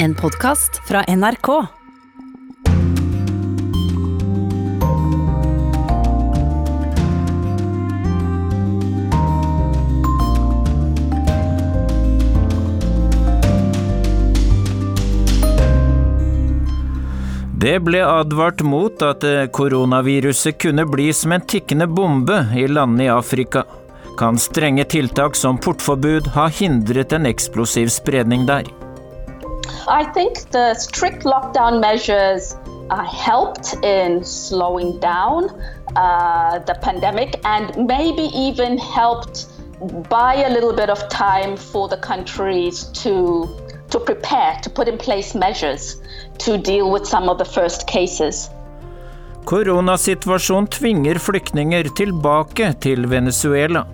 En 0.00 0.14
podkast 0.14 0.88
fra 0.88 1.04
NRK. 1.16 1.66
Det 17.52 17.80
ble 17.80 18.04
advart 18.06 18.62
mot 18.62 19.02
at 19.02 19.24
eh, 19.24 19.48
koronaviruset 19.50 20.60
kunne 20.62 20.86
bli 20.86 21.12
som 21.12 21.34
en 21.34 21.40
tikkende 21.42 21.86
bombe 21.90 22.44
i 22.54 22.68
landene 22.70 23.08
i 23.08 23.10
Afrika. 23.10 23.66
Kan 24.18 24.38
strenge 24.38 24.84
tiltak 24.84 25.34
som 25.34 25.58
portforbud 25.58 26.36
ha 26.38 26.46
hindret 26.48 27.12
en 27.12 27.26
eksplosiv 27.26 27.90
spredning 27.90 28.46
der? 28.46 28.70
I 29.88 30.04
think 30.04 30.50
the 30.50 30.74
strict 30.74 31.24
lockdown 31.24 31.80
measures 31.80 32.56
uh, 32.90 33.04
helped 33.04 33.74
in 33.82 34.24
slowing 34.24 34.98
down 35.00 35.50
uh, 35.96 36.58
the 36.60 36.74
pandemic 36.80 37.40
and 37.44 37.86
maybe 37.86 38.30
even 38.34 38.78
helped 38.78 39.46
buy 40.08 40.34
a 40.34 40.50
little 40.50 40.72
bit 40.72 40.90
of 40.90 41.08
time 41.08 41.56
for 41.56 41.88
the 41.88 41.96
countries 41.96 42.84
to 43.02 43.48
to 43.90 43.98
prepare 44.00 44.58
to 44.62 44.70
put 44.70 44.86
in 44.88 44.98
place 44.98 45.34
measures 45.34 45.96
to 46.38 46.58
deal 46.58 46.90
with 46.90 47.06
some 47.06 47.28
of 47.28 47.38
the 47.38 47.44
first 47.44 47.86
cases. 47.86 48.50
Koronasituasjonen 49.44 50.68
tvinger 50.68 51.18
flyktninger 51.18 51.88
tilbake 51.96 52.74
til 52.80 53.10
Venezuela. 53.10 53.86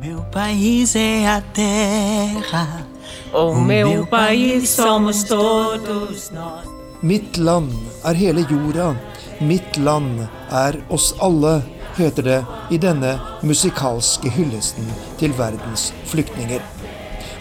Meu 0.00 0.22
país 0.30 0.94
é 0.94 1.26
a 1.26 1.42
terra. 1.52 2.87
O 3.32 3.54
meu 3.54 4.06
país 4.06 4.70
somos 4.70 5.22
todos 5.22 6.30
nós. 6.30 6.64
Mitt 7.02 7.36
land 7.36 7.72
er 8.04 8.14
hele 8.14 8.40
jorda. 8.40 8.96
Mitt 9.40 9.76
land 9.76 10.28
er 10.50 10.80
oss 10.88 11.14
alle, 11.20 11.62
heter 11.96 12.22
det 12.22 12.38
i 12.70 12.78
denne 12.78 13.18
musikalske 13.42 14.32
hyllesten 14.32 14.88
til 15.20 15.34
verdens 15.36 15.92
flyktninger. 16.08 16.62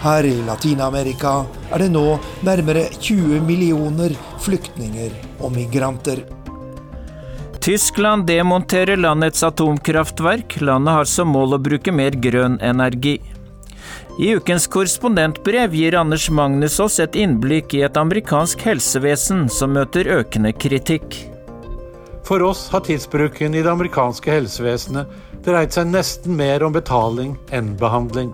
Her 0.04 0.28
i 0.28 0.36
Latin-Amerika 0.46 1.46
er 1.72 1.86
det 1.86 1.90
nå 1.96 2.20
nærmere 2.46 2.90
20 3.00 3.40
millioner 3.48 4.14
flyktninger 4.44 5.16
og 5.40 5.56
migranter. 5.56 6.22
Tyskland 7.64 8.28
demonterer 8.28 9.00
landets 9.00 9.42
atomkraftverk. 9.44 10.60
Landet 10.62 11.00
har 11.00 11.10
som 11.10 11.34
mål 11.34 11.58
å 11.58 11.64
bruke 11.64 11.92
mer 11.96 12.16
grønn 12.16 12.60
energi. 12.64 13.18
I 14.18 14.32
ukens 14.36 14.68
korrespondentbrev 14.68 15.74
gir 15.78 15.94
Anders 15.94 16.30
Magnus 16.30 16.80
oss 16.82 16.96
et 17.00 17.14
innblikk 17.16 17.76
i 17.78 17.84
et 17.86 17.98
amerikansk 18.02 18.64
helsevesen 18.66 19.44
som 19.54 19.76
møter 19.78 20.10
økende 20.10 20.50
kritikk. 20.58 21.20
For 22.26 22.42
oss 22.42 22.64
har 22.74 22.82
tidsbruken 22.88 23.54
i 23.54 23.62
det 23.62 23.70
amerikanske 23.70 24.34
helsevesenet 24.34 25.14
dreid 25.46 25.78
seg 25.78 25.92
nesten 25.92 26.34
mer 26.40 26.66
om 26.66 26.74
betaling 26.74 27.36
enn 27.54 27.76
behandling. 27.78 28.34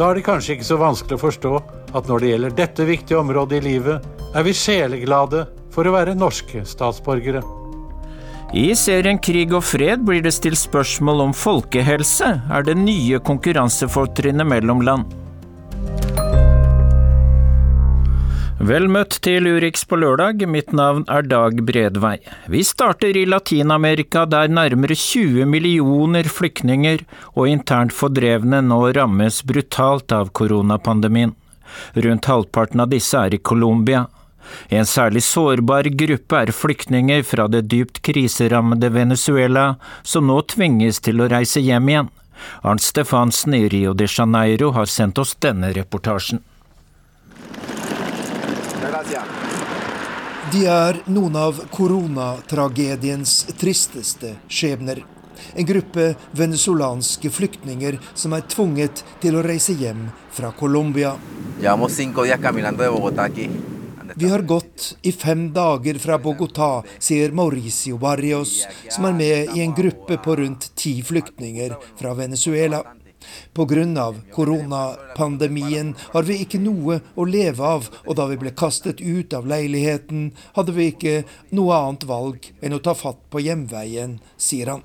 Da 0.00 0.08
er 0.08 0.16
det 0.16 0.24
kanskje 0.24 0.56
ikke 0.56 0.70
så 0.70 0.80
vanskelig 0.80 1.20
å 1.20 1.24
forstå 1.26 1.54
at 1.92 2.08
når 2.08 2.24
det 2.24 2.32
gjelder 2.32 2.58
dette 2.64 2.88
viktige 2.88 3.20
området 3.20 3.60
i 3.60 3.66
livet, 3.68 4.08
er 4.32 4.48
vi 4.48 4.56
sjeleglade 4.56 5.44
for 5.74 5.84
å 5.84 5.96
være 5.98 6.16
norske 6.16 6.64
statsborgere. 6.64 7.44
I 8.56 8.70
serien 8.72 9.18
Krig 9.20 9.50
og 9.52 9.60
fred 9.68 10.06
blir 10.08 10.22
det 10.24 10.32
stilt 10.32 10.56
spørsmål 10.56 11.26
om 11.26 11.32
folkehelse 11.36 12.30
er 12.48 12.64
det 12.64 12.78
nye 12.80 13.18
konkurransefortrinnet 13.20 14.48
mellom 14.48 14.80
land. 14.88 15.04
Vel 18.58 18.88
møtt 18.90 19.20
til 19.22 19.46
Urix 19.46 19.84
på 19.86 20.00
lørdag, 20.00 20.40
mitt 20.48 20.72
navn 20.72 21.04
er 21.12 21.28
Dag 21.28 21.60
Bredvei. 21.62 22.16
Vi 22.48 22.64
starter 22.64 23.14
i 23.20 23.26
Latin-Amerika 23.28 24.24
der 24.26 24.48
nærmere 24.48 24.96
20 24.96 25.44
millioner 25.46 26.24
flyktninger 26.24 27.04
og 27.36 27.52
internt 27.52 27.92
fordrevne 27.94 28.64
nå 28.64 28.80
rammes 28.96 29.44
brutalt 29.44 30.10
av 30.16 30.32
koronapandemien. 30.32 31.36
Rundt 31.94 32.32
halvparten 32.32 32.80
av 32.80 32.88
disse 32.96 33.20
er 33.28 33.36
i 33.36 33.44
Colombia. 33.44 34.06
En 34.68 34.86
særlig 34.86 35.22
sårbar 35.26 35.90
gruppe 35.98 36.42
er 36.42 36.52
flyktninger 36.52 37.24
fra 37.26 37.48
det 37.48 37.66
dypt 37.72 38.02
kriserammede 38.04 38.90
Venezuela, 38.94 39.74
som 40.02 40.28
nå 40.28 40.40
tvinges 40.54 41.00
til 41.04 41.20
å 41.20 41.28
reise 41.30 41.60
hjem 41.64 41.88
igjen. 41.88 42.12
Arnt 42.62 42.82
Stefansen 42.82 43.54
i 43.54 43.68
Rio 43.68 43.94
de 43.94 44.06
Janeiro 44.06 44.70
har 44.76 44.86
sendt 44.86 45.18
oss 45.18 45.34
denne 45.40 45.72
reportasjen. 45.74 46.40
De 50.52 50.64
er 50.64 50.96
noen 51.12 51.34
av 51.36 51.58
koronatragediens 51.74 53.32
tristeste 53.60 54.32
skjebner. 54.48 55.02
En 55.54 55.66
gruppe 55.66 56.14
venezuelanske 56.32 57.30
flyktninger 57.30 57.98
som 58.14 58.32
er 58.32 58.46
tvunget 58.48 59.04
til 59.22 59.36
å 59.36 59.44
reise 59.44 59.76
hjem 59.76 60.08
fra 60.34 60.50
Colombia. 60.56 61.12
Vi 64.20 64.28
har 64.28 64.38
gått 64.38 64.96
i 65.02 65.12
fem 65.12 65.52
dager 65.52 65.94
fra 65.94 66.16
Bogotá, 66.18 66.82
sier 66.98 67.30
Mauricio 67.30 68.00
Barrios, 68.02 68.64
som 68.90 69.04
er 69.06 69.12
med 69.14 69.52
i 69.54 69.60
en 69.62 69.74
gruppe 69.78 70.16
på 70.18 70.34
rundt 70.40 70.72
ti 70.74 70.96
flyktninger 71.06 71.76
fra 72.00 72.14
Venezuela. 72.18 72.82
Pga. 73.54 74.14
koronapandemien 74.34 75.94
har 76.12 76.26
vi 76.26 76.40
ikke 76.42 76.58
noe 76.58 76.98
å 77.14 77.24
leve 77.30 77.62
av, 77.62 77.86
og 78.06 78.18
da 78.18 78.26
vi 78.26 78.40
ble 78.42 78.50
kastet 78.58 79.00
ut 79.00 79.34
av 79.38 79.46
leiligheten, 79.46 80.32
hadde 80.58 80.74
vi 80.74 80.90
ikke 80.90 81.22
noe 81.54 81.78
annet 81.78 82.08
valg 82.10 82.50
enn 82.60 82.74
å 82.74 82.82
ta 82.82 82.98
fatt 82.98 83.22
på 83.30 83.44
hjemveien, 83.46 84.18
sier 84.34 84.74
han. 84.74 84.82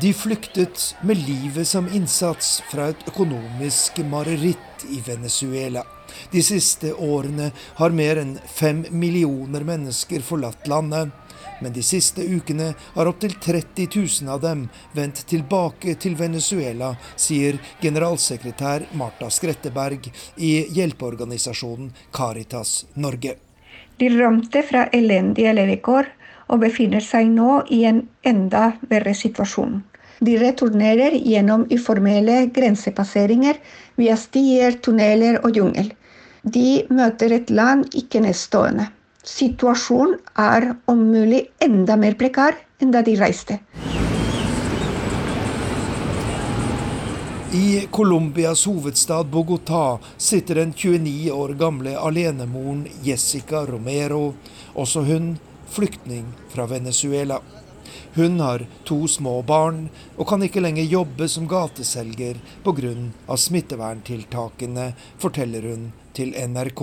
De 0.00 0.12
flyktet 0.12 0.96
med 1.02 1.16
livet 1.28 1.68
som 1.68 1.88
innsats 1.88 2.62
fra 2.70 2.90
et 2.92 3.08
økonomisk 3.08 3.98
mareritt 4.10 4.86
i 4.90 5.02
Venezuela. 5.06 5.84
De 6.30 6.42
siste 6.42 6.92
årene 6.94 7.50
har 7.80 7.94
mer 7.96 8.20
enn 8.22 8.36
fem 8.48 8.84
millioner 8.90 9.66
mennesker 9.66 10.24
forlatt 10.24 10.68
landet 10.70 11.12
men 11.60 11.72
de 11.72 11.82
siste 11.82 12.22
ukene 12.22 12.72
har 12.94 13.08
opptil 13.08 13.34
30 13.40 13.88
000 14.22 14.32
av 14.32 14.40
dem 14.40 14.66
vendt 14.92 15.22
tilbake 15.30 15.94
til 16.00 16.16
Venezuela, 16.16 16.94
sier 17.16 17.58
generalsekretær 17.80 18.88
Marta 18.92 19.30
Skretteberg 19.32 20.10
i 20.36 20.52
hjelpeorganisasjonen 20.76 21.92
Caritas 22.12 22.84
Norge. 22.94 23.36
De 23.96 24.10
rømte 24.12 24.60
fra 24.68 24.86
elendige 24.92 25.54
levekår 25.56 26.10
og 26.48 26.62
befinner 26.62 27.04
seg 27.04 27.28
nå 27.32 27.62
i 27.74 27.82
en 27.88 28.02
enda 28.22 28.72
verre 28.90 29.14
situasjon. 29.14 29.80
De 30.20 30.36
returnerer 30.40 31.18
gjennom 31.20 31.66
uformelle 31.72 32.46
grensepasseringer 32.56 33.58
via 34.00 34.16
stier, 34.16 34.78
tunneler 34.80 35.42
og 35.44 35.56
jungel. 35.56 35.90
De 36.42 36.86
møter 36.88 37.34
et 37.36 37.50
land 37.50 37.84
ikke 37.94 38.22
nedstående. 38.24 38.88
Situasjonen 39.26 40.20
er 40.38 40.70
om 40.86 41.02
mulig 41.10 41.42
enda 41.60 41.98
mer 41.98 42.14
prekar 42.14 42.54
enn 42.80 42.94
da 42.94 43.02
de 43.02 43.16
reiste. 43.18 43.58
I 47.56 47.88
Colombias 47.90 48.64
hovedstad 48.66 49.26
Bogotá 49.32 49.98
sitter 50.16 50.60
den 50.60 50.72
29 50.72 51.32
år 51.32 51.54
gamle 51.58 51.96
alenemoren 51.98 52.86
Jessica 53.02 53.64
Romero, 53.66 54.34
også 54.74 55.02
hun 55.06 55.36
flyktning 55.70 56.32
fra 56.48 56.66
Venezuela. 56.66 57.40
Hun 58.14 58.40
har 58.40 58.66
to 58.84 59.08
små 59.08 59.42
barn 59.42 59.88
og 60.16 60.28
kan 60.28 60.42
ikke 60.42 60.62
lenger 60.64 60.88
jobbe 60.88 61.28
som 61.28 61.48
gateselger 61.48 62.40
pga. 62.64 63.36
smitteverntiltakene, 63.36 64.92
forteller 65.18 65.62
hun 65.70 65.92
til 66.14 66.32
NRK. 66.32 66.82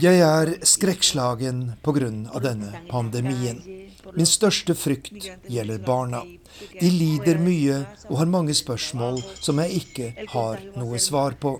Jeg 0.00 0.20
er 0.20 0.52
skrekkslagen 0.62 1.72
pga. 1.82 2.10
denne 2.40 2.72
pandemien. 2.90 3.89
Min 4.16 4.26
største 4.26 4.74
frykt 4.74 5.12
gjelder 5.48 5.78
barna. 5.86 6.22
De 6.80 6.90
lider 6.90 7.38
mye 7.40 7.76
og 8.08 8.16
har 8.20 8.30
mange 8.30 8.54
spørsmål 8.56 9.20
som 9.40 9.60
jeg 9.62 9.82
ikke 9.82 10.26
har 10.32 10.62
noe 10.76 10.98
svar 11.02 11.36
på. 11.40 11.54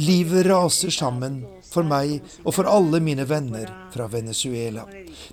Livet 0.00 0.46
raser 0.50 0.92
sammen 0.94 1.40
for 1.66 1.86
meg 1.88 2.20
og 2.44 2.52
for 2.58 2.68
alle 2.70 3.00
mine 3.04 3.26
venner 3.28 3.70
fra 3.94 4.08
Venezuela. 4.12 4.86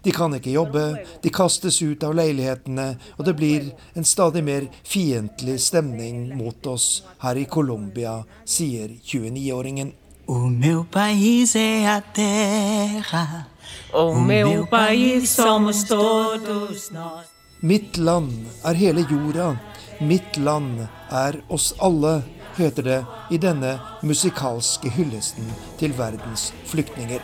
De 0.03 0.15
kan 0.15 0.33
ikke 0.35 0.55
jobbe, 0.55 0.85
de 1.23 1.33
kastes 1.33 1.81
ut 1.83 2.03
av 2.07 2.15
leilighetene, 2.17 2.89
og 3.17 3.25
det 3.27 3.35
blir 3.39 3.71
en 3.99 4.07
stadig 4.07 4.43
mer 4.45 4.67
fiendtlig 4.87 5.59
stemning 5.63 6.29
mot 6.37 6.71
oss 6.71 6.89
her 7.23 7.39
i 7.39 7.47
Colombia, 7.49 8.19
sier 8.45 8.95
29-åringen. 9.03 9.93
O 10.29 10.45
meu 10.47 10.85
país 10.85 11.55
é 11.55 11.87
a 11.87 12.01
terra 12.01 13.48
O 13.93 14.13
meu 14.13 14.67
país 14.67 15.29
somos 15.29 15.83
todos 15.83 16.91
nós. 16.91 17.25
Mitt 17.61 17.97
land 17.97 18.31
er 18.63 18.75
hele 18.75 19.01
jorda. 19.01 19.59
'Mitt 19.99 20.37
land 20.37 20.87
er 21.11 21.43
oss 21.49 21.73
alle', 21.77 22.23
heter 22.55 22.83
det 22.83 23.05
i 23.31 23.37
denne 23.37 23.79
musikalske 24.01 24.89
hyllesten 24.89 25.43
til 25.77 25.91
verdens 25.97 26.53
flyktninger. 26.71 27.19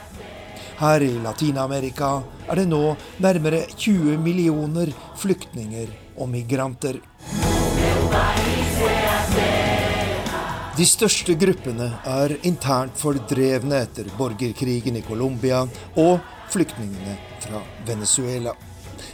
Her 0.79 1.01
i 1.01 1.13
Latin-Amerika 1.23 2.23
er 2.49 2.55
det 2.59 2.67
nå 2.67 2.97
nærmere 3.23 3.61
20 3.77 4.17
millioner 4.19 4.91
flyktninger 5.15 5.87
og 6.17 6.29
migranter. 6.29 6.99
De 10.75 10.83
største 10.83 11.37
gruppene 11.39 11.87
er 12.11 12.35
internt 12.43 12.99
fordrevne 12.99 13.77
etter 13.85 14.09
borgerkrigen 14.17 14.99
i 14.99 15.03
Colombia 15.07 15.61
og 15.95 16.19
flyktningene 16.53 17.17
fra 17.39 17.61
Venezuela. 17.87 18.55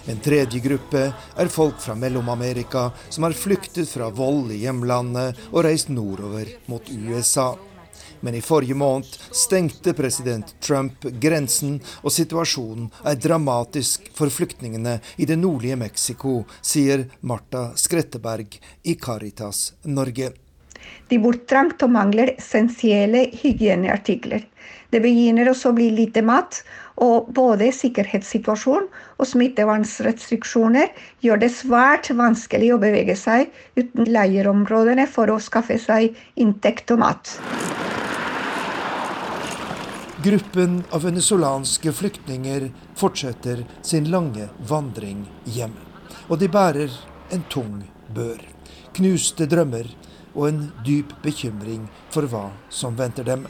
En 0.06 0.20
tredje 0.20 0.60
gruppe 0.60 1.02
er 1.38 1.52
folk 1.52 1.82
fra 1.82 1.96
Mellom-Amerika 1.96 2.90
som 3.10 3.24
har 3.28 3.38
flyktet 3.38 3.90
fra 3.90 4.10
vold 4.10 4.52
i 4.54 4.64
hjemlandet 4.64 5.38
og 5.52 5.66
reist 5.66 5.92
nordover 5.94 6.50
mot 6.72 6.90
USA. 6.90 7.54
Men 8.22 8.36
i 8.38 8.42
forrige 8.42 8.78
måned 8.78 9.18
stengte 9.34 9.94
president 9.98 10.54
Trump 10.62 11.06
grensen, 11.22 11.80
og 12.06 12.14
situasjonen 12.14 12.92
er 13.06 13.18
dramatisk 13.18 14.12
for 14.18 14.30
flyktningene 14.30 15.00
i 15.18 15.26
det 15.26 15.40
nordlige 15.42 15.80
Mexico, 15.82 16.44
sier 16.62 17.08
Marta 17.22 17.72
Skretteberg 17.76 18.60
i 18.84 18.96
Caritas 18.96 19.72
Norge. 19.90 20.32
De 21.10 21.18
bor 21.22 21.38
trangt 21.50 21.82
og 21.86 21.94
mangler 21.94 22.36
essensielle 22.38 23.26
hygieneartikler. 23.42 24.46
Det 24.92 25.02
begynner 25.02 25.50
også 25.52 25.72
å 25.72 25.78
bli 25.78 25.90
lite 25.96 26.24
mat, 26.26 26.62
og 27.02 27.32
både 27.34 27.72
sikkerhetssituasjon 27.74 28.88
og 29.18 29.28
smittevernrestriksjoner 29.28 30.92
gjør 31.26 31.42
det 31.42 31.52
svært 31.56 32.12
vanskelig 32.18 32.74
å 32.76 32.82
bevege 32.82 33.18
seg 33.18 33.50
uten 33.80 34.06
leirområdene 34.10 35.08
for 35.10 35.34
å 35.34 35.40
skaffe 35.42 35.80
seg 35.82 36.18
inntekt 36.38 36.94
og 36.94 37.02
mat. 37.02 37.36
Gruppen 40.22 40.84
av 40.94 41.02
venezuelanske 41.08 41.90
flyktninger 41.98 42.68
fortsetter 43.00 43.64
sin 43.82 44.12
lange 44.14 44.52
vandring 44.70 45.24
hjem. 45.50 45.74
Og 46.30 46.38
de 46.38 46.50
bærer 46.52 46.94
en 47.34 47.42
tung 47.50 47.80
bør. 48.14 48.38
Knuste 48.94 49.48
drømmer 49.50 49.90
og 50.36 50.48
en 50.52 50.62
dyp 50.86 51.16
bekymring 51.24 51.88
for 52.14 52.30
hva 52.30 52.52
som 52.70 52.94
venter 53.00 53.26
dem. 53.26 53.48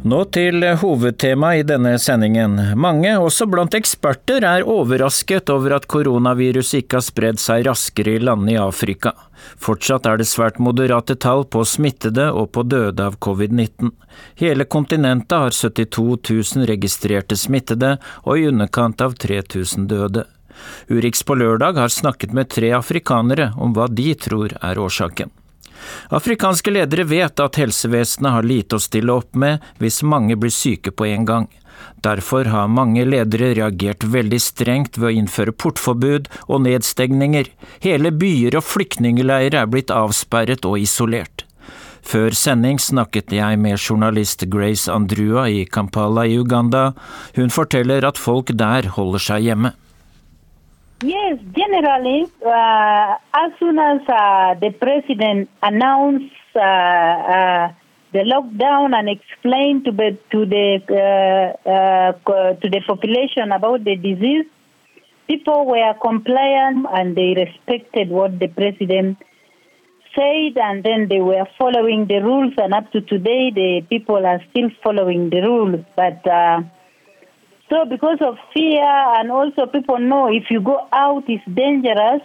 Nå 0.00 0.22
til 0.32 0.64
hovedtemaet 0.80 1.60
i 1.60 1.64
denne 1.68 1.90
sendingen. 2.00 2.54
Mange, 2.80 3.10
også 3.20 3.44
blant 3.52 3.74
eksperter, 3.76 4.40
er 4.48 4.64
overrasket 4.64 5.50
over 5.52 5.74
at 5.76 5.84
koronaviruset 5.92 6.78
ikke 6.78 6.96
har 6.96 7.04
spredd 7.04 7.40
seg 7.42 7.66
raskere 7.66 8.14
i 8.16 8.22
landene 8.22 8.54
i 8.54 8.56
Afrika. 8.56 9.12
Fortsatt 9.60 10.08
er 10.08 10.16
det 10.16 10.28
svært 10.30 10.56
moderate 10.56 11.18
tall 11.20 11.44
på 11.44 11.66
smittede 11.68 12.30
og 12.32 12.48
på 12.56 12.64
døde 12.64 13.10
av 13.10 13.18
covid-19. 13.20 13.92
Hele 14.40 14.64
kontinentet 14.64 15.36
har 15.36 15.52
72 15.52 16.06
000 16.56 16.70
registrerte 16.70 17.36
smittede 17.36 17.98
og 18.24 18.40
i 18.40 18.46
underkant 18.48 19.04
av 19.04 19.18
3000 19.20 19.84
døde. 19.90 20.24
Urix 20.88 21.20
på 21.28 21.36
lørdag 21.36 21.76
har 21.76 21.92
snakket 21.92 22.32
med 22.32 22.48
tre 22.48 22.72
afrikanere 22.72 23.52
om 23.60 23.76
hva 23.76 23.84
de 23.92 24.14
tror 24.16 24.56
er 24.64 24.80
årsaken. 24.80 25.28
Afrikanske 26.10 26.72
ledere 26.72 27.06
vet 27.08 27.40
at 27.40 27.58
helsevesenet 27.60 28.34
har 28.36 28.46
lite 28.46 28.76
å 28.78 28.82
stille 28.82 29.14
opp 29.14 29.34
med 29.34 29.64
hvis 29.78 30.02
mange 30.02 30.36
blir 30.40 30.54
syke 30.54 30.92
på 30.92 31.08
en 31.10 31.26
gang. 31.28 31.48
Derfor 32.04 32.48
har 32.52 32.72
mange 32.72 33.04
ledere 33.04 33.52
reagert 33.56 34.04
veldig 34.04 34.40
strengt 34.40 34.98
ved 34.98 35.10
å 35.10 35.16
innføre 35.22 35.52
portforbud 35.52 36.28
og 36.46 36.64
nedstengninger. 36.64 37.50
Hele 37.84 38.12
byer 38.12 38.56
og 38.60 38.66
flyktningleirer 38.68 39.62
er 39.62 39.70
blitt 39.70 39.92
avsperret 39.92 40.66
og 40.68 40.80
isolert. 40.80 41.44
Før 42.00 42.32
sending 42.32 42.80
snakket 42.80 43.32
jeg 43.36 43.58
med 43.60 43.76
journalist 43.76 44.46
Grace 44.52 44.88
Andrua 44.92 45.44
i 45.52 45.66
Kampala 45.68 46.24
i 46.26 46.38
Uganda. 46.40 46.94
Hun 47.36 47.52
forteller 47.52 48.06
at 48.08 48.18
folk 48.18 48.54
der 48.56 48.88
holder 48.96 49.28
seg 49.30 49.44
hjemme. 49.50 49.74
Yes, 51.02 51.38
generally, 51.56 52.30
uh, 52.44 53.16
as 53.32 53.52
soon 53.58 53.78
as 53.78 54.00
uh, 54.06 54.54
the 54.60 54.70
president 54.78 55.48
announced 55.62 56.34
uh, 56.54 56.60
uh 56.60 57.72
the 58.12 58.18
lockdown 58.18 58.92
and 58.92 59.08
explained 59.08 59.84
to, 59.84 59.92
be, 59.92 60.18
to 60.32 60.44
the 60.44 60.82
uh, 60.90 61.70
uh, 61.70 62.54
to 62.54 62.68
the 62.68 62.82
population 62.86 63.50
about 63.50 63.82
the 63.84 63.96
disease, 63.96 64.44
people 65.26 65.64
were 65.64 65.94
compliant 66.02 66.86
and 66.92 67.16
they 67.16 67.34
respected 67.34 68.10
what 68.10 68.38
the 68.38 68.48
president 68.48 69.16
said, 70.14 70.58
and 70.58 70.84
then 70.84 71.08
they 71.08 71.20
were 71.20 71.46
following 71.56 72.08
the 72.08 72.20
rules. 72.20 72.52
And 72.58 72.74
up 72.74 72.92
to 72.92 73.00
today, 73.00 73.50
the 73.54 73.86
people 73.88 74.26
are 74.26 74.42
still 74.50 74.68
following 74.82 75.30
the 75.30 75.40
rules, 75.40 75.84
but 75.96 76.20
so 77.70 77.84
because 77.88 78.18
of 78.20 78.36
fear 78.52 78.84
and 79.18 79.30
also 79.30 79.66
people 79.66 79.98
know 79.98 80.28
if 80.28 80.50
you 80.50 80.60
go 80.60 80.88
out 80.92 81.24
it's 81.28 81.44
dangerous, 81.54 82.22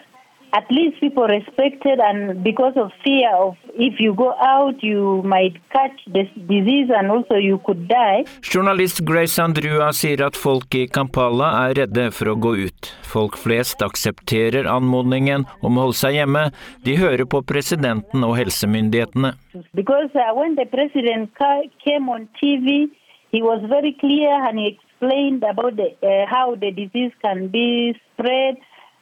at 0.54 0.66
least 0.72 1.00
people 1.00 1.28
respect 1.28 1.86
it 1.86 2.00
and 2.00 2.44
because 2.44 2.74
of 2.78 2.90
fear 3.04 3.30
of 3.36 3.56
if 3.74 4.00
you 4.00 4.16
go 4.16 4.34
out 4.40 4.82
you 4.82 5.22
might 5.24 5.56
catch 5.70 6.00
this 6.08 6.28
disease 6.48 6.90
and 6.98 7.12
also 7.12 7.36
you 7.36 7.60
could 7.66 7.88
die. 7.88 8.24
Journalist 8.42 9.04
Grace 9.06 9.38
Andrua 9.38 9.92
sier 9.94 10.26
at 10.26 10.40
folk 10.40 10.74
i 10.76 10.86
Kampala 10.88 11.52
er 11.68 11.76
redde 11.82 12.08
for 12.16 12.32
å 12.32 12.38
gå 12.40 12.56
ut. 12.68 12.92
Folk 13.04 13.38
flest 13.38 13.84
aksepterer 13.86 14.70
anmodningen 14.72 15.46
om 15.62 15.78
å 15.78 15.88
holde 15.88 16.00
seg 16.00 16.18
hjemme. 16.22 16.48
De 16.88 16.96
hører 16.98 17.28
på 17.28 17.44
presidenten 17.44 18.24
og 18.24 18.38
helsemyndighetene. 18.40 19.36
Because 19.76 20.10
uh, 20.16 20.32
when 20.34 20.56
the 20.56 20.66
president 20.66 21.36
came 21.84 22.10
on 22.10 22.30
TV, 22.42 22.88
he 23.32 23.44
was 23.44 23.60
very 23.68 23.92
clear 24.00 24.32
and 24.48 24.58
he 24.58 24.80
explained 24.96 25.44
about 25.44 25.76
the, 25.76 25.96
uh, 26.04 26.26
how 26.30 26.56
the 26.56 26.72
disease 26.72 27.12
can 27.22 27.48
be 27.48 27.96
spread 28.14 28.56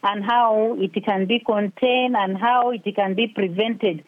and 0.03 0.23
how 0.23 0.75
it 0.79 0.93
can 1.05 1.25
be 1.25 1.39
contained 1.39 2.15
and 2.15 2.37
how 2.37 2.71
it 2.71 2.83
can 2.95 3.15
be 3.15 3.27
prevented. 3.27 4.03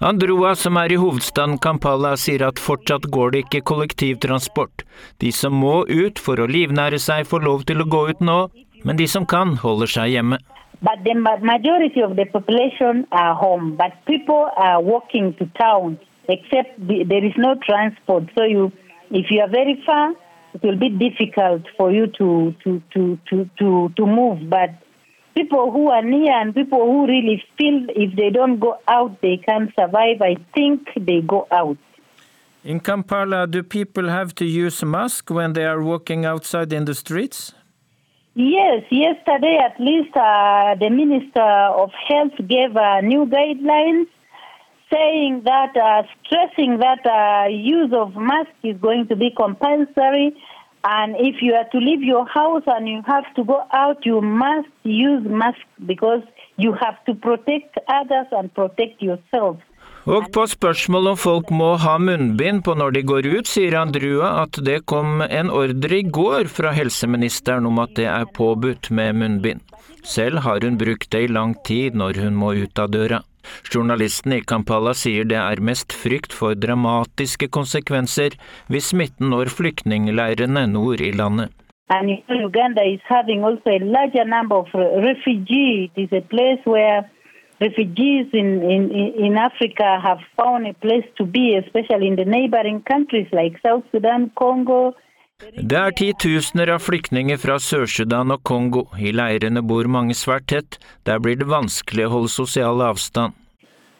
Androa, 0.00 0.54
som 0.56 0.76
er 0.76 0.92
i 0.92 0.96
hovedstaden 1.00 1.58
Kampala, 1.58 2.12
sier 2.16 2.42
at 2.46 2.60
fortsatt 2.60 3.06
går 3.12 3.30
det 3.32 3.40
ikke 3.46 3.62
kollektivtransport. 3.64 4.84
De 5.20 5.32
som 5.32 5.56
må 5.56 5.86
ut 5.88 6.20
for 6.20 6.40
å 6.40 6.48
livnære 6.48 7.00
seg, 7.00 7.24
får 7.28 7.44
lov 7.44 7.64
til 7.68 7.80
å 7.80 7.88
gå 7.88 8.02
ut 8.10 8.20
nå, 8.20 8.38
men 8.84 9.00
de 9.00 9.08
som 9.08 9.24
kan, 9.24 9.56
holder 9.64 9.88
seg 9.88 10.12
hjemme. 10.12 10.36
But 10.82 11.04
the 11.04 11.14
majority 11.16 12.00
of 12.00 12.16
the 12.16 12.26
population 12.26 13.06
are 13.12 13.34
home, 13.34 13.76
but 13.76 13.92
people 14.06 14.48
are 14.56 14.80
walking 14.80 15.34
to 15.40 15.48
town, 15.60 15.98
except 16.28 16.76
there 16.86 17.24
is 17.24 17.36
no 17.36 17.54
transport. 17.64 18.28
So 18.36 18.44
you, 18.44 18.72
if 19.10 19.30
you 19.30 19.40
are 19.40 19.48
very 19.48 19.80
far, 19.84 20.12
it 20.54 20.62
will 20.62 20.76
be 20.76 20.88
difficult 20.88 21.62
for 21.76 21.92
you 21.92 22.06
to 22.18 22.54
to 22.64 22.82
to 22.92 23.18
to 23.28 23.50
to, 23.58 23.92
to 23.96 24.06
move. 24.06 24.48
But 24.48 24.70
people 25.34 25.70
who 25.70 25.90
are 25.90 26.02
near 26.02 26.32
and 26.32 26.54
people 26.54 26.80
who 26.80 27.06
really 27.06 27.42
feel 27.56 27.86
if 27.90 28.16
they 28.16 28.30
don't 28.30 28.58
go 28.58 28.78
out 28.88 29.20
they 29.20 29.36
can't 29.36 29.70
survive, 29.78 30.20
I 30.22 30.36
think 30.54 30.88
they 30.96 31.20
go 31.20 31.46
out. 31.50 31.78
In 32.62 32.80
Kampala, 32.80 33.46
do 33.46 33.62
people 33.62 34.08
have 34.08 34.34
to 34.34 34.44
use 34.44 34.82
a 34.82 34.86
mask 34.86 35.30
when 35.30 35.54
they 35.54 35.64
are 35.64 35.82
walking 35.82 36.26
outside 36.26 36.72
in 36.72 36.84
the 36.84 36.94
streets? 36.94 37.54
Yes, 38.34 38.84
yesterday 38.90 39.58
at 39.64 39.80
least 39.80 40.14
uh, 40.14 40.74
the 40.78 40.90
Minister 40.90 41.40
of 41.40 41.90
Health 42.08 42.36
gave 42.46 42.76
uh, 42.76 43.00
new 43.00 43.26
guidelines 43.26 44.06
saying 44.92 45.42
that, 45.44 45.76
uh, 45.76 46.02
stressing 46.24 46.78
that 46.78 47.02
uh, 47.06 47.48
use 47.48 47.92
of 47.92 48.16
mask 48.16 48.50
is 48.62 48.76
going 48.80 49.06
to 49.08 49.16
be 49.16 49.30
compulsory. 49.36 50.36
And 50.82 51.14
if 51.18 51.42
you 51.42 51.54
are 51.54 51.68
to 51.72 51.78
leave 51.78 52.02
your 52.02 52.26
house 52.26 52.62
and 52.66 52.88
you 52.88 53.02
have 53.06 53.32
to 53.36 53.44
go 53.44 53.62
out, 53.72 54.04
you 54.04 54.20
must 54.20 54.68
use 54.82 55.22
mask 55.28 55.60
because 55.86 56.22
you 56.56 56.72
have 56.72 56.96
to 57.06 57.14
protect 57.14 57.76
others 57.88 58.28
and 58.32 58.52
protect 58.54 59.02
yourself. 59.02 59.56
Og 60.08 60.30
på 60.32 60.46
spørsmål 60.48 61.10
om 61.10 61.16
folk 61.20 61.50
må 61.52 61.74
ha 61.82 61.98
munnbind 62.00 62.62
på 62.64 62.72
når 62.74 62.94
de 62.96 63.02
går 63.04 63.26
ut, 63.34 63.48
sier 63.48 63.76
Andrua 63.82 64.30
at 64.46 64.56
det 64.64 64.78
kom 64.88 65.20
en 65.20 65.52
ordre 65.52 65.98
i 65.98 66.06
går 66.08 66.48
fra 66.48 66.72
helseministeren 66.72 67.68
om 67.68 67.82
at 67.84 67.92
det 67.98 68.08
er 68.08 68.30
påbudt 68.38 68.88
med 68.96 69.20
munnbind. 69.20 69.60
Selv 70.00 70.40
har 70.46 70.64
hun 70.64 70.80
brukt 70.80 71.10
det 71.12 71.26
i 71.26 71.32
lang 71.32 71.52
tid 71.68 72.00
når 72.00 72.22
hun 72.24 72.40
må 72.40 72.54
ut 72.62 72.80
av 72.80 72.88
døra. 72.96 73.20
Journalisten 73.72 74.34
i 74.36 74.40
Kampala 74.40 74.94
sier 74.96 75.28
det 75.28 75.38
er 75.38 75.62
mest 75.62 75.94
frykt 75.96 76.34
for 76.36 76.58
dramatiske 76.58 77.50
konsekvenser 77.56 78.36
hvis 78.68 78.90
smitten 78.92 79.32
når 79.34 79.52
flyktningleirene 79.58 80.66
nord 80.74 81.00
i 81.00 81.12
landet. 81.12 81.50
And 81.90 82.10
Uganda 82.30 82.82
is 82.86 83.00
having 83.04 83.42
also 83.44 83.70
a 83.70 83.80
larger 83.82 84.24
number 84.24 84.56
of 84.56 84.68
refugees. 84.74 85.90
It 85.96 86.04
is 86.06 86.12
a 86.12 86.20
place 86.20 86.62
where 86.64 87.10
refugees 87.60 88.26
in, 88.32 88.62
in, 88.62 88.90
in 89.26 89.36
Africa 89.36 89.98
have 90.00 90.18
found 90.36 90.66
a 90.66 90.74
place 90.74 91.04
to 91.18 91.24
be, 91.24 91.56
especially 91.56 92.06
in 92.06 92.16
the 92.16 92.24
neighboring 92.24 92.82
countries 92.82 93.26
like 93.32 93.60
South 93.66 93.84
Sudan, 93.92 94.30
Congo. 94.38 94.94
Det 95.40 95.76
er 95.78 95.94
titusener 95.96 96.68
av 96.74 96.82
flyktninger 96.84 97.38
fra 97.40 97.56
Sør-Sudan 97.62 98.32
og 98.34 98.42
Kongo. 98.44 98.84
I 99.00 99.12
leirene 99.16 99.62
bor 99.64 99.88
mange 99.88 100.16
svært 100.16 100.50
tett. 100.52 100.76
Der 101.08 101.20
blir 101.22 101.38
det 101.40 101.48
vanskelig 101.48 102.06
å 102.06 102.14
holde 102.14 102.32
sosial 102.32 102.82
avstand. 102.84 103.32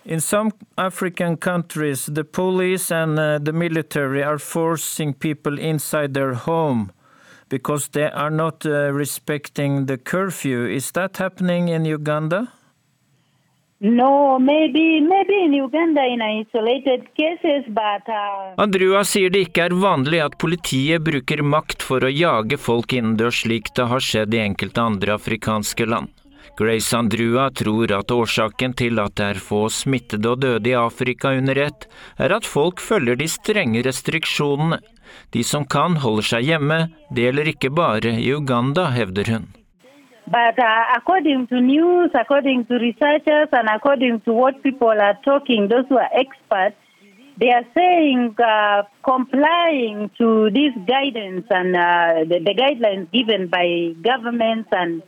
In 0.04 0.20
some 0.20 0.52
African 0.76 1.36
countries, 1.36 2.06
the 2.06 2.24
police 2.24 2.90
and 2.90 3.18
uh, 3.18 3.38
the 3.38 3.52
military 3.52 4.22
are 4.22 4.38
forcing 4.38 5.14
people 5.14 5.58
inside 5.58 6.14
their 6.14 6.34
home 6.34 6.90
because 7.48 7.88
they 7.88 8.10
are 8.10 8.30
not 8.30 8.64
uh, 8.66 8.92
respecting 8.92 9.86
the 9.86 9.98
curfew. 9.98 10.66
Is 10.66 10.90
that 10.92 11.18
happening 11.18 11.68
in 11.68 11.84
Uganda? 11.84 12.48
No, 13.82 14.38
maybe 14.38 15.00
maybe 15.00 15.42
in 15.42 15.54
Uganda 15.54 16.02
in 16.04 16.20
isolated 16.20 17.06
cases, 17.16 17.64
but 17.68 18.04
uh, 18.12 18.52
Andrua 18.60 19.00
sier 19.08 19.32
det 19.32 19.46
ikke 19.46 19.70
er 19.70 19.74
vanlig 19.80 20.18
at 20.20 20.36
politiet 20.42 21.00
bruker 21.06 21.40
makt 21.40 21.80
for 21.80 22.04
å 22.04 22.10
jage 22.12 22.58
folk 22.60 22.92
innendørs 22.92 23.38
slik 23.46 23.70
det 23.78 23.86
har 23.88 24.04
skjedd 24.04 24.36
i 24.36 24.42
enkelte 24.42 24.84
andre 24.84 25.14
afrikanske 25.16 25.86
land. 25.88 26.12
Grace 26.60 26.92
Andrua 26.98 27.46
tror 27.56 27.94
at 27.96 28.12
årsaken 28.12 28.74
til 28.76 29.00
at 29.00 29.14
det 29.16 29.28
er 29.30 29.40
få 29.40 29.62
smittede 29.72 30.28
og 30.28 30.42
døde 30.44 30.68
i 30.68 30.76
Afrika 30.76 31.32
under 31.38 31.56
ett, 31.64 31.86
er 32.20 32.34
at 32.36 32.44
folk 32.44 32.84
følger 32.84 33.16
de 33.16 33.30
strenge 33.32 33.80
restriksjonene. 33.86 34.82
De 35.32 35.40
som 35.40 35.64
kan, 35.64 35.96
holder 36.04 36.28
seg 36.34 36.52
hjemme. 36.52 36.82
Det 37.08 37.30
gjelder 37.30 37.52
ikke 37.54 37.72
bare 37.72 38.12
i 38.20 38.28
Uganda, 38.36 38.90
hevder 38.92 39.32
hun. 39.32 39.48
But 40.26 40.58
uh, 40.58 40.84
according 40.96 41.46
to 41.48 41.60
news, 41.60 42.10
according 42.14 42.66
to 42.66 42.74
researchers, 42.74 43.48
and 43.52 43.68
according 43.68 44.20
to 44.22 44.32
what 44.32 44.62
people 44.62 44.88
are 44.88 45.18
talking, 45.24 45.68
those 45.68 45.86
who 45.88 45.98
are 45.98 46.10
experts, 46.12 46.76
they 47.38 47.50
are 47.50 47.64
saying 47.74 48.36
uh, 48.38 48.82
complying 49.02 50.10
to 50.18 50.50
this 50.50 50.72
guidance 50.86 51.46
and 51.50 51.74
uh, 51.74 52.24
the, 52.28 52.38
the 52.44 52.54
guidelines 52.54 53.10
given 53.12 53.48
by 53.48 53.94
governments 54.02 54.68
and 54.72 55.02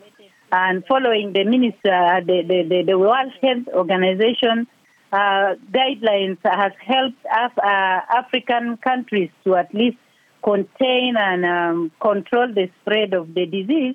and 0.53 0.85
following 0.87 1.33
the 1.33 1.45
minister, 1.45 2.21
the, 2.27 2.43
the, 2.47 2.63
the, 2.69 2.83
the 2.87 2.99
World 2.99 3.33
Health 3.41 3.69
Organization 3.75 4.67
uh, 5.11 5.55
guidelines 5.71 6.37
has 6.45 6.73
helped 6.79 7.25
Af- 7.25 7.59
uh, 7.59 8.01
African 8.19 8.77
countries 8.77 9.31
to 9.45 9.57
at 9.57 9.75
least 9.75 9.97
contain 10.45 11.17
and 11.19 11.45
um, 11.47 11.93
control 12.01 12.49
the 12.53 12.69
spread 12.81 13.15
of 13.15 13.33
the 13.35 13.47
disease. 13.47 13.95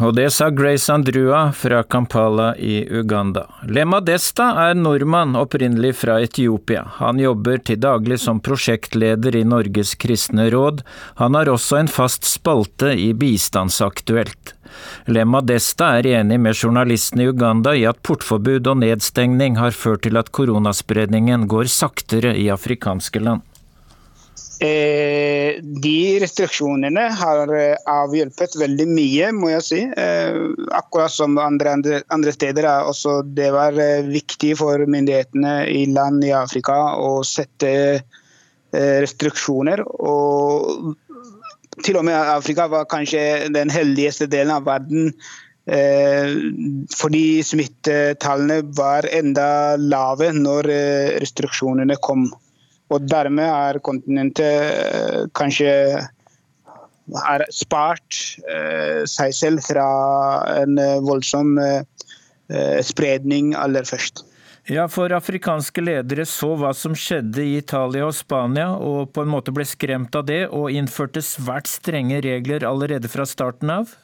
Og 0.00 0.14
det 0.16 0.30
sa 0.32 0.46
Grace 0.48 0.88
Andrua 0.92 1.50
fra 1.52 1.82
Kampala 1.82 2.54
i 2.56 2.86
Uganda. 2.88 3.42
Lema 3.68 3.98
Desta 4.00 4.46
er 4.62 4.78
nordmann, 4.78 5.34
opprinnelig 5.36 5.92
fra 6.00 6.14
Etiopia. 6.24 6.86
Han 6.96 7.20
jobber 7.20 7.60
til 7.60 7.82
daglig 7.84 8.16
som 8.22 8.40
prosjektleder 8.40 9.36
i 9.36 9.44
Norges 9.44 9.92
kristne 10.00 10.48
råd. 10.54 10.80
Han 11.20 11.36
har 11.36 11.52
også 11.52 11.82
en 11.82 11.92
fast 11.92 12.24
spalte 12.24 12.94
i 12.96 13.10
Bistandsaktuelt. 13.12 14.54
Lema 15.04 15.44
Desta 15.44 15.92
er 15.98 16.08
enig 16.14 16.40
med 16.40 16.56
journalistene 16.56 17.26
i 17.26 17.34
Uganda 17.34 17.76
i 17.76 17.84
at 17.90 18.00
portforbud 18.00 18.72
og 18.72 18.80
nedstengning 18.80 19.60
har 19.60 19.76
ført 19.76 20.06
til 20.08 20.16
at 20.16 20.32
koronaspredningen 20.32 21.44
går 21.50 21.68
saktere 21.68 22.32
i 22.40 22.48
afrikanske 22.48 23.20
land. 23.20 23.44
Eh, 24.60 25.56
de 25.64 26.18
restriksjonene 26.20 27.06
har 27.16 27.48
eh, 27.56 27.78
avhjulpet 27.88 28.58
veldig 28.60 28.84
mye, 28.92 29.30
må 29.32 29.48
jeg 29.54 29.64
si. 29.64 29.78
Eh, 29.88 30.34
akkurat 30.76 31.14
som 31.14 31.38
andre, 31.40 31.72
andre, 31.78 32.00
andre 32.12 32.34
steder. 32.36 32.68
Også 32.84 33.22
det 33.24 33.48
var 33.54 33.78
eh, 33.80 34.04
viktig 34.04 34.52
for 34.60 34.84
myndighetene 34.84 35.54
i 35.64 35.86
land 35.88 36.26
i 36.28 36.34
Afrika 36.36 36.76
å 37.00 37.22
sette 37.24 37.70
eh, 37.72 38.98
restriksjoner. 39.00 39.80
Og 40.04 40.92
til 41.80 41.96
og 41.96 42.04
med 42.10 42.20
Afrika 42.20 42.68
var 42.68 42.84
kanskje 42.92 43.48
den 43.56 43.72
heldigste 43.72 44.28
delen 44.28 44.52
av 44.58 44.68
verden. 44.68 45.08
Eh, 45.72 46.36
fordi 47.00 47.24
smittetallene 47.48 48.60
var 48.76 49.08
enda 49.08 49.48
lave 49.80 50.34
når 50.36 50.68
restriksjonene 51.24 51.96
kom. 52.04 52.28
Og 52.90 53.04
dermed 53.06 53.46
har 53.46 53.78
kontinentet 53.86 55.30
kanskje 55.38 55.72
har 57.10 57.44
spart 57.54 58.16
eh, 58.50 59.02
seg 59.10 59.34
selv 59.34 59.62
fra 59.66 59.86
en 60.60 60.78
voldsom 61.06 61.56
eh, 61.58 62.80
spredning 62.86 63.54
aller 63.58 63.86
først. 63.86 64.24
Ja, 64.70 64.84
for 64.92 65.10
afrikanske 65.10 65.82
ledere 65.82 66.26
så 66.28 66.52
hva 66.58 66.70
som 66.76 66.92
skjedde 66.94 67.42
i 67.42 67.56
Italia 67.58 68.04
og 68.06 68.14
Spania, 68.14 68.68
og 68.76 69.10
på 69.14 69.24
en 69.24 69.32
måte 69.32 69.54
ble 69.54 69.64
skremt 69.66 70.14
av 70.14 70.28
det, 70.28 70.44
og 70.46 70.70
innførte 70.70 71.22
svært 71.24 71.70
strenge 71.70 72.20
regler 72.22 72.66
allerede 72.68 73.10
fra 73.10 73.26
starten 73.26 73.72
av? 73.80 73.96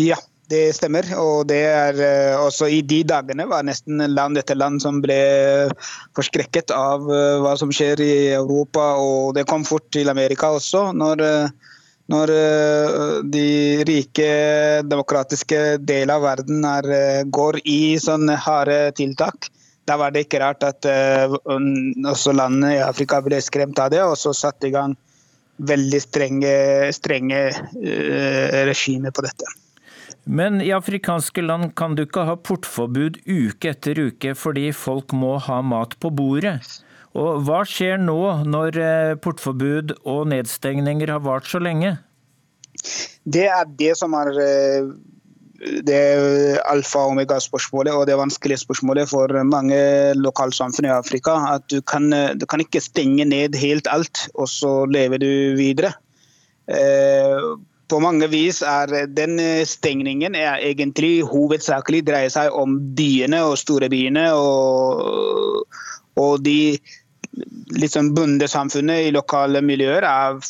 Ja, 0.00 0.18
det 0.50 0.62
stemmer. 0.76 1.06
Og 1.20 1.46
det 1.50 1.62
er 1.70 2.00
også 2.40 2.68
i 2.70 2.82
de 2.86 3.00
dagene 3.06 3.46
var 3.50 3.66
nesten 3.66 4.02
land 4.12 4.38
etter 4.40 4.58
land 4.58 4.82
som 4.82 5.00
ble 5.04 5.20
forskrekket 6.18 6.74
av 6.74 7.06
hva 7.06 7.56
som 7.60 7.72
skjer 7.74 8.02
i 8.04 8.14
Europa. 8.36 8.92
Og 9.00 9.34
det 9.38 9.46
kom 9.50 9.66
fort 9.68 9.88
til 9.94 10.10
Amerika 10.12 10.52
også. 10.58 10.90
Når, 10.96 11.24
når 12.12 12.34
de 13.30 13.46
rike, 13.88 14.30
demokratiske 14.90 15.78
deler 15.86 16.16
av 16.18 16.26
verden 16.26 16.66
er, 16.66 16.92
går 17.30 17.62
i 17.64 17.96
sånne 18.02 18.38
harde 18.48 18.82
tiltak. 18.98 19.50
Da 19.88 19.96
var 19.98 20.12
det 20.14 20.26
ikke 20.26 20.42
rart 20.42 20.62
at 20.66 20.86
også 20.86 22.34
landene 22.36 22.76
i 22.76 22.82
Afrika 22.84 23.18
ble 23.24 23.40
skremt 23.42 23.78
av 23.82 23.90
det, 23.94 24.02
og 24.04 24.18
så 24.20 24.34
satte 24.36 24.68
i 24.68 24.74
gang 24.74 24.94
veldig 25.60 26.00
strenge, 26.00 26.52
strenge 26.96 27.40
regimer 28.70 29.12
på 29.12 29.26
dette. 29.26 29.50
Men 30.30 30.60
i 30.62 30.70
afrikanske 30.70 31.42
land 31.42 31.72
kan 31.78 31.96
du 31.98 32.04
ikke 32.04 32.22
ha 32.28 32.36
portforbud 32.38 33.18
uke 33.26 33.72
etter 33.72 33.98
uke 33.98 34.36
fordi 34.38 34.68
folk 34.76 35.10
må 35.16 35.34
ha 35.42 35.58
mat 35.66 35.96
på 35.98 36.12
bordet. 36.14 36.60
Og 37.18 37.40
hva 37.48 37.64
skjer 37.66 37.98
nå 37.98 38.20
når 38.46 38.78
portforbud 39.24 39.96
og 40.06 40.28
nedstengninger 40.30 41.10
har 41.10 41.24
vart 41.24 41.50
så 41.50 41.58
lenge? 41.58 41.96
Det 43.26 43.48
er 43.50 43.66
det 43.80 43.96
som 43.98 44.14
er 44.14 44.30
det 45.84 46.02
alfa 46.62 47.02
og 47.02 47.16
omega-spørsmålet 47.16 47.92
og 47.92 48.06
det 48.08 48.16
vanskelige 48.16 48.62
spørsmålet 48.62 49.10
for 49.10 49.34
mange 49.44 49.80
lokalsamfunn 50.16 50.86
i 50.88 50.94
Afrika. 50.94 51.34
At 51.56 51.66
du 51.74 51.82
kan, 51.82 52.06
du 52.38 52.46
kan 52.46 52.62
ikke 52.62 52.80
stenge 52.84 53.26
ned 53.28 53.58
helt 53.58 53.90
alt, 53.90 54.28
og 54.38 54.48
så 54.48 54.86
lever 54.88 55.20
du 55.20 55.32
videre 55.58 55.90
på 57.90 57.98
mange 58.02 58.28
vis 58.30 58.62
er 58.66 58.92
den 59.10 59.38
stengningen 59.66 60.36
er 60.38 60.62
egentlig 60.62 61.26
hovedsakelig 61.28 62.04
dreier 62.06 62.32
seg 62.32 62.54
om 62.56 62.78
byene 62.96 63.42
og 63.48 63.58
storebyene. 63.60 64.28
Og, 64.36 65.66
og 66.20 66.32
de 66.46 66.78
liksom 67.76 68.12
bondesamfunnet 68.16 69.08
i 69.08 69.14
lokale 69.14 69.62
miljøer 69.64 70.06
er, 70.06 70.40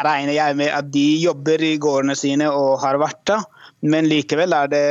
regner 0.00 0.34
jeg 0.34 0.58
med 0.58 0.72
at 0.74 0.90
de 0.94 1.06
jobber 1.22 1.62
i 1.62 1.76
gårdene 1.82 2.16
sine 2.18 2.50
og 2.50 2.78
har 2.84 3.00
vært 3.02 3.22
da. 3.30 3.40
Men 3.80 4.08
likevel 4.10 4.52
er 4.52 4.72
det 4.72 4.86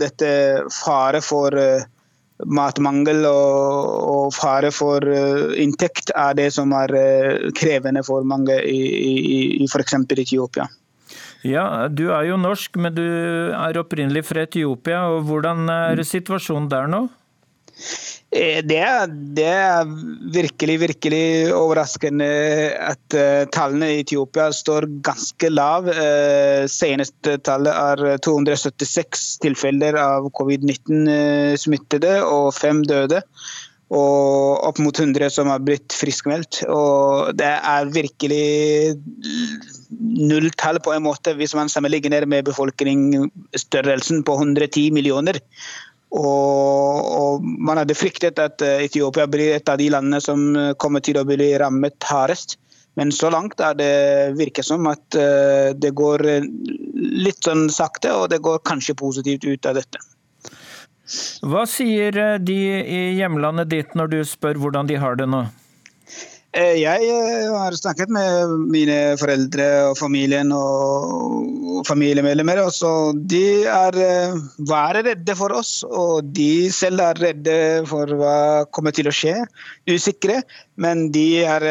dette 0.00 0.30
fare 0.74 1.20
for 1.22 1.54
matmangel 2.50 3.22
og, 3.28 3.90
og 4.10 4.32
fare 4.34 4.72
for 4.74 5.04
inntekt 5.60 6.10
er 6.18 6.34
det 6.34 6.48
som 6.56 6.72
er 6.74 6.96
krevende 7.56 8.02
for 8.06 8.26
mange 8.26 8.56
i, 8.66 8.80
i, 8.80 9.36
i 9.62 9.68
f.eks. 9.70 9.94
Etiopia. 10.18 10.66
Ja, 11.44 11.88
Du 11.88 12.08
er 12.08 12.30
jo 12.30 12.38
norsk, 12.40 12.78
men 12.80 12.94
du 12.96 13.04
er 13.04 13.76
opprinnelig 13.76 14.24
fra 14.30 14.46
Etiopia. 14.46 15.04
og 15.12 15.26
Hvordan 15.28 15.68
er 15.68 16.02
situasjonen 16.02 16.70
der 16.72 16.88
nå? 16.88 17.04
Det 18.34 18.78
er, 18.80 19.10
det 19.36 19.44
er 19.46 19.90
virkelig, 20.34 20.74
virkelig 20.80 21.52
overraskende 21.54 22.26
at 22.82 23.14
uh, 23.14 23.44
tallene 23.54 23.92
i 23.92 24.00
Etiopia 24.02 24.48
står 24.54 24.88
ganske 25.06 25.50
lav. 25.52 25.86
Uh, 25.86 26.64
seneste 26.70 27.36
tallet 27.46 27.70
er 27.70 28.18
276 28.26 29.26
tilfeller 29.44 29.98
av 30.00 30.26
covid-19-smittede 30.34 32.16
og 32.26 32.50
fem 32.56 32.82
døde. 32.88 33.22
Og 33.94 34.64
opp 34.66 34.80
mot 34.82 34.98
100 34.98 35.30
som 35.30 35.52
har 35.52 35.62
blitt 35.62 35.94
friskmeldt. 35.94 36.64
Og 36.66 37.36
det 37.38 37.52
er 37.54 37.94
virkelig 37.94 38.96
nulltall 39.90 40.80
på 40.84 40.94
en 40.94 41.04
måte, 41.06 41.34
hvis 41.38 41.54
man 41.56 41.70
sammenligner 41.72 42.26
med 42.30 42.46
befolkningsstørrelsen 42.48 44.24
på 44.26 44.36
110 44.38 44.90
millioner. 44.94 45.40
Og, 46.14 47.00
og, 47.04 47.42
man 47.42 47.80
hadde 47.80 47.96
fryktet 47.98 48.38
at 48.38 48.62
Etiopia 48.62 49.26
blir 49.26 49.56
et 49.56 49.68
av 49.68 49.80
de 49.80 49.88
landene 49.90 50.20
som 50.22 50.44
kommer 50.78 51.02
til 51.02 51.18
å 51.18 51.26
bli 51.26 51.50
rammet 51.58 51.98
hardest. 52.06 52.58
Men 52.94 53.10
så 53.10 53.26
langt 53.34 53.58
er 53.58 53.74
det 53.74 53.92
virker 54.38 54.62
som 54.62 54.86
at 54.86 55.16
det 55.82 55.90
går 55.98 56.22
litt 56.94 57.42
sånn 57.42 57.66
sakte, 57.74 58.12
og 58.14 58.28
det 58.30 58.38
går 58.46 58.62
kanskje 58.62 58.94
positivt 59.00 59.48
ut 59.48 59.66
av 59.66 59.80
dette. 59.80 59.98
Hva 61.44 61.66
sier 61.68 62.38
de 62.40 62.60
i 62.80 63.02
hjemlandet 63.18 63.72
ditt 63.72 63.98
når 63.98 64.12
du 64.14 64.18
spør 64.24 64.62
hvordan 64.62 64.88
de 64.88 64.96
har 65.02 65.18
det 65.20 65.26
nå? 65.28 65.42
Eh, 66.54 66.76
jeg 66.78 67.08
eh, 67.10 67.48
har 67.50 67.74
snakket 67.74 68.12
med 68.14 68.52
mine 68.70 68.96
foreldre 69.18 69.64
og 69.88 69.96
familien 69.98 70.52
og 70.54 71.80
familiemedlemmer. 71.88 72.60
og 72.62 73.18
De 73.26 73.66
er 73.66 73.98
eh, 73.98 74.36
bare 74.70 75.02
redde 75.02 75.34
for 75.34 75.50
oss, 75.58 75.80
og 75.82 76.30
de 76.36 76.70
selv 76.70 77.02
er 77.02 77.18
redde 77.24 77.56
for 77.90 78.14
hva 78.20 78.36
kommer 78.70 78.94
til 78.94 79.10
å 79.10 79.14
skje. 79.14 79.34
Usikre. 79.90 80.44
Men 80.78 81.08
de, 81.14 81.42
er, 81.42 81.66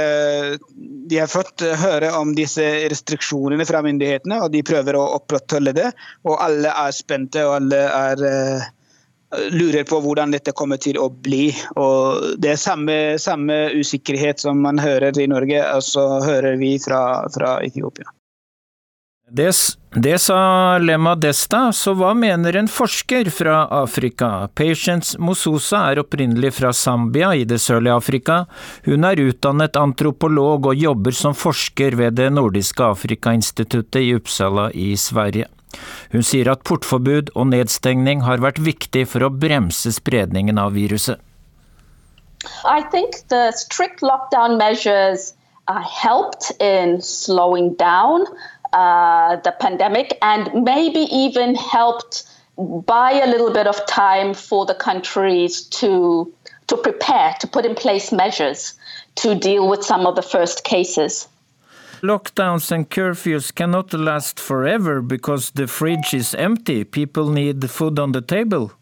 de 1.11 1.17
har 1.19 1.31
fått 1.31 1.63
høre 1.79 2.11
om 2.19 2.35
disse 2.35 2.63
restriksjonene 2.91 3.67
fra 3.67 3.81
myndighetene, 3.83 4.43
og 4.43 4.51
de 4.51 4.63
prøver 4.67 4.99
å 4.99 5.09
opprettholde 5.15 5.75
det. 5.79 5.89
Og 6.27 6.39
alle 6.43 6.71
er 6.71 6.95
spente, 6.95 7.43
og 7.47 7.61
alle 7.61 7.83
er 7.87 8.71
lurer 9.51 9.83
på 9.89 9.99
hvordan 10.03 10.33
dette 10.33 10.53
kommer 10.55 10.81
til 10.81 10.99
å 11.01 11.09
bli. 11.09 11.51
Og 11.79 12.39
det 12.41 12.55
er 12.55 12.59
samme, 12.61 12.97
samme 13.21 13.69
usikkerhet 13.77 14.43
som 14.43 14.61
man 14.63 14.81
hører 14.81 15.17
i 15.19 15.29
Norge, 15.29 15.61
og 15.75 15.85
så 15.85 16.07
hører 16.23 16.59
vi 16.61 16.75
fra, 16.81 17.23
fra 17.33 17.57
Etiopia. 17.65 18.11
Det, 19.33 19.51
det, 19.95 20.19
sa 20.19 20.77
Lema 20.77 21.15
Desta, 21.15 21.71
så 21.73 21.95
hva 21.97 22.11
mener 22.13 22.53
en 22.59 22.67
forsker 22.69 23.31
fra 23.33 23.63
Afrika? 23.73 24.49
Patience 24.53 25.17
Mososa 25.17 25.87
er 25.89 26.03
opprinnelig 26.03 26.51
fra 26.59 26.69
Zambia 26.75 27.31
i 27.33 27.47
det 27.49 27.57
sørlige 27.63 27.95
Afrika. 27.97 28.35
Hun 28.85 29.07
er 29.09 29.23
utdannet 29.23 29.79
antropolog 29.79 30.69
og 30.69 30.77
jobber 30.77 31.17
som 31.17 31.33
forsker 31.33 31.97
ved 31.97 32.19
Det 32.19 32.29
nordiske 32.35 32.85
Afrikainstituttet 32.85 34.03
i 34.03 34.13
Uppsala 34.19 34.69
i 34.69 34.91
Sverige. 34.97 35.49
Hun 36.13 36.25
sier 36.25 36.49
at 36.51 36.63
portforbud 36.67 37.33
og 37.35 37.49
nedstengning 37.51 38.23
har 38.27 38.43
vært 38.43 38.61
viktig 38.63 39.05
for 39.11 39.25
å 39.25 39.31
bremse 39.33 39.91
spredningen 39.95 40.61
av 40.61 40.75
viruset. 40.77 41.21
I 42.65 42.81
think 42.91 43.27
the 43.29 43.51
strict 43.51 44.01
lockdown 44.01 44.57
measures 44.57 45.33
uh, 45.67 45.79
helped 45.81 46.51
in 46.59 47.01
slowing 47.01 47.73
down 47.75 48.25
uh, 48.73 49.37
the 49.37 49.53
pandemic 49.59 50.17
and 50.21 50.49
maybe 50.53 51.07
even 51.11 51.55
helped 51.55 52.23
buy 52.57 53.11
a 53.11 53.27
little 53.27 53.51
bit 53.51 53.67
of 53.67 53.85
time 53.85 54.33
for 54.33 54.65
the 54.65 54.75
countries 54.75 55.63
to 55.79 56.31
to 56.67 56.77
prepare 56.77 57.35
to 57.39 57.47
put 57.47 57.65
in 57.65 57.75
place 57.75 58.11
measures 58.11 58.73
to 59.15 59.35
deal 59.35 59.67
with 59.67 59.83
some 59.83 60.05
of 60.05 60.15
the 60.15 60.21
first 60.21 60.63
cases. 60.63 61.27
Lockdowns 62.03 62.69
and 62.69 62.89
curfews 62.89 63.55
cannot 63.55 63.93
last 63.93 64.37
forever 64.37 65.01
because 65.01 65.51
the 65.51 65.67
fridge 65.67 66.13
is 66.13 66.35
empty. 66.35 66.83
People 66.83 67.29
need 67.29 67.69
food 67.69 67.97
on 67.97 68.11
the 68.11 68.21
table. 68.21 68.73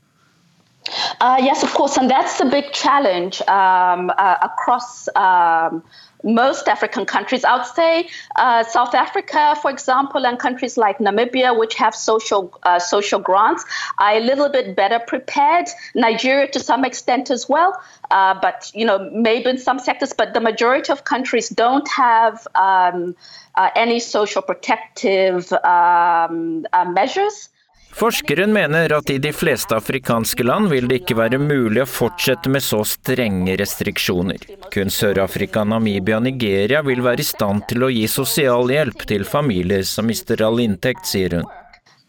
Uh, 1.19 1.37
yes, 1.39 1.61
of 1.61 1.71
course, 1.75 1.97
and 1.97 2.09
that's 2.09 2.39
a 2.39 2.45
big 2.45 2.73
challenge 2.73 3.39
um, 3.41 4.11
uh, 4.17 4.37
across 4.41 5.07
um, 5.15 5.83
most 6.23 6.67
African 6.67 7.05
countries. 7.05 7.43
I 7.43 7.57
would 7.57 7.65
say 7.65 8.07
uh, 8.35 8.63
South 8.63 8.93
Africa, 8.95 9.55
for 9.61 9.71
example, 9.71 10.25
and 10.25 10.39
countries 10.39 10.77
like 10.77 10.99
Namibia, 10.99 11.57
which 11.57 11.75
have 11.75 11.95
social 11.95 12.57
uh, 12.63 12.79
social 12.79 13.19
grants, 13.19 13.65
are 13.97 14.13
a 14.13 14.19
little 14.19 14.49
bit 14.49 14.75
better 14.75 14.99
prepared. 14.99 15.67
Nigeria, 15.95 16.47
to 16.47 16.59
some 16.59 16.85
extent, 16.85 17.29
as 17.31 17.47
well, 17.47 17.79
uh, 18.09 18.35
but 18.41 18.71
you 18.73 18.85
know 18.85 19.09
maybe 19.13 19.49
in 19.49 19.57
some 19.57 19.79
sectors. 19.79 20.13
But 20.13 20.33
the 20.33 20.41
majority 20.41 20.91
of 20.91 21.03
countries 21.03 21.49
don't 21.49 21.87
have 21.89 22.47
um, 22.55 23.15
uh, 23.55 23.69
any 23.75 23.99
social 23.99 24.41
protective 24.41 25.51
um, 25.53 26.65
uh, 26.73 26.85
measures. 26.85 27.49
Forskeren 27.93 28.53
mener 28.53 28.93
at 28.93 29.09
i 29.09 29.17
de 29.17 29.33
fleste 29.33 29.75
afrikanske 29.75 30.43
land 30.43 30.69
vil 30.71 30.87
det 30.87 31.01
ikke 31.01 31.17
være 31.19 31.37
mulig 31.41 31.83
å 31.83 31.89
fortsette 31.89 32.49
med 32.49 32.63
så 32.63 32.81
strenge 32.87 33.57
restriksjoner. 33.59 34.45
Kun 34.73 34.89
Sør-Afrika, 34.89 35.65
Namibia 35.67 36.17
og 36.17 36.25
Nigeria 36.25 36.81
vil 36.87 37.03
være 37.05 37.21
i 37.21 37.27
stand 37.27 37.67
til 37.69 37.83
å 37.85 37.91
gi 37.91 38.07
sosialhjelp 38.09 39.05
til 39.11 39.27
familier 39.27 39.83
som 39.87 40.07
mister 40.09 40.41
all 40.47 40.63
inntekt, 40.63 41.05
sier 41.09 41.35
hun. 41.37 41.49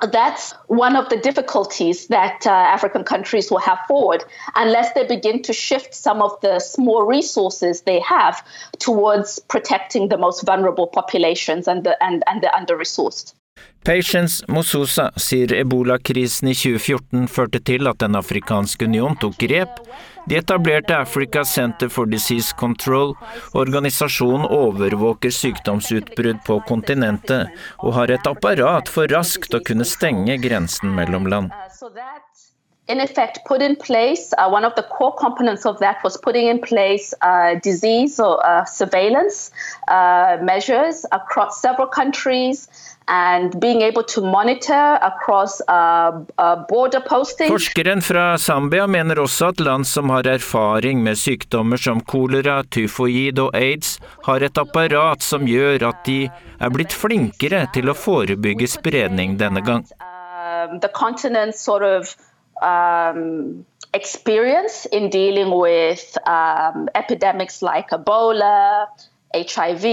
That's 0.03 0.53
one 0.66 0.97
of 0.97 1.11
the 1.11 1.16
difficulties 1.16 2.09
that 2.09 2.45
uh, 2.45 2.51
African 2.51 3.05
countries 3.05 3.51
will 3.51 3.61
have 3.61 3.79
forward 3.87 4.25
unless 4.57 4.92
they 4.95 5.07
begin 5.07 5.42
to 5.42 5.53
shift 5.53 5.95
some 5.95 6.21
of 6.23 6.40
the 6.40 6.59
small 6.59 7.07
resources 7.07 7.83
they 7.83 8.01
have 8.01 8.42
towards 8.81 9.38
protecting 9.38 10.09
the 10.09 10.16
most 10.16 10.45
vulnerable 10.45 10.88
populations 10.88 11.68
and 11.68 11.85
the, 11.85 12.03
and, 12.03 12.25
and 12.27 12.42
the 12.42 12.53
under-resourced. 12.57 13.35
Patience 13.85 14.45
Mosusa 14.47 15.09
sier 15.18 15.51
ebolakrisen 15.59 16.53
i 16.53 16.55
2014 16.55 17.25
førte 17.27 17.59
til 17.66 17.90
at 17.90 17.99
Den 17.99 18.14
afrikanske 18.14 18.87
union 18.87 19.16
tok 19.18 19.35
grep. 19.42 19.81
De 20.31 20.38
etablerte 20.38 20.95
Africa 20.95 21.42
Center 21.45 21.90
for 21.90 22.07
Disease 22.07 22.55
Control. 22.61 23.16
Organisasjonen 23.59 24.47
overvåker 24.47 25.35
sykdomsutbrudd 25.35 26.45
på 26.47 26.61
kontinentet, 26.68 27.51
og 27.83 27.97
har 27.99 28.14
et 28.14 28.31
apparat 28.31 28.87
for 28.87 29.11
raskt 29.11 29.59
å 29.59 29.64
kunne 29.66 29.88
stenge 29.88 30.38
grensen 30.47 30.95
mellom 30.95 31.27
land. 31.27 31.51
in 32.88 33.01
effect 33.01 33.38
put 33.47 33.62
in 33.62 33.77
place 33.77 34.35
uh, 34.38 34.49
one 34.51 34.64
of 34.64 34.75
the 34.75 34.83
core 34.83 35.14
components 35.18 35.64
of 35.64 35.79
that 35.79 36.03
was 36.03 36.16
putting 36.16 36.49
in 36.49 36.61
place 36.61 37.14
uh, 37.23 37.55
disease 37.62 38.18
or 38.18 38.45
uh, 38.45 38.64
surveillance 38.64 39.53
uh, 39.88 40.37
measures 40.42 41.07
across 41.12 41.62
several 41.62 41.87
countries 41.87 42.68
and 43.09 43.61
being 43.61 43.83
able 43.83 44.03
to 44.03 44.21
monitor 44.21 44.99
across 45.03 45.61
uh, 45.69 46.25
uh, 46.38 46.67
border 46.69 47.01
posting. 47.01 47.49
Forskeren 47.51 48.03
fra 48.03 48.38
Zambia 48.38 48.87
mener 48.87 49.19
også 49.19 49.53
at 49.53 49.61
land 49.61 49.87
som 49.87 50.11
har 50.11 50.27
erfaring 50.27 51.03
med 51.03 51.19
sykdommer 51.19 51.77
som 51.77 52.01
kolera, 52.01 52.62
tyfoid 52.62 53.38
og 53.38 53.57
aids, 53.57 53.99
har 54.23 54.43
et 54.43 54.59
apparat 54.59 55.23
som 55.23 55.47
gjør 55.49 55.88
at 55.91 56.05
de 56.07 56.21
er 56.59 56.75
blitt 56.75 56.95
flinkere 56.95 57.67
til 57.75 57.91
å 57.91 57.97
forebygge 57.99 58.69
spredning 58.71 59.38
denne 59.41 59.62
gang. 59.67 59.87
Um, 60.01 60.79
the 60.81 60.88
continent 60.88 61.57
sort 61.57 61.83
of 61.83 62.15
um, 62.62 63.65
experience 63.95 64.87
in 64.87 65.11
dealing 65.11 65.51
with 65.51 66.17
um, 66.27 66.88
epidemics 66.95 67.62
like 67.62 67.91
Ebola, 67.91 68.87
HIV, 69.35 69.85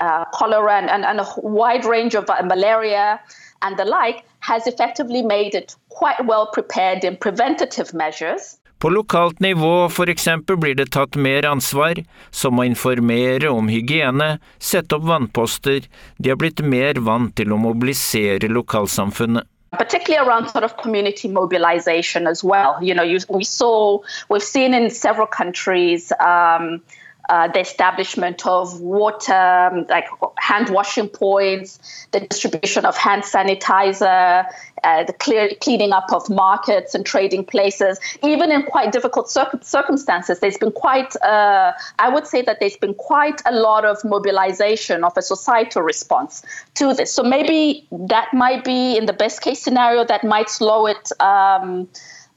uh, 0.00 0.24
cholera, 0.32 0.78
and, 0.78 1.04
and, 1.04 1.20
a 1.20 1.26
wide 1.42 1.84
range 1.84 2.14
of 2.14 2.28
uh, 2.28 2.42
malaria 2.42 3.20
and 3.62 3.76
the 3.76 3.84
like, 3.84 4.24
has 4.40 4.66
effectively 4.66 5.22
made 5.22 5.54
it 5.54 5.76
quite 5.88 6.24
well 6.26 6.46
prepared 6.52 7.04
in 7.04 7.16
preventative 7.16 7.94
measures. 7.94 8.58
På 8.78 8.88
lokalt 8.88 9.40
nivå 9.40 9.88
for 9.88 10.10
eksempel 10.10 10.56
blir 10.56 10.74
det 10.74 10.90
tatt 10.92 11.16
mer 11.16 11.46
ansvar, 11.48 12.04
som 12.30 12.58
å 12.60 12.64
informere 12.68 13.48
om 13.48 13.70
hygiene, 13.72 14.36
sette 14.58 14.98
opp 14.98 15.06
vannposter, 15.08 15.88
de 16.18 16.28
har 16.30 16.36
blitt 16.36 16.60
mer 16.60 17.00
vant 17.00 17.32
til 17.36 17.52
å 17.52 17.60
mobilisere 17.60 18.52
lokalsamfunnet. 18.52 19.48
particularly 19.76 20.26
around 20.26 20.48
sort 20.48 20.64
of 20.64 20.76
community 20.78 21.28
mobilization 21.28 22.26
as 22.26 22.42
well. 22.42 22.78
You 22.82 22.94
know, 22.94 23.02
you, 23.02 23.18
we 23.28 23.44
saw, 23.44 23.98
we've 24.30 24.42
seen 24.42 24.74
in 24.74 24.90
several 24.90 25.26
countries 25.26 26.12
um, 26.20 26.80
uh, 27.28 27.48
the 27.48 27.60
establishment 27.60 28.46
of 28.46 28.80
water, 28.80 29.84
like 29.88 30.06
hand 30.38 30.70
washing 30.70 31.08
points, 31.08 32.06
the 32.12 32.20
distribution 32.20 32.84
of 32.84 32.96
hand 32.96 33.22
sanitizer, 33.22 34.46
uh, 34.84 35.04
the 35.04 35.12
clear, 35.12 35.50
cleaning 35.60 35.92
up 35.92 36.12
of 36.12 36.28
markets 36.30 36.94
and 36.94 37.04
trading 37.04 37.44
places. 37.44 37.98
Even 38.22 38.52
in 38.52 38.62
quite 38.62 38.92
difficult 38.92 39.28
cir- 39.28 39.58
circumstances, 39.62 40.38
there's 40.40 40.58
been 40.58 40.72
quite, 40.72 41.16
uh, 41.22 41.72
I 41.98 42.08
would 42.08 42.26
say 42.26 42.42
that 42.42 42.60
there's 42.60 42.76
been 42.76 42.94
quite 42.94 43.42
a 43.44 43.52
lot 43.52 43.84
of 43.84 44.04
mobilization 44.04 45.02
of 45.02 45.16
a 45.16 45.22
societal 45.22 45.82
response 45.82 46.42
to 46.74 46.94
this. 46.94 47.12
So 47.12 47.22
maybe 47.22 47.86
that 47.90 48.32
might 48.32 48.64
be, 48.64 48.96
in 48.96 49.06
the 49.06 49.12
best 49.12 49.40
case 49.40 49.60
scenario, 49.60 50.04
that 50.04 50.22
might 50.24 50.48
slow 50.48 50.86
it 50.86 51.10
um, 51.20 51.88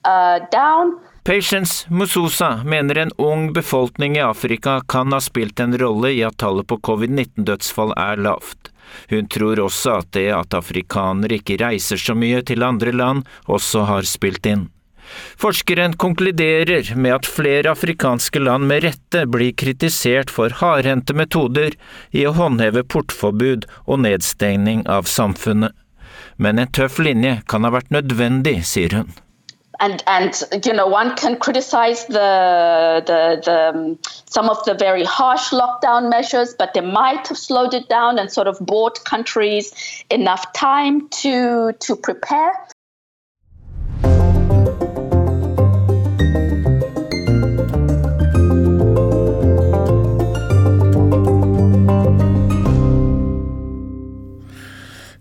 uh, 0.03 0.39
down. 0.51 0.99
Patience 1.29 1.85
Mususa 1.89 2.63
mener 2.65 2.97
en 2.97 3.11
ung 3.15 3.53
befolkning 3.53 4.17
i 4.17 4.21
Afrika 4.21 4.81
kan 4.87 5.13
ha 5.13 5.19
spilt 5.21 5.59
en 5.59 5.77
rolle 5.77 6.09
i 6.11 6.23
at 6.25 6.39
tallet 6.41 6.65
på 6.67 6.79
covid-19-dødsfall 6.87 7.93
er 8.01 8.17
lavt. 8.17 8.71
Hun 9.11 9.27
tror 9.29 9.61
også 9.61 9.99
at 9.99 10.09
det 10.17 10.31
at 10.33 10.57
afrikanere 10.57 11.37
ikke 11.37 11.59
reiser 11.61 12.01
så 12.01 12.15
mye 12.17 12.41
til 12.41 12.65
andre 12.65 12.95
land, 12.97 13.29
også 13.45 13.85
har 13.91 14.09
spilt 14.09 14.49
inn. 14.49 14.65
Forskeren 15.37 15.93
konkluderer 16.01 16.95
med 16.97 17.19
at 17.19 17.29
flere 17.29 17.75
afrikanske 17.77 18.41
land 18.41 18.65
med 18.73 18.89
rette 18.89 19.27
blir 19.29 19.53
kritisert 19.53 20.33
for 20.33 20.57
hardhendte 20.63 21.13
metoder 21.13 21.77
i 22.09 22.25
å 22.25 22.33
håndheve 22.41 22.87
portforbud 22.89 23.69
og 23.85 24.01
nedstengning 24.09 24.87
av 24.89 25.05
samfunnet. 25.05 25.77
Men 26.41 26.57
en 26.57 26.73
tøff 26.73 26.97
linje 26.97 27.43
kan 27.45 27.69
ha 27.69 27.77
vært 27.77 27.93
nødvendig, 27.93 28.63
sier 28.65 29.03
hun. 29.03 29.19
And 29.79 30.03
and 30.07 30.43
you 30.65 30.73
know 30.73 30.87
one 30.87 31.15
can 31.15 31.37
criticize 31.37 32.05
the 32.07 33.03
the, 33.05 33.41
the 33.43 33.69
um, 33.69 33.99
some 34.25 34.49
of 34.49 34.63
the 34.65 34.73
very 34.73 35.03
harsh 35.03 35.49
lockdown 35.49 36.09
measures, 36.09 36.53
but 36.57 36.73
they 36.73 36.81
might 36.81 37.27
have 37.27 37.37
slowed 37.37 37.73
it 37.73 37.87
down 37.89 38.19
and 38.19 38.31
sort 38.31 38.47
of 38.47 38.59
bought 38.59 39.03
countries 39.05 39.73
enough 40.09 40.51
time 40.53 41.07
to 41.09 41.73
to 41.79 41.95
prepare. 41.95 42.53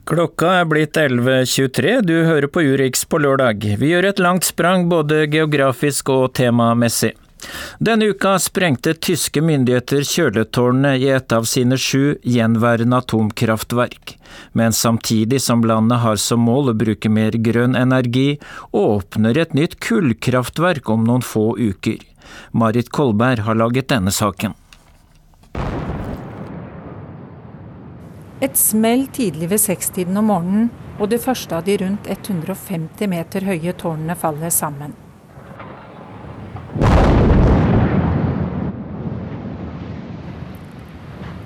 Klokka 0.08 0.54
er 0.62 0.64
blitt 0.64 0.96
11.23, 0.96 1.98
du 2.00 2.14
hører 2.24 2.48
på 2.48 2.62
Urix 2.64 3.02
på 3.04 3.18
lørdag. 3.20 3.66
Vi 3.76 3.90
gjør 3.90 4.06
et 4.08 4.20
langt 4.24 4.46
sprang 4.46 4.86
både 4.88 5.26
geografisk 5.28 6.08
og 6.14 6.30
temamessig. 6.38 7.10
Denne 7.84 8.08
uka 8.14 8.32
sprengte 8.40 8.94
tyske 8.96 9.42
myndigheter 9.44 10.00
kjøletårnene 10.08 10.94
i 10.96 11.10
et 11.12 11.34
av 11.36 11.44
sine 11.50 11.76
sju 11.76 12.16
gjenværende 12.24 13.02
atomkraftverk, 13.04 14.14
men 14.56 14.72
samtidig 14.72 15.42
som 15.44 15.66
landet 15.68 16.00
har 16.00 16.16
som 16.16 16.40
mål 16.40 16.72
å 16.72 16.76
bruke 16.86 17.12
mer 17.12 17.36
grønn 17.36 17.76
energi, 17.76 18.38
åpner 18.72 19.36
et 19.36 19.52
nytt 19.52 19.76
kullkraftverk 19.84 20.88
om 20.88 21.04
noen 21.04 21.26
få 21.34 21.50
uker. 21.60 22.00
Marit 22.56 22.88
Kolberg 22.88 23.44
har 23.44 23.60
laget 23.60 23.92
denne 23.92 24.14
saken. 24.22 24.56
Et 28.38 28.54
smell 28.54 29.08
tidlig 29.10 29.48
ved 29.50 29.58
sekstiden 29.58 30.16
om 30.20 30.28
morgenen, 30.30 30.68
og 31.02 31.10
det 31.10 31.18
første 31.24 31.56
av 31.56 31.64
de 31.66 31.74
rundt 31.80 32.06
150 32.06 33.10
meter 33.10 33.46
høye 33.48 33.72
tårnene 33.74 34.14
faller 34.18 34.52
sammen. 34.54 34.94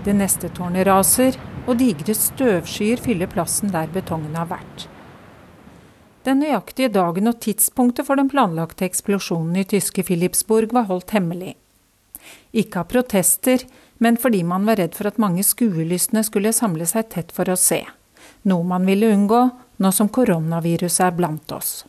Det 0.05 0.13
neste 0.19 0.51
tårnet 0.53 0.85
raser, 0.85 1.39
og 1.65 1.79
digre 1.81 2.13
støvskyer 2.19 3.01
fyller 3.01 3.31
plassen 3.31 3.73
der 3.73 3.89
betongen 3.95 4.37
har 4.37 4.51
vært. 4.51 4.89
Den 6.27 6.43
nøyaktige 6.43 6.91
dagen 6.93 7.31
og 7.31 7.41
tidspunktet 7.41 8.07
for 8.07 8.21
den 8.21 8.29
planlagte 8.29 8.85
eksplosjonen 8.85 9.63
i 9.63 9.65
tyske 9.65 10.05
Philipsburg 10.05 10.75
var 10.77 10.91
holdt 10.91 11.17
hemmelig. 11.17 11.55
Ikke 12.53 12.83
av 12.83 12.91
protester, 12.93 13.65
men 14.03 14.19
fordi 14.19 14.43
man 14.43 14.67
var 14.67 14.81
redd 14.81 14.97
for 14.99 15.07
at 15.07 15.21
mange 15.23 15.45
skuelystne 15.47 16.25
skulle 16.27 16.51
samle 16.57 16.89
seg 16.91 17.07
tett 17.15 17.31
for 17.35 17.47
å 17.53 17.59
se. 17.59 17.85
Noe 18.51 18.67
man 18.67 18.87
ville 18.89 19.13
unngå 19.15 19.43
nå 19.83 19.93
som 19.95 20.11
koronaviruset 20.11 21.05
er 21.07 21.15
blant 21.15 21.55
oss. 21.55 21.85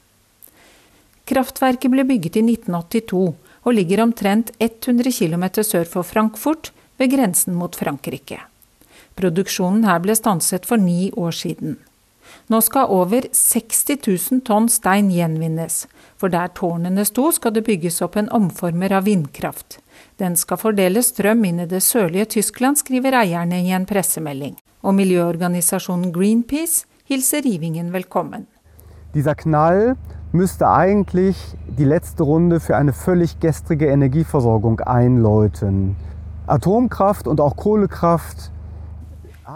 Kraftverket 1.26 1.90
ble 1.90 2.06
bygget 2.06 2.38
i 2.38 2.44
1982 2.46 3.24
og 3.64 3.74
ligger 3.74 4.04
omtrent 4.04 4.52
100 4.60 5.10
km 5.18 5.46
sør 5.64 5.90
for 5.90 6.06
Frankfurt, 6.06 6.70
ved 7.02 7.10
grensen 7.16 7.56
mot 7.58 7.74
Frankrike. 7.74 8.38
Produksjonen 9.18 9.88
her 9.88 10.02
ble 10.04 10.14
stanset 10.14 10.68
for 10.70 10.78
ni 10.78 11.10
år 11.18 11.34
siden. 11.34 11.80
Nå 12.52 12.60
skal 12.62 12.92
over 12.92 13.26
60 13.32 14.00
000 14.08 14.42
tonn 14.48 14.70
stein 14.70 15.10
gjenvinnes, 15.14 15.86
for 16.20 16.34
der 16.34 16.52
tårnene 16.56 17.06
sto 17.08 17.30
skal 17.32 17.54
det 17.56 17.66
bygges 17.68 18.02
opp 18.06 18.18
en 18.20 18.32
omformer 18.36 18.94
av 19.00 19.08
vindkraft. 19.08 19.80
Den 20.20 20.36
skal 20.40 20.62
fordele 20.62 21.04
strøm 21.04 21.44
inn 21.48 21.64
i 21.64 21.70
det 21.70 21.84
sørlige 21.84 22.30
Tyskland, 22.38 22.80
skriver 22.82 23.20
eierne 23.24 23.62
i 23.64 23.72
en 23.76 23.88
pressemelding. 23.90 24.58
Og 24.84 24.96
miljøorganisasjonen 24.98 26.12
Greenpeace 26.14 26.86
hilser 27.10 27.44
rivingen 27.46 27.94
velkommen. 27.94 28.48
Dieser 29.14 29.36
Knall 29.36 29.96
müsste 30.32 30.68
eigentlich 30.68 31.38
die 31.78 31.86
letzte 31.86 32.24
Runde 32.24 32.60
für 32.60 32.76
eine 32.76 32.94
völlig 32.94 33.40
gestrige 33.40 33.88
Energieversorgung 33.88 34.80
einläuten. 34.80 35.96
Atomkraft 36.48 37.28
und 37.28 37.40
auch 37.40 37.56
Kohlekraft 37.56 38.52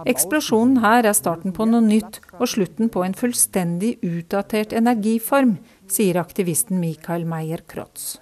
Eksplosjonen 0.06 0.82
her 0.84 1.08
er 1.08 1.16
starten 1.18 1.56
på 1.56 1.66
noe 1.66 1.82
nytt 1.82 2.20
og 2.38 2.46
slutten 2.52 2.92
på 2.94 3.02
en 3.06 3.16
fullstendig 3.18 3.96
utdatert 4.06 4.76
energiform, 4.78 5.58
sier 5.90 6.20
aktivisten 6.22 6.82
Michael 6.82 7.26
Meyer-Krotz. 7.26 8.18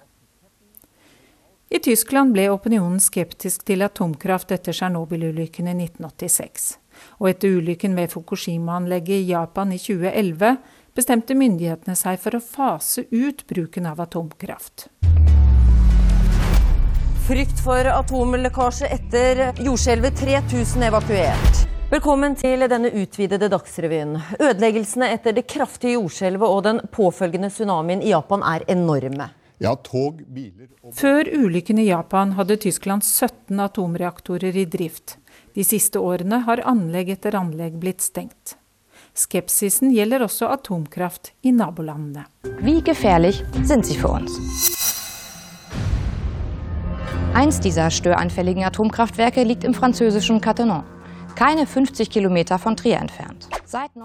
I 1.68 1.80
Tyskland 1.82 2.32
ble 2.32 2.46
opinionen 2.52 3.02
skeptisk 3.02 3.66
til 3.66 3.82
atomkraft 3.82 4.54
etter 4.54 4.76
Tsjernobyl-ulykken 4.76 5.66
i 5.66 5.74
1986. 5.74 6.76
Og 7.18 7.32
etter 7.32 7.58
ulykken 7.58 7.96
ved 7.98 8.14
Fukushima-anlegget 8.14 9.24
i 9.24 9.32
Japan 9.32 9.74
i 9.74 9.80
2011 9.82 10.54
bestemte 10.96 11.36
myndighetene 11.36 11.98
seg 11.98 12.22
for 12.22 12.38
å 12.38 12.44
fase 12.44 13.04
ut 13.10 13.42
bruken 13.50 13.90
av 13.90 14.00
atomkraft. 14.06 14.86
Frykt 17.26 17.58
for 17.58 17.88
atomlekkasje 17.90 18.86
etter 18.86 19.40
jordskjelvet. 19.58 20.14
3000 20.20 20.84
evakuert. 20.86 21.56
Velkommen 21.90 22.36
til 22.38 22.62
denne 22.70 22.92
utvidede 22.94 23.48
Dagsrevyen. 23.50 24.12
Ødeleggelsene 24.38 25.08
etter 25.10 25.34
det 25.34 25.42
kraftige 25.50 25.96
jordskjelvet 25.96 26.46
og 26.46 26.62
den 26.68 26.78
påfølgende 26.94 27.50
tsunamien 27.50 28.04
i 28.04 28.12
Japan 28.12 28.46
er 28.46 28.62
enorme. 28.70 29.26
Ja, 29.58 29.74
tog, 29.74 30.22
biler 30.22 30.68
og... 30.84 30.94
Før 30.94 31.26
ulykken 31.34 31.82
i 31.82 31.88
Japan 31.88 32.36
hadde 32.38 32.60
Tyskland 32.62 33.02
17 33.02 33.58
atomreaktorer 33.58 34.62
i 34.62 34.68
drift. 34.70 35.18
De 35.58 35.66
siste 35.66 35.98
årene 35.98 36.44
har 36.46 36.62
anlegg 36.62 37.10
etter 37.16 37.34
anlegg 37.42 37.82
blitt 37.82 38.06
stengt. 38.06 38.54
Skepsisen 39.18 39.90
gjelder 39.90 40.28
også 40.30 40.46
atomkraft 40.54 41.34
i 41.42 41.50
nabolandene. 41.50 42.28
Wie 42.62 42.86
gefährlich 42.86 43.42
sind 43.66 43.82
sie 43.82 43.98
für 43.98 44.14
uns? 44.14 44.75
Eins 47.34 47.60
dieser 47.60 47.90
störanfälligen 47.90 48.64
Atomkraftwerke 48.64 49.42
liegt 49.42 49.64
im 49.64 49.74
französischen 49.74 50.40
Cattenom, 50.40 50.84
keine 51.34 51.66
50 51.66 52.10
Kilometer 52.10 52.58
von 52.58 52.76
Trier 52.76 52.98
entfernt. 52.98 53.48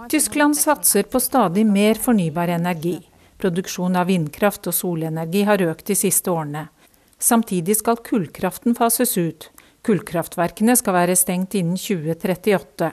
Tyskland 0.10 0.56
satser 0.56 1.04
på 1.04 1.20
stadig 1.20 1.66
mer 1.66 1.96
fornybar 1.96 2.48
energi. 2.48 3.00
Produksjon 3.38 3.96
av 3.96 4.08
vindkraft 4.08 4.68
og 4.68 4.74
solenergi 4.74 5.44
har 5.44 5.62
økt 5.62 5.88
de 5.88 5.96
siste 5.96 6.32
årene. 6.32 6.68
Samtidig 7.18 7.78
skal 7.80 7.98
kullkraften 7.98 8.76
fases 8.76 9.18
ut. 9.18 9.52
Kullkraftverkene 9.82 10.76
skal 10.78 10.94
være 10.94 11.16
stengt 11.18 11.56
innen 11.58 11.78
2038. 11.80 12.90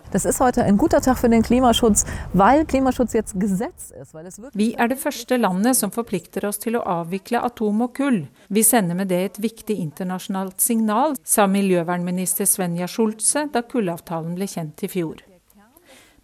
Vi 4.56 4.68
er 4.72 4.88
det 4.88 4.96
første 5.02 5.36
landet 5.36 5.76
som 5.76 5.92
forplikter 5.92 6.46
oss 6.48 6.62
til 6.62 6.78
å 6.78 6.84
avvikle 6.88 7.42
atom 7.44 7.84
og 7.84 7.92
kull. 7.98 8.22
Vi 8.48 8.64
sender 8.64 8.96
med 8.96 9.12
det 9.12 9.20
et 9.26 9.40
viktig 9.44 9.76
internasjonalt 9.84 10.64
signal, 10.64 11.18
sa 11.28 11.44
miljøvernminister 11.50 12.48
Svenja 12.48 12.88
Schulze 12.88 13.44
da 13.52 13.64
kullavtalen 13.68 14.32
ble 14.38 14.48
kjent 14.48 14.88
i 14.88 14.92
fjor. 14.96 15.20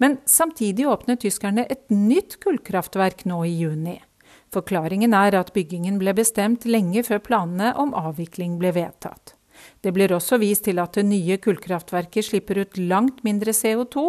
Men 0.00 0.18
samtidig 0.24 0.88
åpnet 0.88 1.20
tyskerne 1.22 1.68
et 1.68 1.84
nytt 1.92 2.40
kullkraftverk 2.40 3.28
nå 3.28 3.44
i 3.44 3.54
juni. 3.60 4.00
Forklaringen 4.54 5.12
er 5.12 5.36
at 5.36 5.52
byggingen 5.52 6.00
ble 6.00 6.16
bestemt 6.16 6.64
lenge 6.64 7.04
før 7.04 7.20
planene 7.20 7.74
om 7.76 7.92
avvikling 7.92 8.56
ble 8.60 8.72
vedtatt. 8.74 9.36
Det 9.84 9.92
blir 9.92 10.14
også 10.16 10.38
vist 10.40 10.64
til 10.64 10.78
at 10.80 10.96
det 10.96 11.04
nye 11.04 11.36
kullkraftverket 11.44 12.24
slipper 12.24 12.62
ut 12.62 12.78
langt 12.80 13.18
mindre 13.26 13.52
CO2 13.52 14.04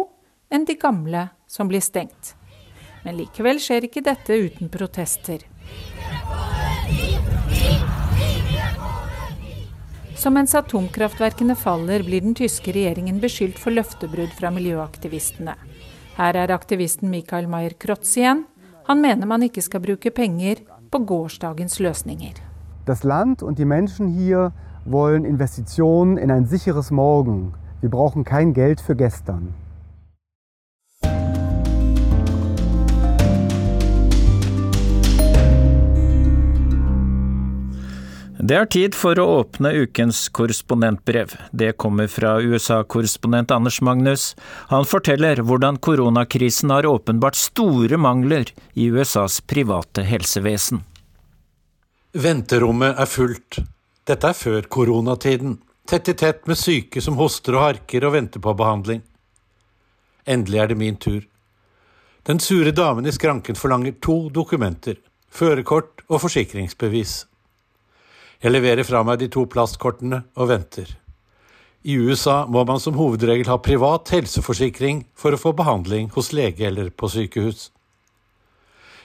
enn 0.48 0.64
de 0.64 0.72
gamle 0.80 1.26
som 1.52 1.68
blir 1.68 1.84
stengt. 1.84 2.32
Men 3.04 3.18
likevel 3.18 3.60
skjer 3.60 3.84
ikke 3.84 4.00
dette 4.06 4.38
uten 4.40 4.72
protester. 4.72 5.44
Så 10.16 10.32
mens 10.32 10.56
atomkraftverkene 10.56 11.58
faller, 11.60 12.00
blir 12.08 12.24
den 12.24 12.32
tyske 12.34 12.72
regjeringen 12.72 13.20
beskyldt 13.20 13.60
for 13.60 13.76
løftebrudd 13.76 14.32
fra 14.32 14.48
miljøaktivistene. 14.56 15.58
Her 16.16 16.40
er 16.40 16.56
aktivisten 16.56 17.12
Michael 17.12 17.52
Maier-Krotz 17.52 18.16
igjen. 18.16 18.46
Han 18.88 19.04
mener 19.04 19.28
man 19.28 19.44
ikke 19.44 19.60
skal 19.60 19.84
bruke 19.84 20.08
penger 20.08 20.64
på 20.88 21.04
gårsdagens 21.04 21.76
løsninger. 21.84 22.40
Das 22.88 23.04
Land 23.04 23.42
und 23.42 23.58
die 23.58 23.68
Menschen 23.68 24.08
hier 24.08 24.54
wollen 24.90 25.24
Investitionen 25.24 26.16
in 26.16 26.30
ein 26.30 26.46
sicheres 26.46 26.90
Morgen. 26.90 27.54
Wir 27.80 27.90
brauchen 27.90 28.24
kein 28.24 28.52
Geld 28.52 28.80
für 28.80 28.96
gestern. 28.96 29.54
Det 38.46 38.54
er 38.54 38.68
tid 38.70 38.94
for 38.94 39.18
å 39.18 39.24
åpne 39.40 39.72
ukens 39.74 40.28
korrespondentbrev. 40.36 41.32
Det 41.50 41.72
kommer 41.82 42.06
fra 42.06 42.36
USA-korrespondent 42.38 43.50
Anders 43.50 43.80
Magnus. 43.82 44.26
Han 44.70 44.86
forteller 44.86 45.40
hvordan 45.42 45.80
koronakrisen 45.82 46.70
har 46.70 46.86
åpenbart 46.86 47.34
store 47.34 47.98
mangler 47.98 48.52
i 48.74 48.86
USAs 48.92 49.40
private 49.40 50.04
helsevesen. 50.06 50.84
Venterommet 52.14 53.00
er 53.00 53.10
fullt. 53.10 53.64
Dette 54.06 54.28
er 54.30 54.38
før 54.38 54.66
koronatiden. 54.70 55.56
Tett 55.86 56.08
i 56.08 56.14
tett 56.14 56.44
med 56.46 56.58
syke 56.58 57.00
som 57.02 57.18
hoster 57.18 57.56
og 57.56 57.64
harker 57.64 58.04
og 58.06 58.14
venter 58.14 58.42
på 58.42 58.54
behandling. 58.58 59.00
Endelig 60.26 60.60
er 60.62 60.70
det 60.70 60.78
min 60.78 60.98
tur. 60.98 61.24
Den 62.26 62.38
sure 62.42 62.70
damen 62.74 63.06
i 63.06 63.14
skranken 63.14 63.58
forlanger 63.58 63.98
to 64.02 64.28
dokumenter. 64.30 64.96
førerkort 65.36 66.00
og 66.08 66.20
forsikringsbevis. 66.20 67.26
Jeg 68.42 68.52
leverer 68.52 68.84
fra 68.88 69.02
meg 69.04 69.18
de 69.20 69.28
to 69.28 69.44
plastkortene 69.44 70.22
og 70.34 70.48
venter. 70.48 70.86
I 71.84 71.98
USA 71.98 72.46
må 72.46 72.64
man 72.64 72.80
som 72.80 72.96
hovedregel 72.96 73.46
ha 73.50 73.58
privat 73.60 74.08
helseforsikring 74.14 75.04
for 75.14 75.34
å 75.34 75.40
få 75.40 75.52
behandling 75.52 76.08
hos 76.14 76.32
lege 76.32 76.66
eller 76.66 76.88
på 76.90 77.08
sykehus. 77.08 77.70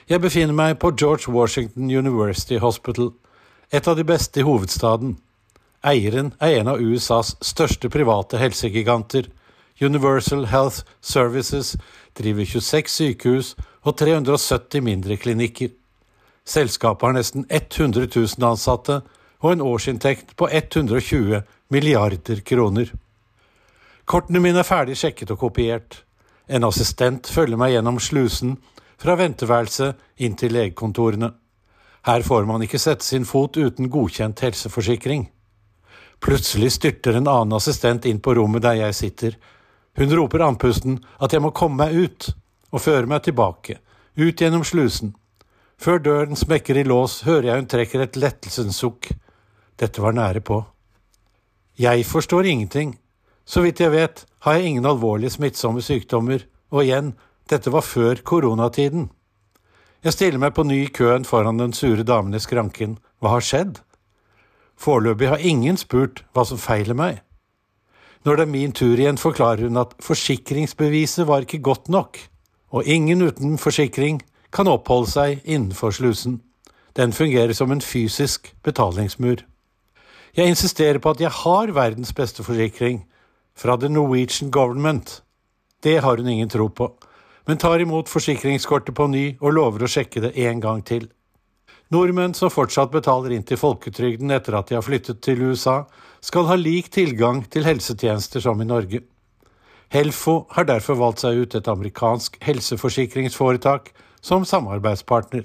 Jeg 0.08 0.20
befinner 0.20 0.56
meg 0.56 0.78
på 0.78 0.94
George 0.96 1.28
Washington 1.28 1.90
University 1.90 2.56
Hospital, 2.56 3.12
et 3.72 3.88
av 3.88 3.96
de 3.96 4.04
beste 4.04 4.40
i 4.40 4.44
hovedstaden. 4.46 5.16
Eieren 5.82 6.32
er 6.40 6.60
en 6.60 6.70
av 6.74 6.80
USAs 6.80 7.34
største 7.42 7.88
private 7.90 8.38
helsegiganter. 8.38 9.30
Universal 9.80 10.46
Health 10.46 10.84
Services 11.00 11.74
driver 12.18 12.44
26 12.44 12.92
sykehus 12.92 13.54
og 13.82 13.96
370 13.98 14.84
mindre 14.84 15.16
klinikker. 15.16 15.72
Selskapet 16.44 17.08
har 17.08 17.16
nesten 17.16 17.46
100 17.48 18.08
000 18.14 18.46
ansatte 18.46 19.00
og 19.42 19.52
en 19.52 19.64
årsinntekt 19.64 20.36
på 20.36 20.48
120 20.52 21.42
milliarder 21.72 22.42
kroner. 22.46 22.92
Kortene 24.04 24.42
mine 24.42 24.60
er 24.60 24.68
ferdig 24.68 24.98
sjekket 25.00 25.32
og 25.32 25.40
kopiert. 25.46 26.02
En 26.46 26.66
assistent 26.68 27.26
følger 27.30 27.58
meg 27.58 27.72
gjennom 27.74 27.98
slusen 28.02 28.58
fra 29.00 29.16
venteværelset 29.18 29.98
inn 30.22 30.36
til 30.38 30.52
legekontorene. 30.54 31.32
Her 32.02 32.22
får 32.26 32.46
man 32.48 32.62
ikke 32.64 32.80
sette 32.82 33.06
sin 33.06 33.24
fot 33.24 33.56
uten 33.56 33.90
godkjent 33.90 34.40
helseforsikring. 34.42 35.28
Plutselig 36.22 36.72
styrter 36.76 37.18
en 37.18 37.30
annen 37.30 37.56
assistent 37.58 38.06
inn 38.10 38.20
på 38.22 38.34
rommet 38.38 38.64
der 38.64 38.80
jeg 38.80 38.98
sitter. 38.98 39.36
Hun 39.98 40.14
roper 40.16 40.42
andpusten 40.46 40.98
at 41.22 41.34
jeg 41.34 41.42
må 41.44 41.52
komme 41.54 41.84
meg 41.84 41.94
ut, 41.94 42.28
og 42.72 42.80
føre 42.80 43.06
meg 43.06 43.22
tilbake, 43.26 43.78
ut 44.16 44.40
gjennom 44.40 44.64
slusen. 44.64 45.14
Før 45.82 45.98
døren 45.98 46.38
smekker 46.38 46.78
i 46.78 46.86
lås, 46.86 47.20
hører 47.26 47.48
jeg 47.50 47.60
hun 47.60 47.70
trekker 47.70 48.04
et 48.04 48.18
lettelsens 48.18 48.78
sukk. 48.78 49.10
Dette 49.78 50.02
var 50.02 50.14
nære 50.14 50.42
på. 50.46 50.60
Jeg 51.78 52.06
forstår 52.06 52.46
ingenting. 52.46 52.96
Så 53.44 53.64
vidt 53.64 53.80
jeg 53.82 53.90
vet, 53.90 54.24
har 54.46 54.58
jeg 54.58 54.70
ingen 54.70 54.86
alvorlige 54.86 55.34
smittsomme 55.34 55.82
sykdommer, 55.82 56.46
og 56.70 56.84
igjen, 56.84 57.14
dette 57.50 57.72
var 57.74 57.82
før 57.82 58.22
koronatiden. 58.22 59.10
Jeg 60.02 60.16
stiller 60.16 60.40
meg 60.42 60.56
på 60.56 60.64
ny 60.66 60.80
i 60.82 60.90
køen 60.90 61.22
foran 61.22 61.60
den 61.60 61.72
sure 61.78 62.02
damen 62.02 62.34
i 62.34 62.40
skranken. 62.42 62.96
Hva 63.22 63.36
har 63.36 63.44
skjedd? 63.46 63.76
Foreløpig 64.74 65.28
har 65.30 65.44
ingen 65.46 65.76
spurt 65.78 66.24
hva 66.34 66.42
som 66.48 66.58
feiler 66.58 66.96
meg. 66.98 67.20
Når 68.26 68.36
det 68.36 68.42
er 68.42 68.50
min 68.50 68.74
tur 68.74 68.98
igjen, 68.98 69.18
forklarer 69.18 69.68
hun 69.68 69.78
at 69.78 69.94
forsikringsbeviset 70.02 71.26
var 71.26 71.46
ikke 71.46 71.62
godt 71.62 71.86
nok, 71.88 72.18
og 72.74 72.86
ingen 72.86 73.22
uten 73.22 73.54
forsikring 73.62 74.18
kan 74.50 74.70
oppholde 74.70 75.10
seg 75.10 75.46
innenfor 75.46 75.94
slusen. 75.94 76.40
Den 76.98 77.14
fungerer 77.14 77.54
som 77.54 77.70
en 77.70 77.80
fysisk 77.80 78.50
betalingsmur. 78.66 79.46
Jeg 80.34 80.48
insisterer 80.50 80.98
på 80.98 81.14
at 81.14 81.20
jeg 81.20 81.30
har 81.30 81.74
verdens 81.76 82.12
beste 82.12 82.42
forsikring, 82.42 83.04
fra 83.54 83.76
The 83.76 83.88
Norwegian 83.88 84.50
Government. 84.50 85.22
Det 85.84 86.00
har 86.00 86.16
hun 86.16 86.28
ingen 86.28 86.48
tro 86.48 86.66
på 86.68 86.90
men 87.46 87.58
tar 87.58 87.82
imot 87.82 88.10
forsikringskortet 88.10 88.94
på 88.94 89.08
ny 89.10 89.24
og 89.40 89.56
lover 89.56 89.84
å 89.84 89.90
sjekke 89.90 90.22
det 90.24 90.32
en 90.46 90.60
gang 90.62 90.82
til. 90.86 91.08
Nordmenn 91.92 92.34
som 92.34 92.50
fortsatt 92.50 92.92
betaler 92.92 93.34
inn 93.36 93.44
til 93.44 93.60
folketrygden 93.60 94.30
etter 94.32 94.56
at 94.56 94.70
de 94.70 94.78
har 94.78 94.84
flyttet 94.86 95.20
til 95.24 95.42
USA, 95.50 95.82
skal 96.24 96.46
ha 96.48 96.56
lik 96.56 96.88
tilgang 96.94 97.42
til 97.52 97.66
helsetjenester 97.66 98.40
som 98.40 98.60
i 98.62 98.68
Norge. 98.68 99.02
Helfo 99.92 100.46
har 100.56 100.64
derfor 100.70 100.96
valgt 100.96 101.20
seg 101.20 101.42
ut 101.42 101.56
et 101.58 101.68
amerikansk 101.68 102.38
helseforsikringsforetak 102.46 103.90
som 104.24 104.46
samarbeidspartner. 104.48 105.44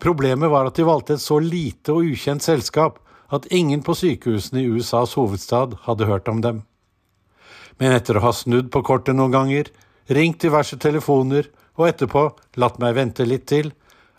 Problemet 0.00 0.50
var 0.50 0.70
at 0.70 0.78
de 0.78 0.86
valgte 0.88 1.18
et 1.18 1.22
så 1.22 1.36
lite 1.42 1.92
og 1.92 2.08
ukjent 2.14 2.42
selskap 2.42 3.02
at 3.32 3.48
ingen 3.52 3.82
på 3.84 3.94
sykehusene 3.98 4.62
i 4.62 4.70
USAs 4.72 5.12
hovedstad 5.18 5.76
hadde 5.84 6.08
hørt 6.08 6.30
om 6.32 6.40
dem. 6.40 6.62
Men 7.76 7.92
etter 7.96 8.16
å 8.16 8.24
ha 8.24 8.32
snudd 8.32 8.70
på 8.72 8.82
kortet 8.86 9.16
noen 9.18 9.34
ganger, 9.34 9.68
ringt 10.16 10.42
diverse 10.42 10.76
telefoner 10.80 11.48
og 11.78 11.88
etterpå 11.88 12.26
latt 12.60 12.78
meg 12.82 12.96
vente 12.98 13.26
litt 13.26 13.46
til, 13.50 13.72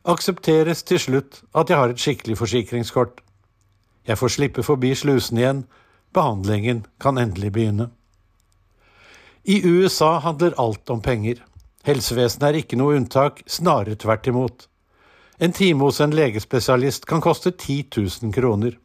aksepteres 0.04 0.84
til 0.84 1.00
slutt 1.00 1.42
at 1.56 1.70
jeg 1.70 1.80
har 1.80 1.94
et 1.94 2.02
skikkelig 2.02 2.38
forsikringskort. 2.40 3.22
Jeg 4.08 4.20
får 4.20 4.36
slippe 4.36 4.66
forbi 4.66 4.92
slusen 4.96 5.40
igjen, 5.40 5.64
behandlingen 6.14 6.84
kan 7.00 7.18
endelig 7.18 7.54
begynne. 7.56 7.90
I 9.44 9.60
USA 9.68 10.20
handler 10.24 10.56
alt 10.58 10.90
om 10.90 11.02
penger. 11.04 11.42
Helsevesenet 11.84 12.46
er 12.48 12.60
ikke 12.62 12.80
noe 12.80 12.96
unntak, 12.96 13.42
snarere 13.48 14.00
tvert 14.00 14.28
imot. 14.32 14.68
En 15.40 15.52
time 15.52 15.84
hos 15.84 16.00
en 16.00 16.16
legespesialist 16.16 17.06
kan 17.10 17.22
koste 17.22 17.52
10 17.52 17.90
000 17.98 18.32
kroner. 18.36 18.78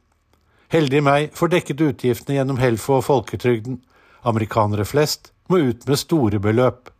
Heldig 0.72 1.02
meg 1.04 1.36
får 1.38 1.52
dekket 1.52 1.84
utgiftene 1.84 2.38
gjennom 2.38 2.58
Helfo 2.58 2.98
og 2.98 3.06
folketrygden. 3.06 3.78
Amerikanere 4.26 4.84
flest 4.84 5.30
må 5.48 5.62
ut 5.70 5.86
med 5.88 6.00
store 6.00 6.40
beløp. 6.42 6.90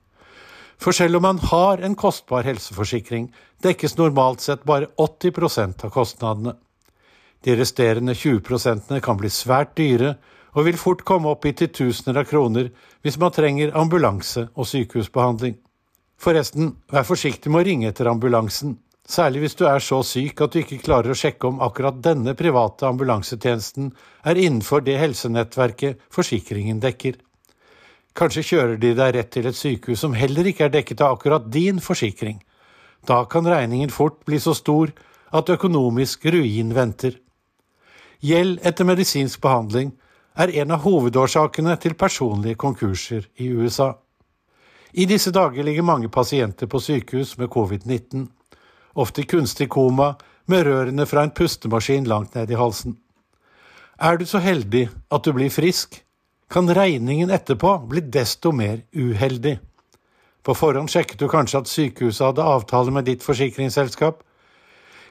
For 0.78 0.94
selv 0.94 1.18
om 1.18 1.22
man 1.26 1.38
har 1.42 1.82
en 1.82 1.96
kostbar 1.98 2.46
helseforsikring, 2.46 3.28
dekkes 3.62 3.96
normalt 3.98 4.40
sett 4.44 4.64
bare 4.64 4.86
80% 4.96 5.84
av 5.84 5.90
kostnadene. 5.90 6.54
De 7.44 7.54
resterende 7.58 8.14
20% 8.14 9.00
kan 9.02 9.18
bli 9.18 9.30
svært 9.30 9.76
dyre 9.78 10.16
og 10.54 10.66
vil 10.66 10.78
fort 10.78 11.04
komme 11.06 11.30
opp 11.30 11.46
i 11.46 11.54
titusener 11.54 12.22
av 12.22 12.28
kroner 12.30 12.70
hvis 13.02 13.18
man 13.22 13.34
trenger 13.34 13.74
ambulanse 13.78 14.48
og 14.54 14.66
sykehusbehandling. 14.66 15.58
Forresten, 16.18 16.72
vær 16.90 17.06
forsiktig 17.06 17.50
med 17.52 17.62
å 17.62 17.66
ringe 17.68 17.90
etter 17.92 18.10
ambulansen, 18.10 18.74
særlig 19.06 19.44
hvis 19.44 19.58
du 19.58 19.64
er 19.70 19.82
så 19.82 20.00
syk 20.02 20.42
at 20.42 20.54
du 20.54 20.60
ikke 20.62 20.80
klarer 20.82 21.14
å 21.14 21.18
sjekke 21.18 21.46
om 21.46 21.62
akkurat 21.62 22.00
denne 22.02 22.34
private 22.38 22.88
ambulansetjenesten 22.90 23.92
er 24.26 24.40
innenfor 24.42 24.82
det 24.86 24.98
helsenettverket 24.98 26.02
forsikringen 26.14 26.82
dekker. 26.82 27.20
Kanskje 28.18 28.42
kjører 28.42 28.78
de 28.83 28.96
deg 28.98 29.14
rett 29.14 29.31
til 29.31 29.46
et 29.46 29.54
sykehus 29.54 30.00
som 30.02 30.16
heller 30.18 30.48
ikke 30.50 30.66
er 30.66 30.74
dekket 30.74 31.04
av 31.07 31.14
akkurat 31.14 31.44
din 31.54 31.78
forsikring. 31.78 32.40
Da 33.07 33.22
kan 33.31 33.46
regningen 33.46 33.92
fort 33.94 34.24
bli 34.26 34.40
så 34.42 34.57
stor 34.59 34.90
at 35.31 35.50
økonomisk 35.54 36.26
ruin 36.26 36.74
venter. 36.74 37.14
Gjeld 38.18 38.64
etter 38.66 38.88
medisinsk 38.88 39.38
behandling 39.44 39.92
er 40.35 40.50
en 40.62 40.74
av 40.74 40.83
hovedårsakene 40.83 41.76
til 41.78 41.94
personlige 41.94 42.59
konkurser 42.59 43.28
i 43.38 43.52
USA. 43.54 43.92
I 44.92 45.07
disse 45.07 45.31
dager 45.31 45.62
ligger 45.62 45.87
mange 45.87 46.09
pasienter 46.09 46.66
på 46.66 46.81
sykehus 46.81 47.37
med 47.38 47.52
covid-19, 47.54 48.26
ofte 48.98 49.22
kunstig 49.31 49.68
koma 49.70 50.16
med 50.48 50.66
rørene 50.66 51.07
fra 51.07 51.22
en 51.22 51.31
pustemaskin 51.31 52.09
langt 52.09 52.35
ned 52.35 52.50
i 52.50 52.59
halsen. 52.59 52.96
Er 54.00 54.18
du 54.18 54.26
så 54.26 54.38
heldig 54.42 54.88
at 55.11 55.24
du 55.24 55.33
blir 55.37 55.50
frisk, 55.54 56.00
kan 56.48 56.74
regningen 56.74 57.30
etterpå 57.30 57.78
bli 57.88 58.00
desto 58.00 58.52
mer 58.52 58.80
uheldig. 58.92 59.58
På 60.42 60.54
forhånd 60.54 60.90
sjekket 60.90 61.20
du 61.20 61.28
kanskje 61.28 61.61
at 61.61 61.68
sykehuset 61.68 62.24
hadde 62.24 62.46
avtale 62.46 62.92
med 62.94 63.04
ditt 63.04 63.24
forsikringsselskap. 63.26 64.22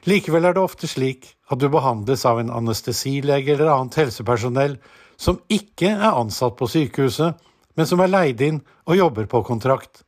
Likevel 0.08 0.48
er 0.48 0.56
det 0.56 0.62
ofte 0.62 0.90
slik 0.90 1.28
at 1.50 1.60
du 1.62 1.68
behandles 1.70 2.24
av 2.26 2.40
en 2.40 2.50
anestesilege 2.50 3.54
eller 3.54 3.70
annet 3.70 4.00
helsepersonell 4.02 4.78
som 5.18 5.38
ikke 5.50 5.92
er 5.94 6.14
ansatt 6.14 6.56
på 6.58 6.68
sykehuset, 6.70 7.38
men 7.74 7.86
som 7.86 8.02
er 8.02 8.10
leid 8.10 8.42
inn 8.42 8.60
og 8.86 8.98
jobber 8.98 9.26
på 9.30 9.42
kontrakt. 9.46 10.02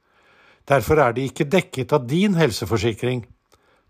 Derfor 0.66 0.98
er 1.02 1.14
de 1.14 1.26
ikke 1.26 1.48
dekket 1.50 1.92
av 1.94 2.06
din 2.10 2.34
helseforsikring. 2.38 3.24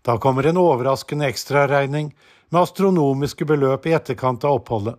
Da 0.05 0.17
kommer 0.21 0.45
en 0.49 0.61
overraskende 0.61 1.29
ekstraregning 1.29 2.13
med 2.49 2.61
astronomiske 2.61 3.45
beløp 3.45 3.85
i 3.85 3.93
etterkant 3.97 4.45
av 4.45 4.61
oppholdet. 4.61 4.97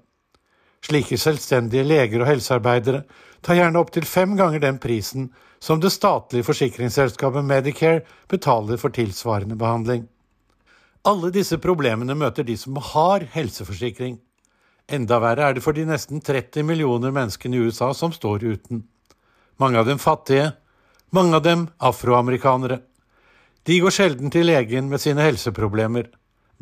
Slike 0.83 1.19
selvstendige 1.21 1.87
leger 1.87 2.25
og 2.25 2.31
helsearbeidere 2.31 3.05
tar 3.43 3.59
gjerne 3.59 3.79
opptil 3.79 4.07
fem 4.07 4.35
ganger 4.39 4.63
den 4.63 4.81
prisen 4.83 5.29
som 5.63 5.81
det 5.81 5.93
statlige 5.95 6.47
forsikringsselskapet 6.47 7.47
Medicare 7.47 8.03
betaler 8.31 8.81
for 8.83 8.95
tilsvarende 8.95 9.59
behandling. 9.59 10.09
Alle 11.07 11.31
disse 11.35 11.59
problemene 11.59 12.15
møter 12.19 12.47
de 12.47 12.57
som 12.59 12.79
har 12.79 13.27
helseforsikring. 13.35 14.19
Enda 14.91 15.19
verre 15.23 15.49
er 15.49 15.57
det 15.57 15.63
for 15.63 15.75
de 15.75 15.87
nesten 15.87 16.23
30 16.23 16.67
millioner 16.67 17.15
menneskene 17.15 17.59
i 17.59 17.67
USA 17.67 17.93
som 17.95 18.15
står 18.15 18.43
uten. 18.43 18.83
Mange 19.63 19.79
av 19.79 19.87
dem 19.87 19.99
fattige, 20.03 20.53
mange 21.11 21.39
av 21.39 21.45
dem 21.47 21.69
afroamerikanere. 21.79 22.81
De 23.63 23.79
går 23.79 23.95
sjelden 23.95 24.31
til 24.35 24.49
legen 24.51 24.91
med 24.91 25.03
sine 25.03 25.23
helseproblemer. 25.23 26.11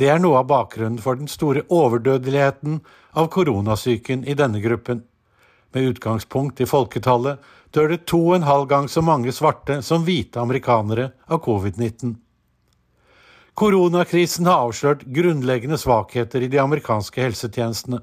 Det 0.01 0.09
er 0.09 0.21
noe 0.23 0.39
av 0.41 0.47
bakgrunnen 0.49 0.97
for 1.05 1.19
den 1.21 1.29
store 1.29 1.67
overdødeligheten 1.69 2.79
av 3.21 3.27
koronasyken 3.35 4.23
i 4.25 4.33
denne 4.39 4.63
gruppen. 4.65 5.03
Med 5.77 5.91
utgangspunkt 5.91 6.63
i 6.65 6.69
folketallet 6.69 7.43
dør 7.77 7.93
det 7.93 8.07
to 8.09 8.21
og 8.31 8.39
en 8.39 8.49
halv 8.49 8.71
gang 8.71 8.89
så 8.89 9.03
mange 9.05 9.35
svarte 9.37 9.83
som 9.85 10.07
hvite 10.07 10.41
amerikanere 10.41 11.11
av 11.29 11.43
covid-19. 11.45 12.15
Koronakrisen 13.61 14.49
har 14.49 14.65
avslørt 14.71 15.05
grunnleggende 15.05 15.77
svakheter 15.79 16.47
i 16.47 16.49
de 16.49 16.63
amerikanske 16.63 17.21
helsetjenestene. 17.21 18.01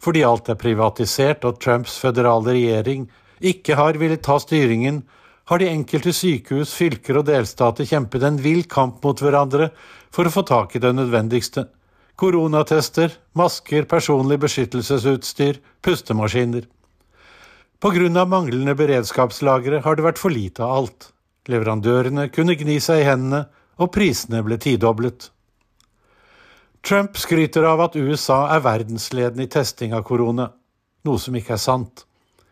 Fordi 0.00 0.24
alt 0.24 0.48
er 0.48 0.56
privatisert 0.56 1.44
og 1.44 1.60
Trumps 1.60 1.98
føderale 2.00 2.56
regjering 2.56 3.04
ikke 3.44 3.76
har 3.76 4.00
villet 4.00 4.24
ta 4.24 4.38
styringen, 4.40 5.02
har 5.48 5.60
de 5.60 5.68
enkelte 5.68 6.12
sykehus, 6.12 6.74
fylker 6.76 7.20
og 7.20 7.28
delstater 7.28 7.86
kjempet 7.88 8.24
en 8.24 8.40
vill 8.40 8.64
kamp 8.68 9.04
mot 9.04 9.20
hverandre 9.20 9.70
for 10.14 10.28
å 10.28 10.32
få 10.32 10.44
tak 10.48 10.76
i 10.76 10.82
det 10.82 10.94
nødvendigste. 10.96 11.66
Koronatester, 12.18 13.12
masker, 13.38 13.86
personlig 13.86 14.40
beskyttelsesutstyr, 14.42 15.60
pustemaskiner. 15.84 16.66
På 17.78 17.92
grunn 17.94 18.18
av 18.18 18.26
manglende 18.26 18.74
beredskapslagre 18.74 19.84
har 19.84 19.96
det 19.96 20.06
vært 20.06 20.18
for 20.18 20.34
lite 20.34 20.64
av 20.66 20.74
alt. 20.80 21.10
Leverandørene 21.48 22.26
kunne 22.34 22.58
gni 22.58 22.80
seg 22.82 23.04
i 23.04 23.06
hendene, 23.06 23.44
og 23.78 23.92
prisene 23.94 24.42
ble 24.42 24.58
tidoblet. 24.58 25.28
Trump 26.82 27.14
skryter 27.20 27.62
av 27.68 27.84
at 27.86 27.96
USA 27.96 28.48
er 28.54 28.64
verdensledende 28.66 29.46
i 29.46 29.50
testing 29.52 29.94
av 29.94 30.02
korona, 30.08 30.48
noe 31.06 31.22
som 31.22 31.36
ikke 31.38 31.54
er 31.54 31.62
sant. 31.62 32.04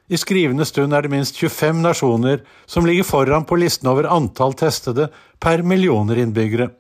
I 0.07 0.19
skrivende 0.21 0.67
stund 0.69 0.95
er 0.95 1.03
det 1.03 1.11
minst 1.11 1.39
25 1.41 1.81
nasjoner 1.83 2.43
som 2.71 2.87
ligger 2.87 3.07
foran 3.07 3.47
på 3.47 3.59
listen 3.59 3.91
over 3.91 4.07
antall 4.07 4.55
testede 4.55 5.09
per 5.43 5.67
millioner 5.67 6.21
innbyggere. 6.23 6.71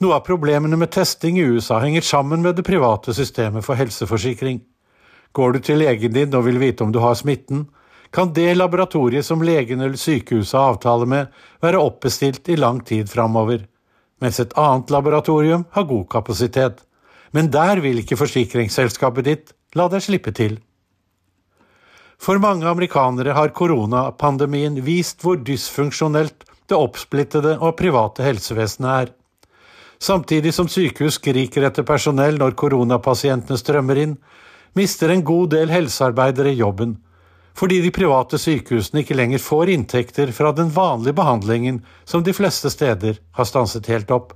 Noe 0.00 0.16
av 0.16 0.20
problemene 0.24 0.78
med 0.80 0.90
testing 0.94 1.38
i 1.38 1.42
USA 1.44 1.78
henger 1.82 2.00
sammen 2.00 2.40
med 2.42 2.56
det 2.56 2.62
private 2.64 3.12
systemet 3.12 3.64
for 3.66 3.76
helseforsikring. 3.76 4.62
Går 5.36 5.52
du 5.52 5.58
til 5.60 5.82
legen 5.82 6.14
din 6.14 6.32
og 6.38 6.46
vil 6.46 6.56
vite 6.62 6.86
om 6.86 6.92
du 6.92 7.02
har 7.04 7.18
smitten, 7.20 7.66
kan 8.10 8.32
det 8.32 8.54
laboratoriet 8.56 9.26
som 9.26 9.44
legen 9.44 9.84
eller 9.84 10.00
sykehuset 10.00 10.56
har 10.56 10.72
avtale 10.72 11.06
med, 11.06 11.28
være 11.60 11.82
oppbestilt 11.84 12.48
i 12.48 12.56
lang 12.56 12.80
tid 12.80 13.12
framover, 13.12 13.66
mens 14.24 14.40
et 14.40 14.56
annet 14.58 14.90
laboratorium 14.90 15.68
har 15.76 15.86
god 15.92 16.08
kapasitet. 16.16 16.80
Men 17.36 17.52
der 17.52 17.84
vil 17.84 18.00
ikke 18.00 18.18
forsikringsselskapet 18.18 19.28
ditt 19.28 19.54
la 19.76 19.86
deg 19.92 20.02
slippe 20.02 20.32
til. 20.32 20.56
For 22.20 22.40
mange 22.40 22.64
amerikanere 22.66 23.36
har 23.36 23.52
koronapandemien 23.52 24.80
vist 24.84 25.20
hvor 25.22 25.36
dysfunksjonelt 25.44 26.48
det 26.72 26.76
oppsplittede 26.88 27.58
og 27.60 27.76
private 27.76 28.24
helsevesenet 28.24 28.90
er. 28.96 29.16
Samtidig 30.00 30.54
som 30.56 30.68
sykehus 30.68 31.18
skriker 31.20 31.66
etter 31.68 31.84
personell 31.84 32.38
når 32.40 32.56
koronapasientene 32.58 33.58
strømmer 33.60 34.00
inn, 34.00 34.16
mister 34.78 35.12
en 35.12 35.24
god 35.26 35.52
del 35.54 35.72
helsearbeidere 35.72 36.54
jobben, 36.56 36.96
fordi 37.58 37.80
de 37.84 37.92
private 37.92 38.38
sykehusene 38.40 39.02
ikke 39.02 39.18
lenger 39.18 39.42
får 39.44 39.72
inntekter 39.74 40.32
fra 40.32 40.54
den 40.56 40.70
vanlige 40.72 41.18
behandlingen 41.18 41.82
som 42.08 42.24
de 42.24 42.32
fleste 42.32 42.70
steder 42.72 43.18
har 43.36 43.48
stanset 43.48 43.90
helt 43.92 44.10
opp. 44.14 44.32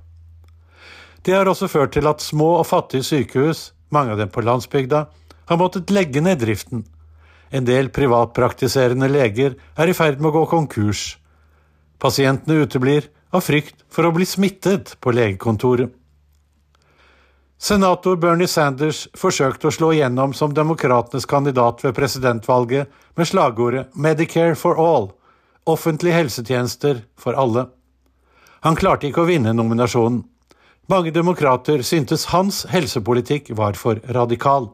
Det 1.25 1.33
har 1.33 1.49
også 1.49 1.71
ført 1.71 1.95
til 1.95 2.05
at 2.05 2.21
små 2.21 2.59
og 2.59 2.67
fattige 2.69 3.07
sykehus, 3.07 3.71
mange 3.89 4.13
av 4.13 4.21
dem 4.21 4.29
på 4.29 4.45
landsbygda, 4.45 5.07
har 5.45 5.57
måttet 5.61 5.93
legge 5.93 6.21
ned 6.21 6.43
driften 6.43 6.85
en 7.55 7.65
del 7.65 7.89
privatpraktiserende 7.93 9.07
leger 9.11 9.55
er 9.77 9.89
i 9.89 9.95
ferd 9.95 10.19
med 10.19 10.31
å 10.31 10.39
gå 10.39 10.45
konkurs. 10.51 11.15
Pasientene 12.01 12.65
uteblir 12.65 13.07
av 13.35 13.43
frykt 13.45 13.83
for 13.91 14.07
å 14.07 14.13
bli 14.15 14.25
smittet 14.27 14.95
på 15.03 15.13
legekontoret. 15.15 15.91
Senator 17.55 18.17
Bernie 18.19 18.49
Sanders 18.51 19.05
forsøkte 19.17 19.69
å 19.69 19.73
slå 19.73 19.93
igjennom 19.95 20.33
som 20.35 20.53
demokratenes 20.53 21.25
kandidat 21.25 21.83
ved 21.85 21.95
presidentvalget 21.97 22.91
med 23.15 23.29
slagordet 23.29 23.95
Medicare 23.95 24.57
for 24.59 24.79
all– 24.81 25.11
offentlige 25.65 26.13
helsetjenester 26.19 26.99
for 27.17 27.33
alle. 27.33 27.65
Han 28.61 28.77
klarte 28.77 29.07
ikke 29.09 29.23
å 29.23 29.29
vinne 29.29 29.53
nominasjonen. 29.55 30.23
Mange 30.91 31.09
demokrater 31.09 31.81
syntes 31.81 32.27
hans 32.29 32.65
helsepolitikk 32.69 33.49
var 33.57 33.73
for 33.79 34.01
radikal. 34.13 34.69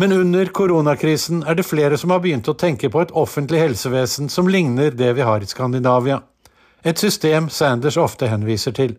Men 0.00 0.14
under 0.16 0.48
koronakrisen 0.56 1.42
er 1.44 1.58
det 1.58 1.66
flere 1.68 1.98
som 2.00 2.14
har 2.14 2.22
begynt 2.24 2.48
å 2.48 2.56
tenke 2.56 2.88
på 2.88 3.02
et 3.02 3.12
offentlig 3.12 3.60
helsevesen 3.60 4.32
som 4.32 4.48
ligner 4.48 4.94
det 4.96 5.12
vi 5.18 5.26
har 5.26 5.44
i 5.44 5.48
Skandinavia, 5.50 6.22
et 6.82 6.98
system 6.98 7.48
Sanders 7.50 7.98
ofte 8.00 8.28
henviser 8.30 8.74
til. 8.76 8.96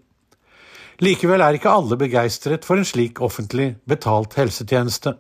Likevel 1.02 1.41
er 1.41 1.58
ikke 1.58 1.72
alle 1.74 1.98
begeistret 1.98 2.65
for 2.67 2.78
en 2.78 2.86
slik 2.86 3.22
offentlig 3.26 3.76
betalt 3.89 4.36
helsetjeneste. 4.38 5.15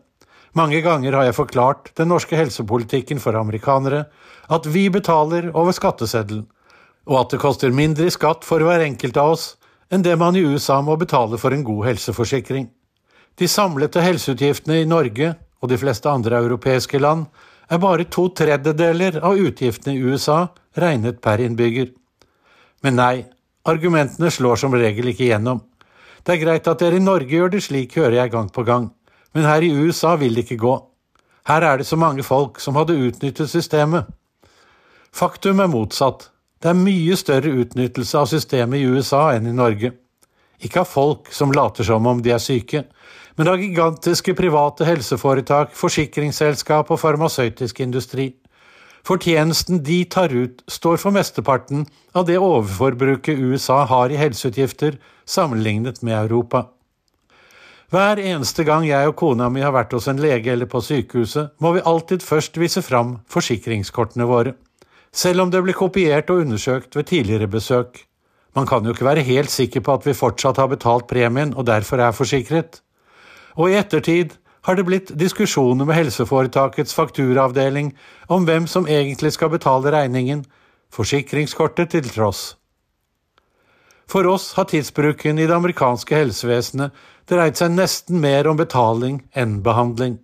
Mange 0.53 0.81
ganger 0.83 1.15
har 1.15 1.29
jeg 1.29 1.37
forklart 1.37 1.93
den 1.97 2.11
norske 2.11 2.35
helsepolitikken 2.37 3.21
for 3.23 3.37
amerikanere, 3.39 4.03
at 4.51 4.67
vi 4.67 4.89
betaler 4.93 5.49
over 5.55 5.71
skatteseddelen, 5.73 6.43
og 7.07 7.19
at 7.21 7.33
det 7.33 7.41
koster 7.41 7.73
mindre 7.73 8.05
i 8.05 8.13
skatt 8.13 8.45
for 8.45 8.61
hver 8.61 8.83
enkelt 8.85 9.17
av 9.17 9.37
oss 9.37 9.47
enn 9.91 10.03
det 10.05 10.13
man 10.19 10.35
i 10.37 10.43
USA 10.45 10.77
må 10.85 10.95
betale 10.99 11.39
for 11.41 11.55
en 11.55 11.63
god 11.67 11.85
helseforsikring. 11.89 12.69
De 13.39 13.47
samlede 13.47 14.03
helseutgiftene 14.03 14.81
i 14.81 14.87
Norge 14.87 15.33
og 15.61 15.71
de 15.71 15.79
fleste 15.79 16.09
andre 16.09 16.39
europeiske 16.43 16.99
land, 16.99 17.25
er 17.71 17.79
bare 17.79 18.07
to 18.11 18.27
tredjedeler 18.35 19.21
av 19.23 19.39
utgiftene 19.39 19.95
i 19.95 20.03
USA 20.03 20.49
regnet 20.75 21.21
per 21.23 21.39
innbygger. 21.39 21.91
Men 22.81 22.97
nei, 22.97 23.25
argumentene 23.67 24.31
slår 24.31 24.61
som 24.63 24.73
regel 24.73 25.11
ikke 25.11 25.29
gjennom. 25.29 25.61
Det 26.25 26.35
er 26.35 26.41
greit 26.41 26.69
at 26.69 26.81
dere 26.81 26.97
i 26.97 27.03
Norge 27.03 27.33
gjør 27.33 27.53
det 27.53 27.63
slik, 27.65 27.95
hører 27.97 28.19
jeg 28.19 28.33
gang 28.33 28.49
på 28.53 28.65
gang, 28.65 28.89
men 29.33 29.47
her 29.47 29.65
i 29.65 29.71
USA 29.73 30.15
vil 30.21 30.37
det 30.37 30.45
ikke 30.45 30.61
gå. 30.61 30.75
Her 31.49 31.65
er 31.65 31.81
det 31.81 31.87
så 31.89 31.97
mange 31.97 32.23
folk 32.23 32.59
som 32.61 32.77
hadde 32.77 32.97
utnyttet 32.97 33.49
systemet. 33.49 34.05
Faktum 35.11 35.59
er 35.59 35.71
motsatt. 35.71 36.29
Det 36.61 36.69
er 36.69 36.77
mye 36.77 37.17
større 37.17 37.51
utnyttelse 37.63 38.19
av 38.19 38.29
systemet 38.29 38.79
i 38.79 38.85
USA 38.85 39.31
enn 39.33 39.49
i 39.49 39.55
Norge. 39.55 39.95
Ikke 40.61 40.83
av 40.83 40.91
folk 40.91 41.31
som 41.33 41.53
later 41.55 41.87
som 41.87 42.05
om 42.05 42.21
de 42.21 42.35
er 42.35 42.41
syke, 42.41 42.83
men 43.35 43.49
av 43.49 43.57
gigantiske 43.57 44.35
private 44.37 44.85
helseforetak, 44.85 45.73
forsikringsselskap 45.73 46.91
og 46.93 46.99
farmasøytisk 47.01 47.81
industri. 47.81 48.27
Fortjenesten 49.07 49.81
de 49.83 50.03
tar 50.05 50.29
ut, 50.29 50.61
står 50.67 50.99
for 51.01 51.15
mesteparten 51.15 51.87
av 52.13 52.27
det 52.27 52.37
overforbruket 52.37 53.39
USA 53.39 53.83
har 53.89 54.13
i 54.13 54.19
helseutgifter 54.19 54.99
sammenlignet 55.25 56.03
med 56.05 56.17
Europa. 56.19 56.67
Hver 57.91 58.21
eneste 58.23 58.63
gang 58.63 58.85
jeg 58.87 59.09
og 59.09 59.17
kona 59.19 59.49
mi 59.51 59.63
har 59.65 59.73
vært 59.75 59.95
hos 59.97 60.07
en 60.07 60.21
lege 60.21 60.53
eller 60.53 60.69
på 60.69 60.79
sykehuset, 60.85 61.57
må 61.59 61.73
vi 61.75 61.83
alltid 61.83 62.23
først 62.23 62.59
vise 62.61 62.83
fram 62.85 63.17
forsikringskortene 63.31 64.27
våre, 64.29 64.53
selv 65.11 65.43
om 65.43 65.51
det 65.51 65.63
blir 65.65 65.75
kopiert 65.75 66.29
og 66.31 66.45
undersøkt 66.45 66.95
ved 66.95 67.09
tidligere 67.09 67.49
besøk. 67.51 68.05
Man 68.55 68.67
kan 68.67 68.85
jo 68.85 68.93
ikke 68.93 69.09
være 69.09 69.27
helt 69.27 69.51
sikker 69.51 69.83
på 69.83 69.97
at 69.97 70.07
vi 70.07 70.15
fortsatt 70.15 70.61
har 70.61 70.71
betalt 70.71 71.09
premien 71.09 71.51
og 71.55 71.67
derfor 71.67 71.99
er 71.99 72.15
forsikret 72.15 72.79
og 73.55 73.71
i 73.71 73.77
ettertid 73.79 74.35
har 74.61 74.75
det 74.75 74.85
blitt 74.85 75.11
diskusjoner 75.17 75.85
med 75.85 75.97
helseforetakets 75.97 76.93
fakturaavdeling 76.93 77.93
om 78.29 78.45
hvem 78.45 78.67
som 78.69 78.87
egentlig 78.87 79.33
skal 79.33 79.51
betale 79.53 79.93
regningen, 79.93 80.43
forsikringskortet 80.93 81.93
til 81.95 82.09
tross. 82.13 82.43
For 84.11 84.27
oss 84.27 84.51
har 84.57 84.67
tidsbruken 84.67 85.39
i 85.39 85.47
det 85.47 85.55
amerikanske 85.55 86.17
helsevesenet 86.17 86.91
dreid 87.31 87.55
seg 87.57 87.71
nesten 87.73 88.19
mer 88.19 88.49
om 88.51 88.59
betaling 88.59 89.21
enn 89.37 89.61
behandling. 89.63 90.17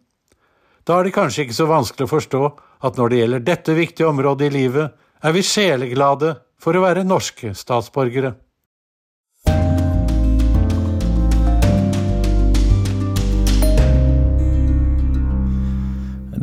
Da 0.84 1.00
er 1.00 1.08
det 1.08 1.16
kanskje 1.16 1.46
ikke 1.46 1.56
så 1.56 1.68
vanskelig 1.70 2.08
å 2.08 2.12
forstå 2.12 2.42
at 2.88 3.00
når 3.00 3.10
det 3.10 3.22
gjelder 3.22 3.46
dette 3.48 3.78
viktige 3.78 4.10
området 4.10 4.50
i 4.50 4.56
livet, 4.58 4.92
er 5.24 5.34
vi 5.34 5.44
sjeleglade 5.44 6.36
for 6.62 6.78
å 6.78 6.84
være 6.84 7.08
norske 7.08 7.54
statsborgere. 7.58 8.36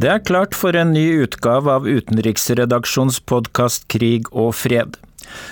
Det 0.04 0.10
er 0.12 0.20
klart 0.20 0.52
for 0.52 0.76
en 0.76 0.90
ny 0.92 1.02
utgave 1.24 1.72
av 1.72 1.86
utenriksredaksjons 1.88 3.22
podkast 3.24 3.86
Krig 3.88 4.26
og 4.36 4.50
fred. 4.52 4.98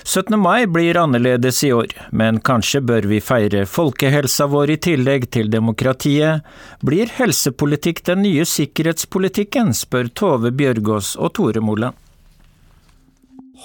17. 0.05 0.37
mai 0.37 0.67
blir 0.69 0.99
annerledes 1.01 1.62
i 1.65 1.71
år, 1.73 1.95
men 2.12 2.37
kanskje 2.45 2.83
bør 2.85 3.09
vi 3.09 3.23
feire 3.25 3.62
folkehelsa 3.65 4.51
vår 4.53 4.75
i 4.75 4.79
tillegg 4.91 5.25
til 5.33 5.49
demokratiet. 5.49 6.45
Blir 6.85 7.09
helsepolitikk 7.17 8.05
den 8.11 8.27
nye 8.27 8.45
sikkerhetspolitikken, 8.45 9.73
spør 9.73 10.12
Tove 10.21 10.53
Bjørgaas 10.53 11.15
og 11.17 11.33
Tore 11.41 11.65
Moland. 11.65 11.97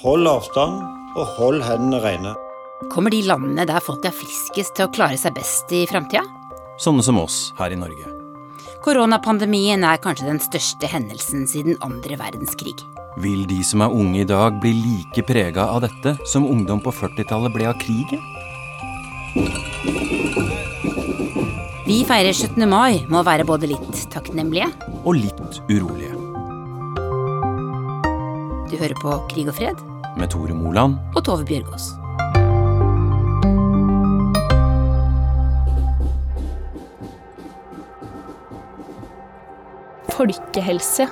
Hold 0.00 0.24
avstand, 0.32 0.80
og 1.20 1.34
hold 1.36 1.66
hendene 1.68 2.00
rene. 2.00 2.36
Kommer 2.94 3.12
de 3.12 3.26
landene 3.28 3.68
der 3.68 3.84
folk 3.84 4.08
er 4.08 4.16
friskest 4.16 4.78
til 4.78 4.88
å 4.88 4.94
klare 4.96 5.20
seg 5.20 5.36
best 5.36 5.68
i 5.68 5.84
framtida? 5.90 6.24
Sånne 6.80 7.04
som 7.04 7.20
oss 7.20 7.50
her 7.60 7.76
i 7.76 7.76
Norge. 7.76 8.17
Koronapandemien 8.88 9.82
er 9.84 9.98
kanskje 10.00 10.30
den 10.30 10.38
største 10.40 10.88
hendelsen 10.88 11.42
siden 11.44 11.74
andre 11.84 12.16
verdenskrig. 12.16 12.72
Vil 13.20 13.42
de 13.50 13.58
som 13.66 13.82
er 13.84 13.92
unge 13.92 14.22
i 14.22 14.24
dag 14.24 14.56
bli 14.62 14.70
like 14.72 15.24
prega 15.28 15.66
av 15.74 15.82
dette 15.84 16.14
som 16.32 16.46
ungdom 16.48 16.80
på 16.80 16.94
40-tallet 16.96 17.52
ble 17.52 17.66
av 17.68 17.76
krigen? 17.82 18.24
Vi 21.84 22.00
feirer 22.08 22.32
17. 22.32 22.64
mai 22.64 23.04
med 23.10 23.20
å 23.20 23.26
være 23.28 23.44
både 23.48 23.68
litt 23.68 24.02
takknemlige 24.08 24.72
Og 25.02 25.20
litt 25.20 25.60
urolige. 25.68 26.16
Du 28.72 28.76
hører 28.80 28.96
på 29.04 29.20
Krig 29.28 29.52
og 29.52 29.60
fred 29.60 29.88
Med 30.16 30.32
Tore 30.32 30.56
Moland 30.56 30.96
og 31.12 31.26
Tove 31.28 31.44
Bjørgaas. 31.44 31.92
Folkehelse. 40.14 41.08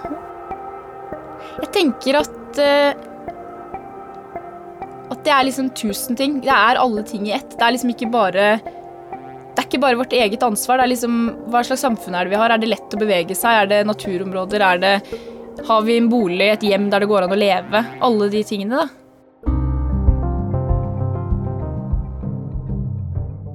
Jeg 1.56 1.70
tenker 1.74 2.20
at 2.20 2.60
uh, 2.60 3.06
det 5.26 5.32
er 5.34 5.46
liksom 5.48 5.70
tusen 5.74 6.18
ting. 6.18 6.40
Det 6.44 6.52
er 6.52 6.78
alle 6.78 7.02
ting 7.06 7.26
i 7.26 7.34
ett. 7.34 7.56
Det 7.56 7.64
er 7.64 7.74
liksom 7.74 7.90
ikke 7.94 8.10
bare 8.12 8.48
det 9.56 9.62
er 9.62 9.68
ikke 9.70 9.80
bare 9.80 9.96
vårt 9.96 10.12
eget 10.12 10.42
ansvar. 10.44 10.78
Det 10.78 10.84
er 10.84 10.92
liksom, 10.92 11.14
Hva 11.48 11.62
slags 11.64 11.82
samfunn 11.86 12.14
er 12.14 12.26
det 12.26 12.34
vi 12.34 12.38
har? 12.42 12.52
Er 12.52 12.60
det 12.60 12.68
lett 12.68 12.92
å 12.92 13.00
bevege 13.00 13.34
seg? 13.34 13.62
Er 13.62 13.70
det 13.70 13.86
naturområder? 13.88 14.60
Er 14.60 14.82
det, 14.82 14.92
har 15.66 15.82
vi 15.86 15.96
en 15.96 16.10
bolig, 16.12 16.50
et 16.52 16.68
hjem 16.68 16.90
der 16.92 17.02
det 17.02 17.08
går 17.08 17.24
an 17.24 17.32
å 17.32 17.40
leve? 17.40 17.82
Alle 18.04 18.30
de 18.30 18.44
tingene, 18.44 18.84
da. 18.84 18.86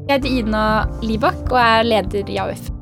Jeg 0.09 0.17
heter 0.17 0.39
Ina 0.41 0.65
Libak 1.05 1.45
og 1.45 1.59
er 1.61 1.85
leder 1.87 2.33
i 2.33 2.41
AUF. 2.41 2.80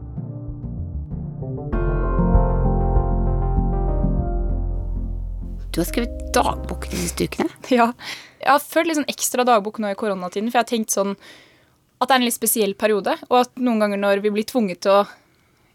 Du 5.73 5.81
har 5.81 5.87
skrevet 5.87 6.33
dagbok 6.33 6.89
de 6.89 6.97
siste 6.97 7.29
ukene? 7.29 7.49
Ja. 7.73 7.91
Jeg 8.39 8.53
har 8.53 8.63
følt 8.63 8.89
litt 8.89 8.97
sånn 8.97 9.11
ekstra 9.11 9.43
dagbok 9.47 9.81
nå 9.83 9.91
i 9.91 9.97
koronatiden, 9.99 10.49
for 10.49 10.59
jeg 10.59 10.65
har 10.65 10.69
tenkt 10.69 10.95
sånn 10.95 11.15
at 11.99 12.07
det 12.07 12.13
er 12.13 12.21
en 12.21 12.27
litt 12.29 12.37
spesiell 12.37 12.75
periode, 12.79 13.17
og 13.27 13.41
at 13.41 13.59
noen 13.59 13.81
ganger 13.83 13.99
når 13.99 14.21
vi 14.23 14.31
blir 14.31 14.47
tvunget 14.47 14.85
til 14.85 15.01
å 15.01 15.07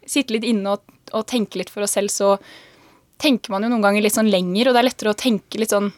sitte 0.09 0.33
litt 0.33 0.47
inne 0.49 0.73
og, 0.77 0.95
og 1.13 1.27
tenke 1.29 1.61
litt 1.61 1.73
for 1.73 1.85
oss 1.85 1.97
selv, 1.99 2.13
så 2.13 2.35
tenker 3.21 3.53
man 3.53 3.65
jo 3.65 3.71
noen 3.73 3.85
ganger 3.85 4.05
litt 4.05 4.17
sånn 4.17 4.33
lenger, 4.33 4.71
og 4.71 4.77
det 4.77 4.81
er 4.81 4.89
lettere 4.89 5.13
å 5.13 5.21
tenke 5.21 5.61
litt 5.61 5.75
sånn 5.75 5.93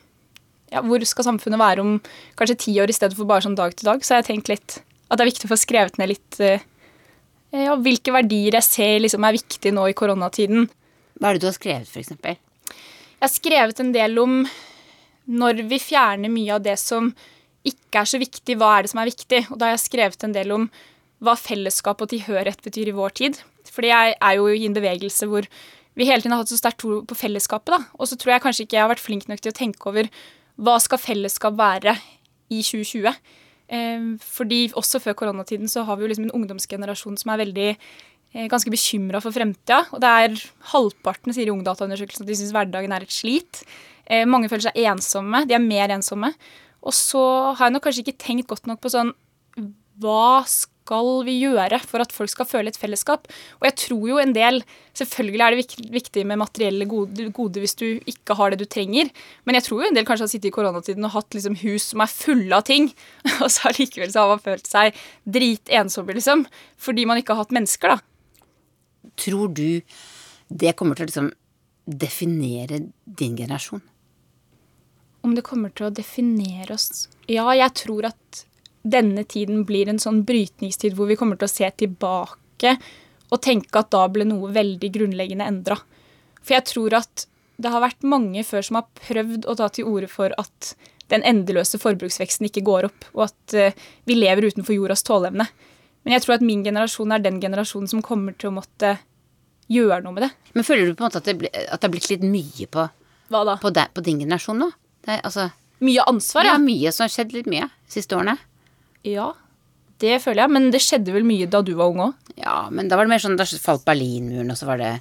ja, 0.72 0.80
Hvor 0.82 1.02
skal 1.06 1.28
samfunnet 1.28 1.62
være 1.62 1.82
om 1.84 1.92
kanskje 2.38 2.58
ti 2.64 2.72
år 2.82 2.90
i 2.90 2.96
stedet 2.96 3.14
for 3.14 3.28
bare 3.30 3.44
sånn 3.44 3.54
dag 3.58 3.74
til 3.78 3.86
dag? 3.86 4.02
Så 4.02 4.16
jeg 4.16 4.24
har 4.24 4.26
tenkt 4.26 4.50
litt 4.50 4.80
at 5.06 5.14
det 5.14 5.22
er 5.22 5.30
viktig 5.30 5.46
å 5.46 5.52
få 5.52 5.60
skrevet 5.62 6.00
ned 6.00 6.10
litt 6.10 6.40
uh, 6.42 6.58
ja, 7.54 7.76
hvilke 7.78 8.10
verdier 8.10 8.58
jeg 8.58 8.66
ser 8.66 8.96
liksom 9.04 9.24
er 9.24 9.38
viktige 9.38 9.70
nå 9.76 9.86
i 9.86 9.94
koronatiden. 9.96 10.66
Hva 11.20 11.30
er 11.30 11.38
det 11.38 11.46
du 11.46 11.48
har 11.52 11.54
skrevet, 11.54 11.86
f.eks.? 11.86 12.42
Jeg 13.16 13.24
har 13.24 13.32
skrevet 13.32 13.80
en 13.80 13.94
del 13.94 14.18
om 14.20 14.42
når 15.26 15.64
vi 15.70 15.78
fjerner 15.80 16.30
mye 16.30 16.58
av 16.58 16.64
det 16.66 16.76
som 16.78 17.08
ikke 17.66 18.02
er 18.02 18.10
så 18.10 18.20
viktig, 18.20 18.58
hva 18.60 18.76
er 18.76 18.84
det 18.84 18.92
som 18.92 19.00
er 19.02 19.08
viktig? 19.08 19.40
Og 19.50 19.56
da 19.58 19.70
har 19.70 19.74
jeg 19.74 19.86
skrevet 19.86 20.26
en 20.26 20.34
del 20.36 20.52
om 20.54 20.66
hva 21.24 21.32
fellesskap 21.40 22.04
og 22.04 22.10
tilhørighet 22.12 22.60
betyr 22.62 22.92
i 22.92 22.94
vår 22.94 23.16
tid. 23.22 23.40
Fordi 23.72 23.90
jeg 23.90 24.14
er 24.20 24.36
jo 24.36 24.50
i 24.52 24.66
en 24.68 24.76
bevegelse 24.76 25.28
hvor 25.30 25.48
vi 25.96 26.04
hele 26.04 26.20
tiden 26.20 26.36
har 26.36 26.44
hatt 26.44 26.52
så 26.52 26.60
sterkt 26.60 26.82
tro 26.84 27.00
på 27.08 27.16
fellesskapet. 27.16 27.72
da. 27.72 27.80
Og 27.96 28.10
så 28.10 28.20
tror 28.20 28.34
jeg 28.36 28.44
kanskje 28.44 28.66
ikke 28.66 28.76
jeg 28.76 28.84
har 28.84 28.92
vært 28.92 29.06
flink 29.06 29.26
nok 29.30 29.40
til 29.40 29.54
å 29.54 29.58
tenke 29.58 29.88
over 29.88 30.10
hva 30.60 30.76
skal 30.84 31.00
fellesskap 31.00 31.56
være 31.56 31.96
i 32.52 32.60
2020. 32.60 33.16
Eh, 33.66 34.04
fordi 34.20 34.60
også 34.76 35.00
før 35.02 35.16
koronatiden 35.16 35.72
så 35.72 35.86
har 35.88 35.96
vi 35.96 36.04
jo 36.04 36.12
liksom 36.12 36.28
en 36.28 36.36
ungdomsgenerasjon 36.36 37.16
som 37.18 37.32
er 37.32 37.42
veldig 37.46 37.70
ganske 38.50 38.72
bekymra 38.72 39.22
for 39.24 39.34
fremtida. 39.34 39.82
Og 39.96 40.02
det 40.02 40.12
er 40.20 40.38
halvparten 40.72 41.34
sier 41.34 41.48
i 41.48 41.54
Ungdataundersøkelsen 41.54 42.26
at 42.26 42.30
de 42.30 42.38
syns 42.38 42.54
hverdagen 42.54 42.92
er 42.92 43.06
et 43.06 43.14
slit. 43.14 43.64
Eh, 44.06 44.26
mange 44.28 44.50
føler 44.52 44.68
seg 44.68 44.80
ensomme. 44.86 45.44
De 45.48 45.56
er 45.56 45.62
mer 45.62 45.94
ensomme. 45.96 46.32
Og 46.86 46.94
så 46.94 47.22
har 47.56 47.66
jeg 47.66 47.76
nok 47.76 47.88
kanskje 47.88 48.04
ikke 48.04 48.20
tenkt 48.22 48.50
godt 48.50 48.68
nok 48.70 48.82
på 48.82 48.92
sånn 48.92 49.14
Hva 49.98 50.44
skal 50.46 51.24
vi 51.26 51.38
gjøre 51.40 51.80
for 51.82 52.04
at 52.04 52.12
folk 52.14 52.30
skal 52.30 52.46
føle 52.46 52.70
et 52.70 52.78
fellesskap? 52.78 53.26
Og 53.58 53.66
jeg 53.66 53.76
tror 53.88 54.04
jo 54.12 54.20
en 54.22 54.34
del 54.36 54.60
Selvfølgelig 54.96 55.42
er 55.42 55.56
det 55.56 55.90
viktig 55.96 56.22
med 56.28 56.38
materielle 56.40 56.86
gode 56.86 57.62
hvis 57.64 57.74
du 57.80 57.98
ikke 58.06 58.36
har 58.38 58.52
det 58.52 58.62
du 58.62 58.64
trenger, 58.64 59.10
men 59.44 59.58
jeg 59.58 59.66
tror 59.66 59.82
jo 59.82 59.90
en 59.90 59.98
del 59.98 60.06
kanskje 60.08 60.24
har 60.24 60.30
sittet 60.32 60.48
i 60.48 60.54
koronatiden 60.54 61.04
og 61.04 61.12
hatt 61.18 61.36
liksom 61.36 61.58
hus 61.60 61.90
som 61.90 62.00
er 62.00 62.08
fulle 62.08 62.56
av 62.56 62.64
ting, 62.64 62.88
og 63.42 63.50
så 63.52 63.68
allikevel 63.68 64.08
så 64.14 64.24
har 64.24 64.32
man 64.32 64.40
følt 64.40 64.70
seg 64.70 64.96
dritensomme, 65.28 66.16
liksom. 66.16 66.46
Fordi 66.80 67.04
man 67.04 67.20
ikke 67.20 67.36
har 67.36 67.44
hatt 67.44 67.52
mennesker, 67.52 67.92
da. 67.92 68.15
Tror 69.16 69.52
du 69.56 69.82
det 70.48 70.76
kommer 70.78 70.98
til 70.98 71.06
å 71.06 71.10
liksom 71.10 71.30
definere 71.86 72.80
din 73.04 73.36
generasjon? 73.38 73.82
om 75.26 75.34
det 75.34 75.44
kommer 75.46 75.72
til 75.74 75.88
å 75.88 75.94
definere 75.94 76.76
oss 76.76 77.08
Ja, 77.26 77.48
jeg 77.54 77.74
tror 77.82 78.10
at 78.12 78.44
denne 78.86 79.24
tiden 79.26 79.64
blir 79.66 79.90
en 79.90 80.00
sånn 80.02 80.22
brytningstid 80.26 80.94
hvor 80.94 81.10
vi 81.10 81.18
kommer 81.18 81.38
til 81.38 81.48
å 81.48 81.54
se 81.54 81.70
tilbake 81.82 82.76
og 83.34 83.40
tenke 83.42 83.80
at 83.80 83.90
da 83.90 84.04
ble 84.12 84.28
noe 84.28 84.52
veldig 84.54 84.88
grunnleggende 84.94 85.48
endra. 85.50 85.80
For 86.38 86.54
jeg 86.54 86.68
tror 86.70 86.94
at 87.00 87.24
det 87.58 87.72
har 87.72 87.82
vært 87.82 88.06
mange 88.06 88.44
før 88.46 88.62
som 88.62 88.78
har 88.78 88.86
prøvd 89.00 89.48
å 89.50 89.56
ta 89.58 89.66
til 89.74 89.88
orde 89.90 90.10
for 90.12 90.30
at 90.38 90.76
den 91.10 91.24
endeløse 91.26 91.80
forbruksveksten 91.82 92.46
ikke 92.46 92.62
går 92.66 92.86
opp, 92.86 93.08
og 93.16 93.24
at 93.26 93.56
uh, 93.58 93.88
vi 94.06 94.14
lever 94.18 94.46
utenfor 94.46 94.78
jordas 94.78 95.02
tåleevne. 95.06 95.48
Men 96.06 96.14
jeg 96.14 96.22
tror 96.22 96.36
at 96.36 96.46
min 96.46 96.62
generasjon 96.62 97.12
er 97.12 97.22
den 97.24 97.40
generasjonen 97.42 97.90
som 97.90 98.02
kommer 98.06 98.36
til 98.38 98.52
å 98.52 98.56
måtte 98.60 98.94
gjøre 99.72 100.04
noe 100.04 100.14
med 100.14 100.22
det. 100.28 100.32
Men 100.54 100.66
føler 100.66 100.86
du 100.86 100.94
på 100.94 101.02
en 101.02 101.08
måte 101.08 101.18
at 101.18 101.26
det, 101.26 101.34
ble, 101.40 101.50
at 101.50 101.80
det 101.82 101.88
har 101.88 101.92
blitt 101.92 102.10
litt 102.12 102.22
mye 102.22 102.68
på, 102.70 102.84
på, 103.34 103.72
deg, 103.74 103.90
på 103.90 104.04
din 104.06 104.20
generasjon 104.22 104.62
nå? 104.62 104.68
Det, 105.02 105.18
altså, 105.26 105.48
mye 105.82 106.04
ansvar, 106.06 106.46
ja. 106.46 106.54
ja. 106.54 106.62
Mye 106.62 106.92
som 106.94 107.08
har 107.08 107.12
skjedd 107.12 107.34
litt 107.34 107.50
mye 107.50 107.66
de 107.66 107.96
siste 107.96 108.14
årene. 108.14 108.36
Ja, 109.06 109.32
det 110.02 110.20
føler 110.22 110.44
jeg. 110.44 110.54
Men 110.54 110.70
det 110.74 110.82
skjedde 110.84 111.14
vel 111.14 111.26
mye 111.26 111.50
da 111.50 111.62
du 111.66 111.74
var 111.78 111.90
ung 111.90 112.04
òg? 112.08 112.30
Ja, 112.38 112.68
men 112.70 112.86
da 112.90 112.98
var 112.98 113.08
det 113.08 113.14
mer 113.14 113.22
sånn 113.22 113.38
Da 113.38 113.46
falt 113.48 113.86
Berlinmuren, 113.86 114.52
og 114.52 114.60
så 114.60 114.68
var 114.68 114.78
det 114.82 114.92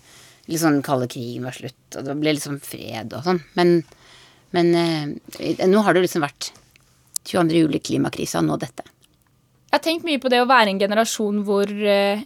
litt 0.49 0.61
sånn 0.61 0.81
kalde 0.85 1.09
krigen 1.11 1.45
var 1.47 1.55
slutt, 1.57 1.85
og 1.97 2.05
det 2.05 2.17
ble 2.17 2.35
liksom 2.37 2.59
fred 2.63 3.13
og 3.17 3.25
sånn. 3.25 3.41
Men, 3.57 3.77
men 4.55 4.73
eh, 4.77 5.63
nå 5.69 5.85
har 5.85 5.93
det 5.93 6.05
liksom 6.05 6.25
vært 6.25 6.51
22. 7.25 7.63
juli, 7.63 7.81
klimakrisa, 7.81 8.41
og 8.41 8.49
nå 8.49 8.59
dette. 8.61 8.85
Jeg 9.75 9.81
har 9.81 9.87
tenkt 9.89 10.05
mye 10.07 10.19
på 10.23 10.29
det 10.31 10.37
å 10.39 10.47
være 10.47 10.71
en 10.71 10.77
generasjon 10.79 11.41
hvor 11.43 11.67
eh, 11.67 12.21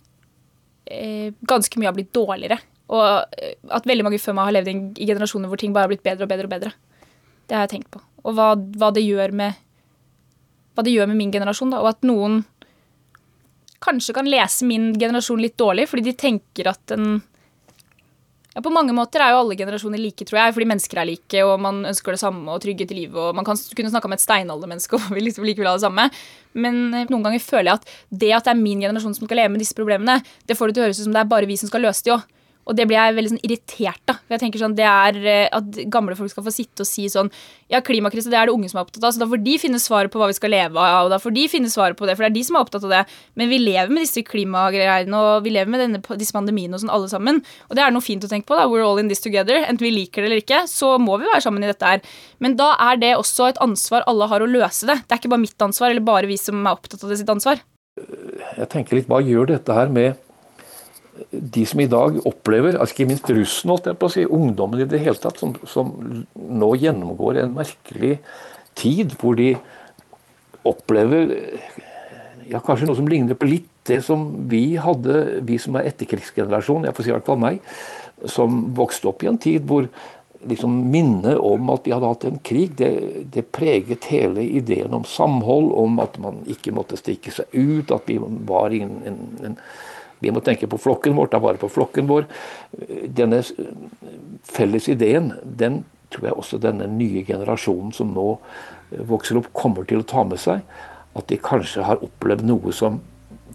eh 0.86 1.32
ganske 1.50 1.80
mye 1.82 1.90
har 1.90 1.96
blitt 1.98 2.12
dårligere. 2.14 2.60
Og 2.94 3.06
eh, 3.42 3.56
at 3.74 3.88
veldig 3.90 4.06
mange 4.06 4.20
før 4.22 4.36
meg 4.38 4.52
har 4.52 4.56
levd 4.60 5.00
i 5.02 5.08
generasjoner 5.10 5.50
hvor 5.50 5.58
ting 5.58 5.74
bare 5.74 5.88
har 5.88 5.90
blitt 5.90 6.06
bedre 6.06 6.28
og 6.28 6.30
bedre 6.30 6.46
og 6.46 6.54
bedre. 6.54 6.72
Det 7.50 7.58
har 7.58 7.66
jeg 7.66 7.72
tenkt 7.72 7.90
på. 7.96 8.04
Og 8.22 8.38
hva, 8.38 8.52
hva, 8.54 8.92
det 8.94 9.02
gjør 9.02 9.34
med 9.34 9.58
hva 10.78 10.86
det 10.86 10.94
gjør 10.94 11.10
med 11.10 11.18
min 11.24 11.34
generasjon. 11.34 11.74
Da. 11.74 11.82
Og 11.82 11.90
at 11.90 12.06
noen 12.06 12.44
kanskje 13.82 14.14
kan 14.20 14.30
lese 14.30 14.70
min 14.70 14.92
generasjon 15.02 15.42
litt 15.42 15.58
dårlig, 15.58 15.88
fordi 15.90 16.06
de 16.06 16.16
tenker 16.22 16.70
at 16.70 16.84
den 16.94 17.24
ja, 18.56 18.62
På 18.66 18.72
mange 18.74 18.96
måter 18.98 19.22
er 19.22 19.34
jo 19.34 19.44
alle 19.44 19.58
generasjoner 19.60 20.02
like, 20.02 20.26
tror 20.26 20.40
jeg, 20.42 20.56
fordi 20.56 20.68
mennesker 20.72 21.02
er 21.02 21.08
like, 21.12 21.44
og 21.46 21.60
man 21.62 21.84
ønsker 21.92 22.16
det 22.16 22.22
samme 22.22 22.50
og 22.50 22.64
trygghet 22.64 22.90
i 22.96 22.98
livet, 23.04 23.20
og 23.22 23.38
man 23.38 23.46
kan 23.46 23.60
kunne 23.78 23.92
snakke 23.94 24.10
om 24.10 24.16
et 24.16 24.24
steinaldermenneske 24.24 24.96
og 25.00 25.14
vil 25.14 25.28
liksom 25.30 25.46
likevel 25.46 25.70
ha 25.70 25.78
det 25.78 25.86
samme. 25.86 26.10
Men 26.58 26.82
eh, 26.94 27.06
noen 27.14 27.28
ganger 27.28 27.46
føler 27.46 27.70
jeg 27.70 27.82
at 27.82 27.94
det 28.24 28.34
at 28.40 28.50
det 28.50 28.56
er 28.56 28.64
min 28.64 28.82
generasjon 28.82 29.14
som 29.18 29.30
skal 29.30 29.44
leve 29.44 29.54
med 29.54 29.62
disse 29.62 29.78
problemene, 29.78 30.20
det 30.50 30.58
får 30.58 30.72
det 30.72 30.78
til 30.78 30.84
å 30.84 30.90
høres 30.90 31.02
ut 31.02 31.08
som 31.08 31.16
det 31.16 31.24
er 31.24 31.32
bare 31.36 31.50
vi 31.50 31.60
som 31.62 31.72
skal 31.72 31.86
løse 31.86 32.06
de 32.08 32.16
òg. 32.18 32.26
Og 32.68 32.76
det 32.78 32.86
blir 32.90 33.00
jeg 33.00 33.16
veldig 33.18 33.32
sånn 33.32 33.42
irritert. 33.46 34.12
For 34.14 34.36
jeg 34.36 34.42
tenker 34.44 34.62
sånn, 34.62 34.76
det 34.78 34.86
er 34.86 35.18
eh, 35.24 35.48
At 35.56 35.80
gamle 35.92 36.18
folk 36.18 36.32
skal 36.32 36.46
få 36.46 36.54
sitte 36.54 36.86
og 36.86 36.90
si 36.90 37.08
sånn 37.10 37.32
Ja, 37.72 37.82
klimakrise 37.86 38.30
det 38.30 38.38
er 38.38 38.50
det 38.50 38.54
unge 38.54 38.70
som 38.70 38.80
er 38.80 38.86
opptatt 38.86 39.06
av, 39.06 39.14
så 39.16 39.22
da 39.24 39.28
får 39.30 39.42
de 39.46 39.56
finne 39.62 39.80
svaret 39.82 40.14
på 40.14 40.22
hva 40.22 40.30
vi 40.30 40.38
skal 40.38 40.54
leve 40.54 40.78
av. 40.78 41.08
Og 41.08 41.14
da 41.14 41.20
får 41.22 41.34
de 41.36 41.46
finne 41.52 41.72
svaret 41.72 41.98
på 41.98 42.08
det, 42.10 42.16
for 42.18 42.26
det 42.26 42.32
er 42.32 42.38
de 42.38 42.46
som 42.46 42.58
er 42.58 42.66
opptatt 42.66 42.86
av 42.86 42.94
det. 42.94 43.02
Men 43.40 43.52
vi 43.52 43.60
lever 43.62 43.94
med 43.94 44.06
disse 44.06 44.24
klimagreiene, 44.26 45.18
og 45.18 45.46
vi 45.46 45.54
lever 45.54 45.74
med 45.74 45.84
denne, 45.86 46.02
disse 46.22 46.36
pandemiene 46.36 46.78
og 46.78 46.84
sånn 46.84 46.94
alle 46.94 47.10
sammen. 47.12 47.42
Og 47.70 47.78
det 47.78 47.86
er 47.86 47.94
noe 47.94 48.06
fint 48.06 48.26
å 48.26 48.32
tenke 48.32 48.50
på. 48.50 48.58
da, 48.58 48.68
We're 48.70 48.86
all 48.86 49.02
in 49.02 49.12
this 49.12 49.22
together. 49.26 49.62
Enten 49.66 49.86
vi 49.86 49.94
liker 49.94 50.26
det 50.26 50.32
eller 50.32 50.44
ikke, 50.44 50.64
så 50.70 50.96
må 51.02 51.20
vi 51.22 51.30
være 51.30 51.46
sammen 51.46 51.66
i 51.66 51.70
dette 51.70 51.94
her. 51.94 52.06
Men 52.42 52.58
da 52.60 52.72
er 52.90 53.02
det 53.02 53.16
også 53.18 53.52
et 53.52 53.62
ansvar 53.66 54.06
alle 54.10 54.30
har 54.30 54.46
å 54.46 54.50
løse 54.50 54.90
det. 54.90 55.02
Det 55.06 55.16
er 55.16 55.22
ikke 55.22 55.34
bare 55.34 55.46
mitt 55.46 55.70
ansvar, 55.70 55.94
eller 55.94 56.06
bare 56.06 56.30
vi 56.30 56.38
som 56.42 56.62
er 56.66 56.74
opptatt 56.74 57.06
av 57.06 57.14
det 57.14 57.22
sitt 57.22 57.34
ansvar. 57.34 57.62
Jeg 58.58 58.70
tenker 58.72 58.98
litt, 58.98 59.10
Hva 59.10 59.22
gjør 59.24 59.54
dette 59.54 59.76
her 59.76 59.92
med 59.94 60.18
de 61.32 61.66
som 61.68 61.82
i 61.84 61.90
dag 61.90 62.20
opplever, 62.28 62.78
altså 62.78 62.96
ikke 62.96 63.10
minst 63.10 63.30
russen, 63.34 63.72
holdt 63.74 63.90
jeg 63.90 64.00
på 64.00 64.10
å 64.10 64.14
si, 64.14 64.26
ungdommen 64.26 64.84
i 64.84 64.88
det 64.90 65.02
hele 65.04 65.20
tatt, 65.20 65.40
som, 65.42 65.56
som, 65.70 65.92
nå 66.36 66.72
gjennomgår 66.82 67.44
en 67.44 67.56
merkelig 67.58 68.18
tid 68.80 69.16
hvor 69.20 69.38
de 69.40 69.54
opplever 70.68 71.34
ja, 72.50 72.60
kanskje 72.60 72.90
noe 72.90 72.98
som 72.98 73.10
ligner 73.10 73.38
på 73.40 73.50
litt 73.50 73.68
det 73.90 74.02
som 74.06 74.28
vi 74.52 74.78
hadde, 74.78 75.42
vi 75.48 75.58
som 75.62 75.78
er 75.80 75.90
etterkrigsgenerasjon, 75.90 76.86
jeg 76.86 76.96
får 76.96 77.06
si 77.06 77.12
i 77.12 77.16
hvert 77.16 77.30
fall 77.30 77.42
meg, 77.42 77.60
som 78.30 78.62
vokste 78.78 79.10
opp 79.10 79.24
i 79.24 79.30
en 79.32 79.40
tid 79.42 79.66
hvor 79.68 79.88
liksom 80.48 80.76
minnet 80.92 81.38
om 81.44 81.70
at 81.74 81.88
vi 81.88 81.94
hadde 81.94 82.10
hatt 82.10 82.26
en 82.28 82.40
krig, 82.46 82.76
det, 82.80 82.92
det, 83.34 83.50
preget 83.56 84.08
hele 84.12 84.44
ideen 84.44 84.94
om 84.96 85.06
samhold, 85.08 85.72
om 85.76 86.00
at 86.04 86.16
man 86.22 86.42
ikke 86.50 86.74
måtte 86.76 87.00
stikke 87.00 87.34
seg 87.36 87.52
ut, 87.54 87.92
at 87.92 88.08
vi 88.08 88.20
var 88.48 88.76
i 88.76 88.84
en, 88.86 89.02
en, 89.10 89.58
vi 90.20 90.32
må 90.36 90.42
tenke 90.44 90.68
på 90.70 90.80
flokken 90.82 91.16
vår, 91.18 91.32
ta 91.32 91.40
vare 91.44 91.62
på 91.62 91.70
flokken 91.72 92.10
vår. 92.10 92.28
Denne 93.16 93.42
felles 94.48 94.90
ideen, 94.92 95.34
den 95.44 95.84
tror 96.10 96.30
jeg 96.30 96.40
også 96.42 96.60
denne 96.62 96.88
nye 96.92 97.24
generasjonen 97.26 97.94
som 97.96 98.12
nå 98.16 98.32
vokser 99.10 99.40
opp, 99.40 99.52
kommer 99.54 99.86
til 99.88 100.02
å 100.02 100.10
ta 100.10 100.26
med 100.28 100.42
seg. 100.42 100.66
At 101.18 101.30
de 101.30 101.40
kanskje 101.42 101.86
har 101.86 102.04
opplevd 102.06 102.46
noe 102.48 102.74
som 102.76 103.00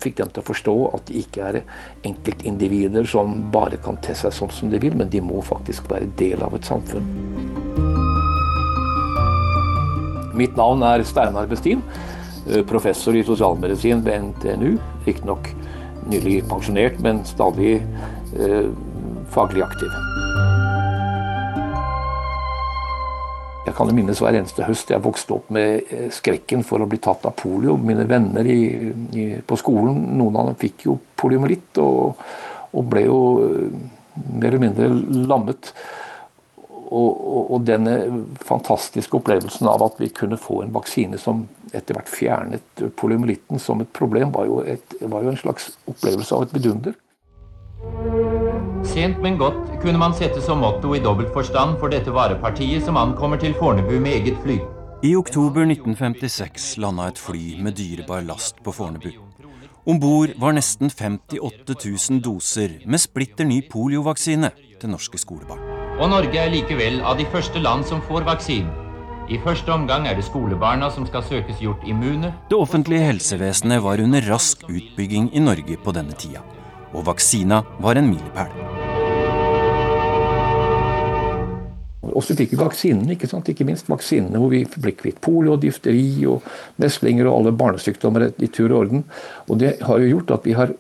fikk 0.03 0.19
dem 0.19 0.31
til 0.35 0.43
å 0.43 0.47
forstå 0.49 0.75
at 0.97 1.05
de 1.09 1.21
ikke 1.21 1.51
er 1.51 1.61
enkeltindivider 2.07 3.07
som 3.09 3.37
bare 3.55 3.79
kan 3.83 3.99
te 4.03 4.15
seg 4.19 4.35
sånn 4.35 4.53
som 4.55 4.73
de 4.73 4.81
vil, 4.83 4.97
men 4.99 5.11
de 5.11 5.23
må 5.23 5.43
faktisk 5.45 5.91
være 5.91 6.11
del 6.19 6.43
av 6.43 6.57
et 6.57 6.67
samfunn. 6.67 7.07
Mitt 10.35 10.57
navn 10.59 10.83
er 10.83 11.05
Steinar 11.07 11.47
Bestin, 11.47 11.85
professor 12.67 13.15
i 13.15 13.23
sosialmedisin 13.27 14.03
ved 14.05 14.33
NTNU. 14.33 14.73
Riktignok 15.07 15.53
nylig 16.11 16.43
pensjonert, 16.49 17.01
men 17.05 17.23
stadig 17.29 17.79
eh, 18.39 18.69
faglig 19.35 19.65
aktiv. 19.65 19.91
Jeg 23.65 23.73
kan 23.79 23.89
minnes 23.97 24.21
hver 24.21 24.37
eneste 24.37 24.67
høst 24.69 24.91
jeg 24.93 25.03
vokste 25.03 25.39
opp 25.39 25.49
med 25.55 25.89
eh, 25.89 26.09
skrekken 26.13 26.65
for 26.69 26.85
å 26.85 26.89
bli 26.89 27.01
tatt 27.03 27.25
av 27.25 27.37
polio. 27.39 27.79
Mine 27.81 28.05
venner 28.09 28.45
i, 28.45 28.61
i, 29.17 29.25
på 29.41 29.59
skolen, 29.61 29.97
noen 30.19 30.37
av 30.41 30.51
dem 30.51 30.59
fikk 30.61 30.85
jo 30.91 30.99
poliomyelitt 31.19 31.81
og, 31.83 32.21
og, 32.71 32.83
ble 32.93 33.07
jo 33.07 33.21
eh, 33.47 33.79
mer 34.37 34.51
eller 34.51 34.65
mindre 34.67 34.91
lammet. 35.31 35.73
Og, 36.95 37.11
og, 37.27 37.47
og, 37.51 37.63
denne 37.67 37.95
fantastiske 38.47 39.17
opplevelsen 39.19 39.67
av 39.67 39.83
at 39.83 39.97
vi 39.99 40.13
kunne 40.15 40.39
få 40.39 40.61
en 40.63 40.75
vaksine 40.75 41.19
som 41.19 41.47
etter 41.75 41.97
hvert 41.97 42.11
fjernet 42.13 42.85
poliomyelitten 43.01 43.59
som 43.59 43.83
et 43.83 43.91
problem, 43.97 44.31
var 44.37 44.47
jo, 44.47 44.61
et, 44.63 44.95
var 45.03 45.25
jo 45.27 45.33
en 45.33 45.41
slags 45.41 45.73
opplevelse 45.91 46.37
av 46.37 46.47
et 46.47 46.55
vidunder. 46.55 46.95
Sent, 48.85 49.19
men 49.25 49.41
godt 49.41 49.75
kunne 49.83 49.99
man 49.99 50.15
sette 50.15 50.39
som 50.45 50.63
motto 50.63 50.95
i 50.95 51.03
dobbelt 51.03 51.33
forstand 51.35 51.81
for 51.81 51.93
dette 51.93 52.15
varepartiet 52.15 52.85
som 52.87 53.01
ankommer 53.01 53.41
til 53.43 53.57
Fornebu 53.59 53.97
med 53.99 54.21
eget 54.21 54.41
fly. 54.45 54.61
I 55.05 55.17
oktober 55.19 55.67
1956 55.67 56.77
landa 56.81 57.11
et 57.11 57.21
fly 57.21 57.59
med 57.65 57.77
dyrebar 57.81 58.23
last 58.25 58.63
på 58.65 58.73
Fornebu. 58.73 59.11
Om 59.85 60.01
bord 60.01 60.33
var 60.41 60.57
nesten 60.57 60.89
58 60.89 61.77
000 61.77 62.23
doser 62.25 62.79
med 62.89 63.03
splitter 63.03 63.45
ny 63.45 63.61
poliovaksine 63.69 64.55
til 64.81 64.95
norske 64.95 65.21
skolebarn. 65.21 65.74
Og 65.99 66.11
Norge 66.11 66.41
er 66.41 66.51
likevel 66.51 67.01
av 67.07 67.19
de 67.21 67.29
første 67.31 67.63
land 67.63 67.87
som 67.87 68.03
får 68.09 68.27
vaksinen. 68.27 68.73
I 69.31 69.39
første 69.41 69.73
omgang 69.73 70.09
er 70.09 70.19
det 70.19 70.27
skolebarna 70.27 70.91
som 70.93 71.07
skal 71.09 71.23
søkes 71.25 71.63
gjort 71.63 71.87
immune. 71.89 72.35
Det 72.51 72.59
offentlige 72.59 73.07
helsevesenet 73.13 73.81
var 73.83 74.03
under 74.03 74.27
rask 74.29 74.67
utbygging 74.69 75.31
i 75.33 75.41
Norge 75.41 75.79
på 75.81 75.95
denne 75.97 76.13
tida 76.19 76.43
og 76.95 77.07
vaksina 77.09 77.63
var 77.83 77.99
en 77.99 78.11
milepæl. 78.13 78.55
Og 82.15 82.23
så 82.23 82.37
fikk 82.39 82.53
vi 82.53 82.61
vaksinene, 82.61 83.17
ikke, 83.17 83.27
sant? 83.27 83.49
ikke 83.51 83.67
minst 83.67 83.89
vaksinene 83.91 84.39
hvor 84.39 84.53
vi 84.53 84.63
ble 84.77 84.93
kvitt 84.95 85.19
polio, 85.25 85.57
difteri 85.59 86.23
og 86.31 86.45
meslinger 86.79 87.27
og 87.27 87.41
alle 87.41 87.55
barnesykdommer 87.59 88.29
i 88.39 88.51
tur 88.55 88.69
og 88.69 88.85
orden. 88.85 89.03
Og 89.49 89.59
Det 89.59 89.77
har 89.83 89.99
jo 89.99 90.13
gjort 90.13 90.31
at 90.37 90.47
vi 90.47 90.55
har 90.55 90.75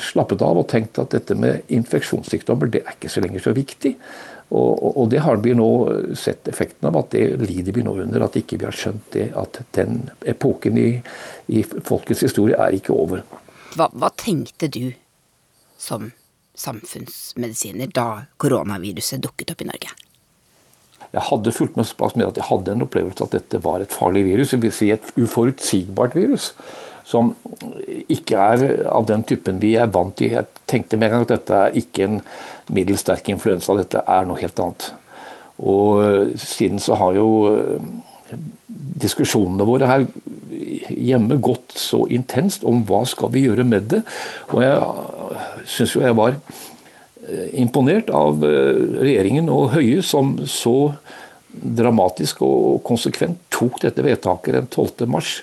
slappet 0.00 0.42
av 0.42 0.58
og 0.58 0.66
tenkt 0.70 0.98
at 0.98 1.14
dette 1.14 1.36
med 1.38 1.62
infeksjonssykdommer 1.70 2.72
det 2.72 2.82
er 2.82 2.96
ikke 2.96 3.12
så 3.12 3.22
lenger 3.22 3.44
så 3.44 3.54
viktig. 3.54 3.94
Og, 4.50 4.96
og, 4.96 5.04
det 5.10 5.20
har 5.22 5.38
vi 5.44 5.52
nå 5.54 5.68
sett 6.18 6.48
effekten 6.50 6.88
av, 6.90 6.96
at 6.98 7.12
det 7.14 7.38
lider 7.46 7.76
vi 7.76 7.84
nå 7.86 7.94
under. 8.02 8.24
At 8.26 8.38
ikke 8.40 8.58
vi 8.58 8.66
har 8.66 8.74
skjønt 8.74 9.12
det, 9.14 9.28
at 9.38 9.60
den 9.76 10.08
epoken 10.26 10.78
i, 10.80 10.88
i 11.54 11.62
folkets 11.62 12.24
historie 12.26 12.58
er 12.58 12.74
ikke 12.74 12.96
over. 12.96 13.22
Hva, 13.76 13.86
hva 13.94 14.10
tenkte 14.18 14.66
du 14.66 14.90
som 15.78 16.10
samfunnsmedisiner 16.58 17.92
da 17.94 18.24
koronaviruset 18.42 19.22
dukket 19.22 19.54
opp 19.54 19.62
i 19.62 19.70
Norge? 19.70 19.94
Jeg 21.10 21.26
hadde 21.26 21.54
fulgt 21.54 21.78
med 21.78 21.88
såpass 21.88 22.14
med 22.18 22.28
at 22.28 22.38
jeg 22.38 22.46
hadde 22.46 22.74
en 22.74 22.84
opplevelse 22.84 23.26
at 23.26 23.34
dette 23.34 23.62
var 23.64 23.82
et 23.82 23.94
farlig 23.94 24.22
virus. 24.28 24.52
Det 24.52 24.60
vil 24.62 24.74
si 24.74 24.90
et 24.94 25.14
uforutsigbart 25.18 26.14
virus. 26.18 26.52
Som 27.10 27.32
ikke 28.06 28.38
er 28.38 28.84
av 28.86 29.08
den 29.08 29.24
typen 29.26 29.58
vi 29.62 29.74
er 29.80 29.90
vant 29.90 30.14
til. 30.18 30.36
Jeg 30.36 30.66
tenkte 30.70 30.98
med 30.98 31.10
en 31.10 31.16
gang 31.16 31.26
at 31.26 31.34
dette 31.34 31.62
er 31.64 31.78
ikke 31.80 32.06
en 32.06 32.20
middels 32.70 33.02
sterk 33.02 33.32
influensa, 33.32 33.74
dette 33.74 34.04
er 34.06 34.28
noe 34.28 34.38
helt 34.38 34.62
annet. 34.62 34.92
Og 35.60 36.04
eh, 36.04 36.36
siden 36.38 36.78
så 36.80 36.96
har 37.00 37.18
jo 37.18 37.30
eh, 37.50 37.90
diskusjonene 39.00 39.66
våre 39.66 39.88
her 39.90 40.06
hjemme 40.90 41.38
gått 41.42 41.74
så 41.78 42.04
intenst 42.12 42.64
om 42.68 42.82
hva 42.88 43.02
skal 43.08 43.32
vi 43.34 43.44
gjøre 43.46 43.66
med 43.66 43.88
det. 43.92 44.02
Og 44.54 44.62
jeg 44.64 45.66
syns 45.70 45.96
jo 45.96 46.04
jeg 46.04 46.18
var 46.18 46.36
eh, 46.36 47.48
imponert 47.62 48.12
av 48.14 48.44
eh, 48.46 48.84
regjeringen 49.00 49.50
og 49.52 49.72
Høie, 49.76 50.04
som 50.06 50.36
så 50.48 50.92
dramatisk 51.50 52.44
og 52.46 52.80
konsekvent 52.86 53.40
tok 53.50 53.80
dette 53.82 54.04
vedtaket 54.06 54.54
den 54.54 54.68
12. 54.70 55.08
mars 55.10 55.40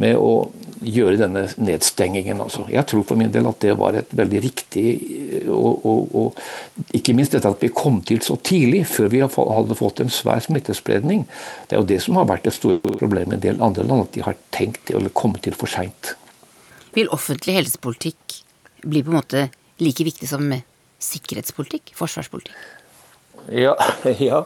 med 0.00 0.16
å 0.16 0.48
gjøre 0.82 1.18
denne 1.20 1.44
nedstengingen. 1.62 2.40
Altså. 2.42 2.64
Jeg 2.72 2.84
tror 2.90 3.04
for 3.08 3.20
min 3.20 3.32
del 3.32 3.46
at 3.48 3.60
det 3.64 3.76
var 3.78 3.96
et 3.98 4.10
veldig 4.16 4.42
riktig 4.44 4.86
og, 5.46 5.86
og, 5.86 6.16
og 6.18 6.96
ikke 6.96 7.14
minst 7.16 7.36
dette 7.36 7.50
at 7.50 7.62
vi 7.62 7.72
kom 7.74 8.00
til 8.06 8.22
så 8.24 8.36
tidlig, 8.42 8.84
før 8.90 9.12
vi 9.12 9.22
hadde 9.22 9.78
fått 9.78 10.02
en 10.04 10.12
svær 10.12 10.42
smittespredning. 10.44 11.24
Det 11.68 11.76
er 11.76 11.82
jo 11.82 11.90
det 11.92 12.00
som 12.04 12.18
har 12.20 12.28
vært 12.30 12.50
et 12.50 12.56
stort 12.56 12.86
problem 13.00 13.32
i 13.32 13.38
en 13.38 13.46
del 13.46 13.62
andre 13.62 13.86
land, 13.86 14.08
at 14.08 14.16
de 14.16 14.26
har 14.26 14.38
tenkt 14.54 14.84
det 14.88 14.98
eller 14.98 15.14
kommet 15.14 15.44
til 15.46 15.56
for 15.58 15.70
seint. 15.70 16.14
Vil 16.92 17.10
offentlig 17.14 17.56
helsepolitikk 17.60 18.42
bli 18.82 19.02
på 19.04 19.12
en 19.12 19.20
måte 19.20 19.48
like 19.82 20.04
viktig 20.04 20.28
som 20.28 20.44
sikkerhetspolitikk? 21.02 21.94
Forsvarspolitikk? 21.98 22.54
Ja, 23.50 23.74
ja. 24.22 24.44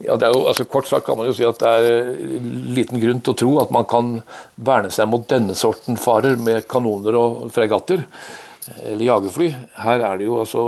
Ja, 0.00 0.16
det 0.16 0.30
er 0.30 0.32
jo, 0.32 0.46
altså 0.48 0.64
Kort 0.64 0.88
sagt 0.88 1.04
kan 1.04 1.18
man 1.18 1.28
jo 1.28 1.34
si 1.36 1.44
at 1.44 1.60
det 1.60 1.70
er 1.70 2.30
liten 2.72 3.02
grunn 3.02 3.20
til 3.20 3.34
å 3.34 3.40
tro 3.42 3.50
at 3.60 3.72
man 3.74 3.84
kan 3.88 4.14
verne 4.56 4.88
seg 4.94 5.10
mot 5.12 5.26
denne 5.28 5.56
sorten 5.58 6.00
farer 6.00 6.40
med 6.40 6.64
kanoner 6.70 7.18
og 7.20 7.50
fregatter 7.52 8.06
eller 8.84 9.04
jagerfly. 9.04 9.50
Her 9.82 10.04
er 10.06 10.18
det 10.18 10.28
jo 10.28 10.40
altså 10.40 10.64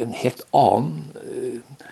en 0.00 0.16
helt 0.16 0.42
annen 0.56 0.90
eh, 1.20 1.86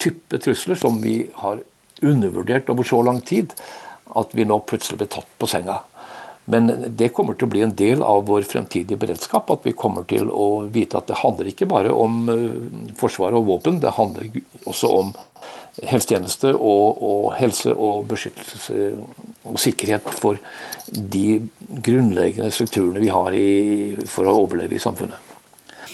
type 0.00 0.40
trusler 0.44 0.78
som 0.78 1.00
vi 1.02 1.22
har 1.42 1.62
undervurdert 2.00 2.70
over 2.72 2.86
så 2.86 3.02
lang 3.04 3.20
tid 3.26 3.54
at 4.16 4.34
vi 4.34 4.46
nå 4.46 4.58
plutselig 4.66 5.00
blir 5.00 5.10
tatt 5.12 5.28
på 5.38 5.48
senga. 5.50 5.80
Men 6.50 6.70
det 6.98 7.12
kommer 7.14 7.36
til 7.38 7.46
å 7.46 7.52
bli 7.52 7.62
en 7.62 7.74
del 7.78 8.02
av 8.02 8.24
vår 8.26 8.46
fremtidige 8.48 8.98
beredskap. 8.98 9.50
At 9.52 9.66
vi 9.66 9.74
kommer 9.76 10.06
til 10.10 10.30
å 10.32 10.64
vite 10.72 10.98
at 10.98 11.06
det 11.10 11.20
handler 11.20 11.50
ikke 11.50 11.68
bare 11.70 11.92
om 11.94 12.22
eh, 12.32 12.94
forsvar 12.98 13.36
og 13.38 13.50
våpen, 13.50 13.82
det 13.82 13.98
handler 13.98 14.30
også 14.64 14.94
om 15.00 15.12
helsetjeneste 15.86 16.52
og, 16.54 17.00
og, 17.02 17.24
helse 17.38 17.72
og 17.72 18.06
beskyttelse 18.10 18.90
og 19.48 19.58
sikkerhet 19.60 20.06
for 20.20 20.40
de 20.90 21.40
grunnleggende 21.84 22.50
strukturene 22.54 23.02
vi 23.02 23.10
har 23.12 23.36
i, 23.36 23.50
for 24.10 24.28
å 24.28 24.36
overleve 24.42 24.76
i 24.76 24.82
samfunnet. 24.82 25.28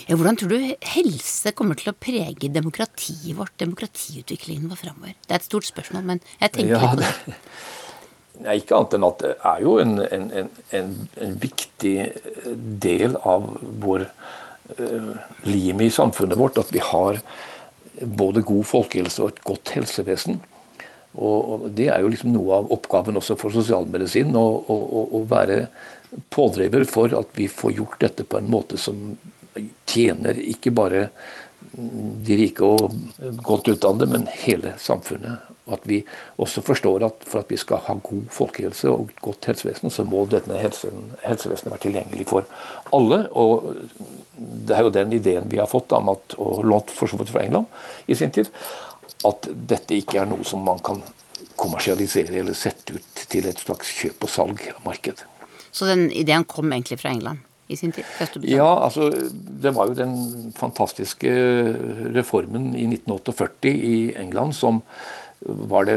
Ja, 0.07 0.15
hvordan 0.15 0.37
tror 0.39 0.53
du 0.53 0.75
helse 0.87 1.51
kommer 1.59 1.79
til 1.79 1.91
å 1.91 1.97
prege 1.99 2.51
demokratiet 2.53 3.35
vårt, 3.39 3.57
demokratiutviklingen 3.59 4.71
vår 4.71 4.79
framover? 4.85 5.17
Det 5.27 5.35
er 5.35 5.41
et 5.41 5.49
stort 5.49 5.67
spørsmål, 5.67 6.05
men 6.13 6.23
jeg 6.39 6.55
tenker 6.55 6.77
ja, 6.77 6.93
det. 6.99 7.11
det. 7.27 7.41
Nei, 8.45 8.59
ikke 8.61 8.77
annet 8.77 8.95
enn 8.99 9.07
at 9.09 9.23
det 9.25 9.33
er 9.51 9.65
jo 9.65 9.75
en, 9.83 9.97
en, 10.05 10.51
en, 10.77 10.95
en 11.25 11.37
viktig 11.43 11.95
del 12.85 13.17
av 13.27 13.49
vår 13.83 14.07
uh, 14.79 15.13
lim 15.49 15.83
i 15.83 15.91
samfunnet 15.91 16.39
vårt 16.39 16.61
at 16.61 16.71
vi 16.75 16.83
har 16.85 17.19
både 18.03 18.45
god 18.47 18.65
folkehelse 18.69 19.23
og 19.23 19.33
et 19.33 19.43
godt 19.47 19.73
helsevesen. 19.77 20.41
Og 21.17 21.71
Det 21.73 21.89
er 21.89 22.03
jo 22.05 22.11
liksom 22.13 22.35
noe 22.35 22.61
av 22.61 22.73
oppgaven 22.75 23.17
også 23.17 23.39
for 23.41 23.55
sosialmedisin. 23.55 24.37
Å 24.37 25.23
være 25.29 25.67
pådriver 26.33 26.85
for 26.89 27.15
at 27.17 27.33
vi 27.39 27.49
får 27.49 27.77
gjort 27.79 28.01
dette 28.05 28.27
på 28.29 28.39
en 28.41 28.51
måte 28.53 28.79
som 28.81 29.17
tjener 29.89 30.37
ikke 30.37 30.75
bare 30.77 31.09
de 32.27 32.37
rike 32.39 32.65
og 32.65 32.93
godt 33.45 33.69
utdannede, 33.73 34.09
men 34.13 34.29
hele 34.45 34.75
samfunnet. 34.81 35.45
At 35.73 35.83
vi 35.89 36.03
også 36.39 36.63
forstår 36.63 37.05
at 37.09 37.25
for 37.27 37.43
at 37.43 37.51
vi 37.51 37.59
skal 37.59 37.83
ha 37.89 37.97
god 37.99 38.29
folkehelse 38.33 38.93
og 38.93 39.11
godt 39.25 39.49
helsevesen, 39.51 39.91
så 39.91 40.05
må 40.07 40.23
dette 40.31 40.61
helsevesenet 40.61 41.73
være 41.73 41.83
tilgjengelig 41.89 42.29
for 42.31 42.47
alle. 42.95 43.25
Og 43.33 43.73
det 44.37 44.77
er 44.77 44.87
jo 44.87 44.95
den 44.95 45.15
ideen 45.17 45.49
vi 45.51 45.61
har 45.61 45.71
fått 45.71 45.95
om 45.97 46.11
at, 46.13 46.37
og 46.39 46.65
lånt 46.67 46.93
for 46.93 47.11
så 47.11 47.19
vidt 47.21 47.33
fra 47.33 47.45
England 47.47 47.67
i 48.07 48.17
sin 48.19 48.35
tid, 48.35 48.51
at 49.25 49.49
dette 49.49 49.97
ikke 49.97 50.21
er 50.21 50.29
noe 50.31 50.45
som 50.47 50.65
man 50.67 50.83
kan 50.85 51.01
kommersialisere 51.57 52.37
eller 52.43 52.57
sette 52.57 52.99
ut 52.99 53.27
til 53.33 53.49
et 53.49 53.61
slags 53.63 53.91
kjøp 53.97 54.27
og 54.27 54.33
salg-marked. 54.33 55.25
Så 55.73 55.89
den 55.89 56.09
ideen 56.13 56.45
kom 56.49 56.73
egentlig 56.73 57.01
fra 57.01 57.15
England? 57.17 57.45
i 57.67 57.77
sin 57.77 57.93
tid? 57.93 58.05
Ja, 58.47 58.85
altså 58.85 59.11
det 59.63 59.73
var 59.75 59.91
jo 59.91 59.99
den 59.99 60.53
fantastiske 60.57 61.31
reformen 62.15 62.75
i 62.77 62.87
1948 62.87 63.73
i 63.75 63.97
England 64.21 64.55
som 64.55 64.83
var 65.41 65.85
det, 65.85 65.97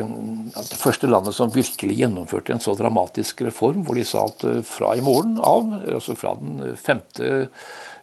det 0.56 0.80
første 0.80 1.08
landet 1.08 1.36
som 1.36 1.52
virkelig 1.54 1.96
gjennomførte 1.96 2.54
en 2.54 2.64
så 2.64 2.76
dramatisk 2.78 3.42
reform, 3.48 3.86
hvor 3.88 3.96
de 3.98 4.06
sa 4.08 4.26
at 4.28 4.44
eh, 4.48 4.62
fra 4.68 4.96
i 4.98 5.04
morgen 5.04 5.38
av, 5.40 5.72
altså 5.96 6.16
fra 6.20 6.36
den 6.40 6.76
5. 6.76 7.02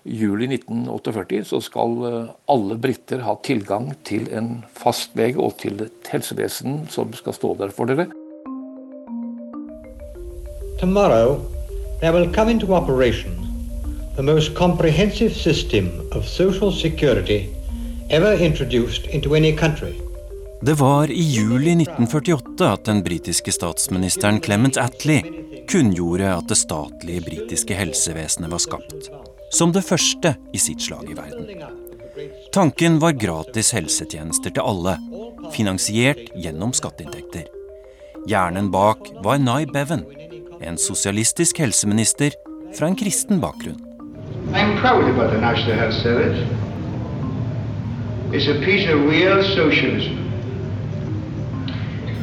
juli 0.07 0.49
1948, 0.57 1.43
så 1.51 1.61
skal 1.65 1.99
eh, 2.09 2.31
alle 2.53 2.79
briter 2.81 3.25
ha 3.27 3.37
tilgang 3.45 3.93
til 4.09 4.31
en 4.33 4.63
fastlege 4.79 5.37
og 5.43 5.59
til 5.63 5.83
et 5.87 6.13
helsevesen 6.13 6.87
som 6.93 7.13
skal 7.17 7.37
stå 7.37 7.53
der 7.61 7.75
for 7.75 7.91
dere. 7.91 8.09
Tomorrow 10.81 11.41
there 12.01 12.13
will 12.13 12.33
come 12.33 12.51
into 12.51 12.75
operation 12.75 13.33
the 14.17 14.23
most 14.23 14.55
comprehensive 14.55 15.35
system 15.35 16.09
of 16.13 16.27
social 16.27 16.73
security 16.73 17.51
ever 18.09 18.33
introduced 18.33 19.07
into 19.07 19.35
any 19.35 19.55
country. 19.55 20.06
Det 20.61 20.73
var 20.73 21.11
i 21.11 21.23
juli 21.23 21.73
1948 21.83 22.73
at 22.73 22.85
den 22.85 23.03
britiske 23.05 23.53
statsministeren 23.53 24.41
Clement 24.41 24.77
Attlee 24.77 25.23
kunngjorde 25.69 26.31
at 26.33 26.49
det 26.49 26.57
statlige 26.57 27.21
britiske 27.27 27.77
helsevesenet 27.77 28.51
var 28.51 28.63
skapt. 28.65 29.11
Som 29.53 29.75
det 29.77 29.85
første 29.85 30.33
i 30.57 30.59
sitt 30.59 30.81
slag 30.83 31.11
i 31.13 31.19
verden. 31.19 31.61
Tanken 32.53 32.99
var 33.03 33.19
gratis 33.21 33.75
helsetjenester 33.77 34.57
til 34.57 34.65
alle, 34.65 34.97
finansiert 35.53 36.33
gjennom 36.35 36.73
skatteinntekter. 36.73 37.45
Hjernen 38.27 38.73
bak 38.73 39.13
var 39.23 39.39
Nye 39.39 39.69
Bevan, 39.69 40.07
en 40.65 40.81
sosialistisk 40.81 41.61
helseminister 41.61 42.33
fra 42.73 42.89
en 42.89 42.97
kristen 42.97 43.45
bakgrunn. 43.45 43.83
I'm 44.55 44.81
proud 44.81 45.05
about 45.05 45.33
the 45.33 45.41
National 45.41 45.77
Health 45.77 46.01
Service. 46.03 46.41
It's 48.33 48.49
a 48.49 48.65
piece 48.65 48.89
of 48.89 49.05
real 49.05 49.43
socialism. 49.43 50.26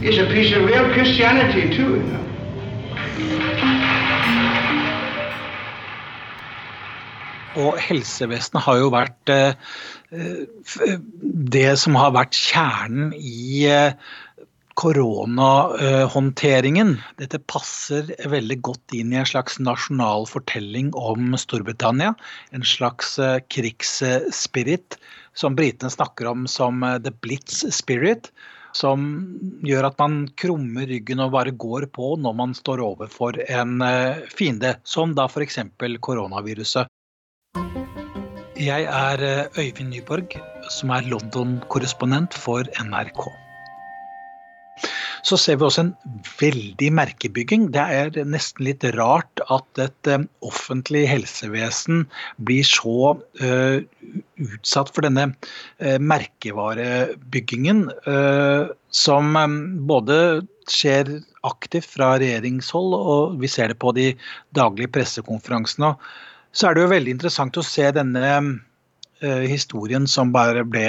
It's 0.05 0.17
a 0.17 0.25
piece 0.25 0.51
of 0.51 0.65
real 0.65 0.91
Christianity 0.91 1.73
too. 1.73 1.95
You 1.95 2.03
know? 2.03 2.19
Og 7.63 7.77
helsevesenet 7.79 8.65
har 8.65 8.81
jo 8.81 8.89
vært 8.91 9.31
eh, 9.31 9.53
det 11.55 11.79
som 11.79 11.95
har 11.95 12.11
vært 12.17 12.35
kjernen 12.35 13.13
i 13.15 13.63
eh, 13.71 13.95
koronahåndteringen. 14.75 16.99
Dette 17.23 17.39
passer 17.47 18.11
veldig 18.27 18.59
godt 18.67 18.91
inn 18.99 19.15
i 19.15 19.19
en 19.21 19.31
slags 19.31 19.55
nasjonal 19.63 20.27
fortelling 20.27 20.91
om 20.99 21.31
Storbritannia. 21.39 22.11
En 22.51 22.67
slags 22.67 23.15
eh, 23.23 23.39
krigsspirit 23.47 24.99
som 25.31 25.55
britene 25.55 25.87
snakker 25.95 26.27
om 26.33 26.43
som 26.51 26.83
the 27.07 27.15
blitz 27.23 27.63
spirit. 27.71 28.35
Som 28.73 29.05
gjør 29.61 29.89
at 29.91 29.99
man 30.01 30.23
krummer 30.39 30.87
ryggen 30.89 31.21
og 31.21 31.35
bare 31.35 31.53
går 31.53 31.87
på 31.93 32.15
når 32.17 32.33
man 32.39 32.55
står 32.57 32.81
overfor 32.81 33.37
en 33.45 33.77
fiende, 34.33 34.75
som 34.83 35.13
da 35.13 35.27
f.eks. 35.29 35.61
koronaviruset. 36.01 36.89
Jeg 38.63 38.83
er 38.85 39.21
eh, 39.25 39.57
Øyvind 39.59 39.89
Nyborg, 39.89 40.35
som 40.69 40.91
er 40.93 41.07
London-korrespondent 41.09 42.35
for 42.37 42.63
NRK. 42.79 43.25
Så 45.23 45.37
ser 45.39 45.55
vi 45.55 45.63
også 45.63 45.85
en 45.85 45.93
veldig 46.39 46.89
merkebygging. 46.97 47.69
Det 47.71 47.83
er 47.95 48.25
nesten 48.27 48.65
litt 48.67 48.83
rart 48.97 49.43
at 49.53 49.79
et 49.79 50.09
eh, 50.11 50.25
offentlig 50.43 51.05
helsevesen 51.07 52.03
blir 52.43 52.67
så 52.67 53.13
uh, 53.15 53.77
utsatt 54.43 54.91
for 54.91 55.07
denne 55.07 55.29
uh, 55.31 55.95
merkevarebyggingen, 56.03 57.85
uh, 58.03 58.67
som 58.91 59.31
um, 59.39 59.57
både 59.87 60.17
skjer 60.67 61.15
aktivt 61.47 61.87
fra 61.95 62.17
regjeringshold, 62.19 62.91
og 62.99 63.39
vi 63.39 63.51
ser 63.51 63.71
det 63.71 63.79
på 63.79 63.95
de 63.95 64.11
daglige 64.59 64.91
pressekonferansene. 64.99 65.95
Så 66.51 66.67
er 66.67 66.75
det 66.75 66.83
jo 66.83 66.93
veldig 66.93 67.15
interessant 67.15 67.57
å 67.59 67.65
se 67.65 67.89
denne 67.95 68.59
historien 69.47 70.03
som 70.09 70.33
bare 70.35 70.65
ble 70.67 70.83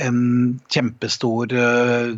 en 0.00 0.60
kjempestor 0.72 1.52
uh, 1.52 2.16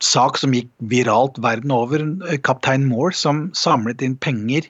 sak 0.00 0.38
som 0.40 0.54
gikk 0.56 0.70
viralt 0.92 1.40
verden 1.42 1.74
over. 1.74 2.04
Kaptein 2.46 2.86
Moore 2.88 3.16
som 3.16 3.48
samlet 3.52 4.02
inn 4.06 4.16
penger 4.16 4.68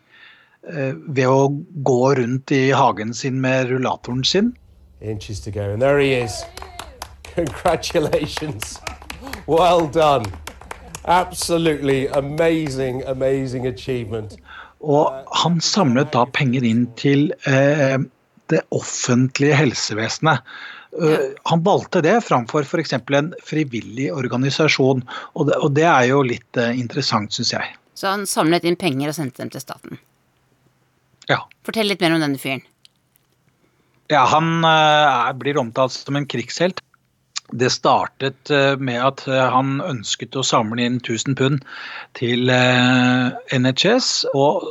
uh, 0.66 0.94
ved 1.06 1.26
å 1.26 1.50
gå 1.86 2.00
rundt 2.18 2.50
i 2.54 2.70
hagen 2.74 3.14
sin 3.14 3.40
med 3.44 3.70
rullatoren 3.70 4.24
sin. 4.24 4.54
Inches 5.00 5.40
to 5.40 5.50
go, 5.50 5.70
and 5.72 5.80
there 5.80 5.98
he 5.98 6.12
is. 6.12 6.44
Congratulations. 7.34 8.78
Well 9.46 9.86
done. 9.86 10.26
Absolutely 11.06 12.06
amazing, 12.08 13.02
amazing 13.06 13.66
achievement. 13.66 14.36
Og 14.80 15.12
han 15.42 15.61
samlet 15.61 16.12
da 16.12 16.24
penger 16.24 16.64
inn 16.64 16.86
til 17.00 17.30
eh, 17.48 17.98
det 18.52 18.61
offentlige 18.74 19.56
helsevesenet. 19.56 20.44
Uh, 20.91 21.30
han 21.47 21.62
valgte 21.62 22.03
det 22.03 22.16
framfor 22.26 22.66
f.eks. 22.66 22.97
en 22.99 23.30
frivillig 23.47 24.09
organisasjon, 24.12 25.05
og 25.38 25.47
det, 25.47 25.59
og 25.62 25.74
det 25.76 25.86
er 25.86 26.09
jo 26.11 26.24
litt 26.26 26.59
uh, 26.59 26.72
interessant, 26.74 27.30
syns 27.36 27.53
jeg. 27.55 27.76
Så 27.95 28.11
han 28.11 28.26
samlet 28.26 28.66
inn 28.66 28.78
penger 28.80 29.12
og 29.12 29.16
sendte 29.18 29.45
dem 29.45 29.53
til 29.55 29.62
staten? 29.62 30.01
Ja. 31.30 31.45
Fortell 31.66 31.91
litt 31.93 32.03
mer 32.03 32.16
om 32.16 32.22
denne 32.24 32.41
fyren. 32.43 32.64
Ja, 34.11 34.24
Han 34.26 34.64
uh, 34.66 35.30
blir 35.38 35.61
omtalt 35.61 35.95
som 35.95 36.18
en 36.18 36.26
krigshelt. 36.26 36.82
Det 37.53 37.70
startet 37.72 38.51
med 38.78 39.01
at 39.03 39.24
han 39.26 39.80
ønsket 39.82 40.36
å 40.38 40.44
samle 40.46 40.84
inn 40.86 40.98
1000 41.01 41.36
pund 41.38 41.64
til 42.18 42.51
NHS. 42.51 44.11
og 44.34 44.66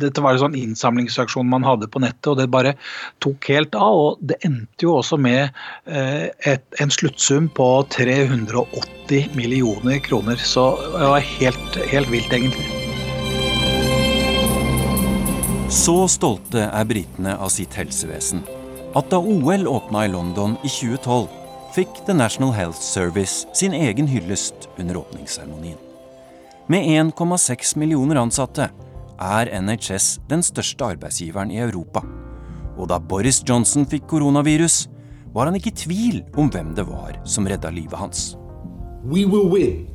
Dette 0.00 0.24
var 0.24 0.34
en 0.34 0.44
sånn 0.46 0.56
innsamlingsaksjon 0.58 1.50
man 1.50 1.66
hadde 1.66 1.90
på 1.90 2.02
nettet, 2.04 2.30
og 2.32 2.38
det 2.40 2.48
bare 2.52 2.74
tok 3.24 3.50
helt 3.52 3.76
av. 3.76 4.00
og 4.04 4.24
Det 4.24 4.38
endte 4.46 4.88
jo 4.88 4.96
også 5.00 5.18
med 5.20 5.52
et, 5.84 6.64
en 6.80 6.94
sluttsum 6.94 7.50
på 7.52 7.68
380 7.94 9.36
millioner 9.36 10.00
kroner. 10.04 10.40
Så 10.40 10.70
det 10.96 11.12
var 11.12 11.30
helt, 11.34 11.78
helt 11.92 12.12
vilt, 12.12 12.32
egentlig. 12.32 12.84
Så 15.74 16.04
stolte 16.08 16.68
er 16.70 16.84
britene 16.86 17.34
av 17.34 17.50
sitt 17.50 17.74
helsevesen 17.74 18.44
at 18.94 19.08
da 19.10 19.18
OL 19.18 19.66
åpna 19.66 20.04
i 20.06 20.10
London 20.12 20.54
i 20.62 20.70
2012, 20.70 21.24
fikk 21.74 22.04
The 22.06 22.14
National 22.14 22.52
Health 22.52 22.78
Service 22.78 23.46
sin 23.52 23.72
egen 23.74 24.06
hyllest 24.06 24.68
under 24.78 24.96
åpningsseremonien. 24.96 25.78
Med 26.66 26.84
1,6 26.84 27.78
millioner 27.78 28.16
ansatte 28.16 28.68
er 29.18 29.50
NHS 29.60 30.20
den 30.30 30.42
største 30.46 30.86
arbeidsgiveren 30.94 31.50
i 31.50 31.58
Europa. 31.58 32.04
Og 32.78 32.88
da 32.88 33.00
Boris 33.02 33.42
Johnson 33.48 33.86
fikk 33.90 34.06
koronavirus, 34.06 34.86
var 35.34 35.50
han 35.50 35.58
ikke 35.58 35.72
i 35.72 35.80
tvil 35.82 36.22
om 36.38 36.50
hvem 36.54 36.76
det 36.78 36.86
var 36.86 37.18
som 37.26 37.46
redda 37.50 37.74
livet 37.74 37.98
hans. 37.98 38.36
We 39.02 39.26
will 39.26 39.50
win 39.50 39.88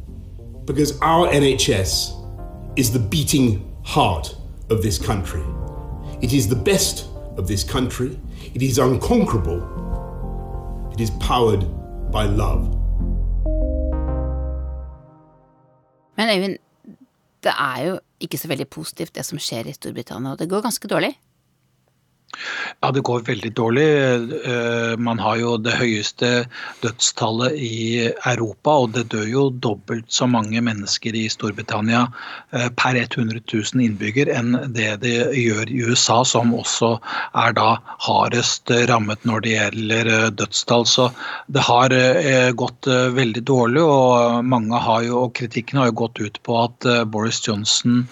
because 0.68 0.94
our 1.02 1.32
NHS 1.32 2.12
is 2.76 2.92
the 2.92 3.00
beating 3.00 3.64
heart 3.86 4.36
of 4.70 4.84
this 4.84 5.00
country. 5.00 5.46
It 6.22 6.34
is 6.34 6.48
the 6.48 6.60
best 6.60 7.08
of 7.38 7.48
this 7.48 7.64
country. 7.64 8.18
It 8.54 8.62
is 8.62 8.78
unconquerable. 8.78 9.79
It 11.00 11.04
is 11.04 11.12
powered 11.12 11.62
by 12.12 12.28
love. 12.28 12.64
Men 16.18 16.30
Øyvind, 16.36 16.58
det 17.44 17.54
er 17.56 17.84
jo 17.86 18.00
ikke 18.20 18.38
så 18.38 18.48
veldig 18.52 18.68
positivt 18.68 19.16
det 19.16 19.24
som 19.24 19.40
skjer 19.40 19.70
i 19.72 19.76
Storbritannia, 19.78 20.34
og 20.36 20.40
det 20.40 20.50
går 20.52 20.66
ganske 20.66 20.88
dårlig? 20.92 21.14
Ja, 22.80 22.92
det 22.96 23.02
går 23.04 23.26
veldig 23.28 23.50
dårlig. 23.58 23.88
Man 25.02 25.20
har 25.20 25.40
jo 25.42 25.56
det 25.60 25.74
høyeste 25.76 26.30
dødstallet 26.84 27.58
i 27.60 28.08
Europa, 28.08 28.76
og 28.86 28.94
det 28.96 29.10
dør 29.12 29.26
jo 29.28 29.44
dobbelt 29.52 30.08
så 30.14 30.28
mange 30.30 30.62
mennesker 30.64 31.16
i 31.18 31.26
Storbritannia 31.32 32.06
per 32.80 32.96
100 33.02 33.42
000 33.44 33.84
innbygger 33.84 34.32
enn 34.32 34.56
det 34.76 35.02
det 35.04 35.16
gjør 35.36 35.74
i 35.74 35.82
USA, 35.90 36.22
som 36.24 36.54
også 36.56 36.94
er 37.44 37.58
da 37.58 37.74
hardest 38.06 38.72
rammet 38.92 39.26
når 39.28 39.44
det 39.44 39.56
gjelder 39.58 40.12
dødstall. 40.40 40.88
Så 40.88 41.10
det 41.52 41.66
har 41.68 41.92
gått 42.56 42.88
veldig 43.18 43.44
dårlig, 43.50 43.84
og 43.84 44.46
mange 44.48 44.80
har 44.80 45.04
jo, 45.10 45.26
og 45.26 45.36
kritikken 45.42 45.82
har 45.82 45.92
jo 45.92 45.98
gått 46.06 46.24
ut 46.24 46.40
på 46.48 46.62
at 46.62 46.88
Boris 47.12 47.42
Johnson 47.44 48.06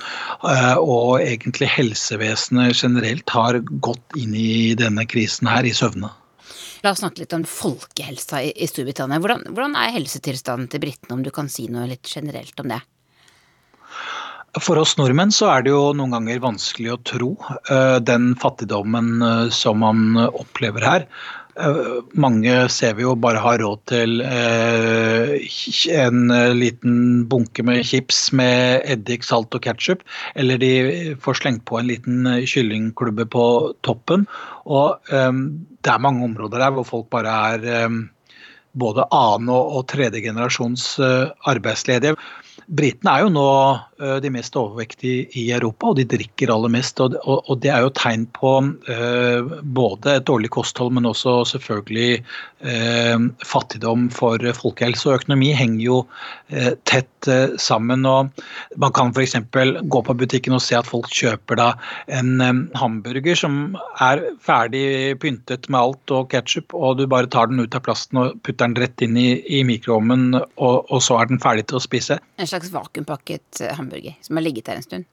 og 0.44 1.22
egentlig 1.22 1.72
helsevesenet 1.78 2.76
generelt 2.84 3.30
har 3.32 3.62
gått 3.80 4.04
inn 4.16 4.36
i 4.38 4.76
denne 4.80 5.06
krisen 5.10 5.50
her 5.52 5.68
i 5.68 5.74
søvne. 5.76 6.12
La 6.86 6.94
oss 6.94 7.02
snakke 7.02 7.24
litt 7.24 7.34
om 7.36 7.46
folkehelsa 7.48 8.44
i, 8.46 8.52
i 8.54 8.68
Storbritannia. 8.70 9.20
Hvordan, 9.24 9.48
hvordan, 9.50 9.74
er 9.80 9.96
helsetilstanden 9.98 10.70
til 10.72 10.84
britene, 10.84 11.18
om 11.18 11.26
du 11.26 11.34
kan 11.34 11.50
si 11.52 11.66
noe 11.74 11.88
litt 11.90 12.08
generelt 12.08 12.60
om 12.64 12.72
det? 12.72 12.80
For 14.64 14.80
oss 14.80 14.96
nordmenn 14.98 15.34
så 15.36 15.50
er 15.52 15.66
det 15.66 15.74
jo 15.74 15.92
noen 15.98 16.16
ganger 16.16 16.40
vanskelig 16.42 16.94
å 16.94 17.02
tro 17.06 17.32
uh, 17.70 17.98
den 18.02 18.32
fattigdommen 18.40 19.18
uh, 19.22 19.50
som 19.54 19.84
man 19.84 20.16
opplever 20.30 20.86
her. 20.86 21.06
Uh, 21.58 22.04
mange 22.14 22.54
ser 22.70 22.94
vi 22.98 23.02
jo 23.02 23.16
bare 23.18 23.42
har 23.42 23.58
råd 23.64 23.80
til 23.90 24.22
en 24.22 26.34
liten 26.58 26.98
bunke 27.30 27.66
med 27.66 27.86
chips 27.88 28.28
med 28.38 28.86
eddik, 28.86 29.26
salt 29.26 29.56
og 29.58 29.64
ketsjup, 29.66 30.04
eller 30.38 30.62
de 30.62 31.16
får 31.24 31.42
slengt 31.42 31.66
på 31.66 31.80
en 31.80 31.90
liten 31.90 32.30
kyllingklubbe 32.46 33.26
på 33.34 33.46
toppen. 33.88 34.28
Og 34.70 35.02
det 35.10 35.94
er 35.94 36.04
mange 36.04 36.26
områder 36.30 36.62
der 36.62 36.76
hvor 36.76 36.86
folk 36.86 37.10
bare 37.14 37.34
er 37.54 37.98
både 38.78 39.08
annen- 39.10 39.50
og 39.50 39.88
tredje 39.90 40.22
generasjons 40.22 41.00
arbeidsledige. 41.00 42.18
Britene 42.68 43.14
er 43.14 43.24
jo 43.24 43.30
nå 43.32 43.50
de 44.22 44.30
mest 44.30 44.56
overvektige 44.60 45.24
i 45.40 45.46
Europa, 45.56 45.88
og 45.90 45.96
de 45.98 46.04
drikker 46.06 46.52
aller 46.52 46.70
mest. 46.70 47.00
Og, 47.00 47.54
det 47.64 47.72
er 47.72 47.86
jo 47.86 47.94
tegn 47.96 48.26
på 48.36 48.52
eh, 48.92 49.54
både 49.64 50.18
et 50.18 50.26
dårlig 50.28 50.52
kosthold, 50.54 50.92
men 50.98 51.08
også 51.08 51.40
selvfølgelig 51.54 52.20
eh, 52.20 52.57
fattigdom 52.58 54.08
for 54.10 54.42
folkehelse. 54.58 55.06
Og 55.10 55.20
økonomi 55.22 55.52
henger 55.54 55.84
jo 55.84 55.98
eh, 56.50 56.74
tett 56.90 57.30
sammen. 57.62 58.06
og 58.06 58.32
Man 58.82 58.94
kan 58.96 59.12
f.eks. 59.14 59.36
gå 59.84 60.02
på 60.08 60.16
butikken 60.18 60.56
og 60.58 60.64
se 60.64 60.78
at 60.78 60.88
folk 60.88 61.10
kjøper 61.14 61.60
da 61.60 61.68
en 62.08 62.42
hamburger 62.78 63.38
som 63.38 63.78
er 64.02 64.24
ferdig 64.44 65.18
pyntet 65.22 65.68
med 65.70 65.80
alt 65.80 66.14
og 66.16 66.30
ketsjup, 66.32 66.74
og 66.78 66.98
du 67.00 67.06
bare 67.10 67.30
tar 67.32 67.52
den 67.52 67.62
ut 67.62 67.76
av 67.76 67.84
plasten 67.86 68.22
og 68.22 68.40
putter 68.46 68.68
den 68.68 68.78
rett 68.82 69.06
inn 69.06 69.18
i, 69.20 69.30
i 69.60 69.64
mikroovnen, 69.68 70.40
og, 70.40 70.78
og, 70.88 71.00
så 71.04 71.20
er 71.22 71.30
den 71.32 71.42
ferdig 71.44 71.68
til 71.70 71.80
å 71.80 71.84
spise. 71.84 72.20
En 72.38 72.50
slags 72.50 72.72
vakuumpakket 72.74 73.62
eh, 73.66 73.76
hamburger 73.78 74.18
som 74.26 74.40
har 74.40 74.48
ligget 74.48 74.70
der 74.70 74.82
en 74.82 74.88
stund? 74.88 75.10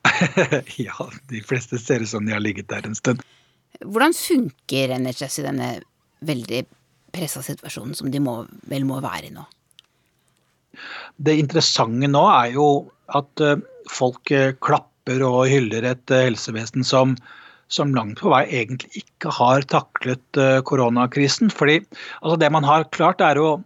ja, 0.80 1.10
de 1.28 1.42
fleste 1.44 1.78
ser 1.80 2.04
ut 2.04 2.08
som 2.08 2.26
de 2.26 2.32
har 2.36 2.42
ligget 2.42 2.70
der 2.70 2.86
en 2.86 2.96
stund. 2.96 3.22
Hvordan 3.80 4.14
funker 4.16 4.96
NHS 4.98 5.40
i 5.40 5.46
denne 5.46 5.68
veldig 6.26 6.64
pressa 7.14 7.42
situasjonen 7.44 7.96
som 7.98 8.10
de 8.12 8.20
må, 8.22 8.42
vel 8.70 8.86
må 8.88 9.00
være 9.02 9.30
i 9.30 9.34
nå? 9.34 9.44
Det 11.18 11.36
interessante 11.40 12.08
nå 12.08 12.22
er 12.30 12.54
jo 12.54 12.68
at 13.16 13.42
uh, 13.42 13.58
folk 13.90 14.30
uh, 14.32 14.52
klapper 14.62 15.24
og 15.26 15.42
hyller 15.50 15.86
et 15.90 16.14
uh, 16.14 16.22
helsevesen 16.28 16.86
som, 16.86 17.16
som, 17.72 17.94
langt 17.96 18.22
på 18.22 18.30
vei 18.32 18.44
egentlig 18.62 19.02
ikke 19.02 19.34
har 19.34 19.66
taklet 19.72 20.40
koronakrisen. 20.68 21.50
Fordi 21.50 21.80
altså, 21.80 22.38
det 22.40 22.52
man 22.54 22.66
har 22.66 22.88
klart, 22.94 23.24
er 23.24 23.40
å 23.40 23.58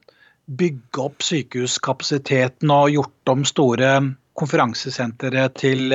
bygge 0.44 1.00
opp 1.00 1.24
sykehuskapasiteten 1.24 2.72
og 2.72 2.92
gjort 2.92 3.32
om 3.32 3.44
store 3.48 3.94
konferansesentre 4.36 5.46
til 5.56 5.94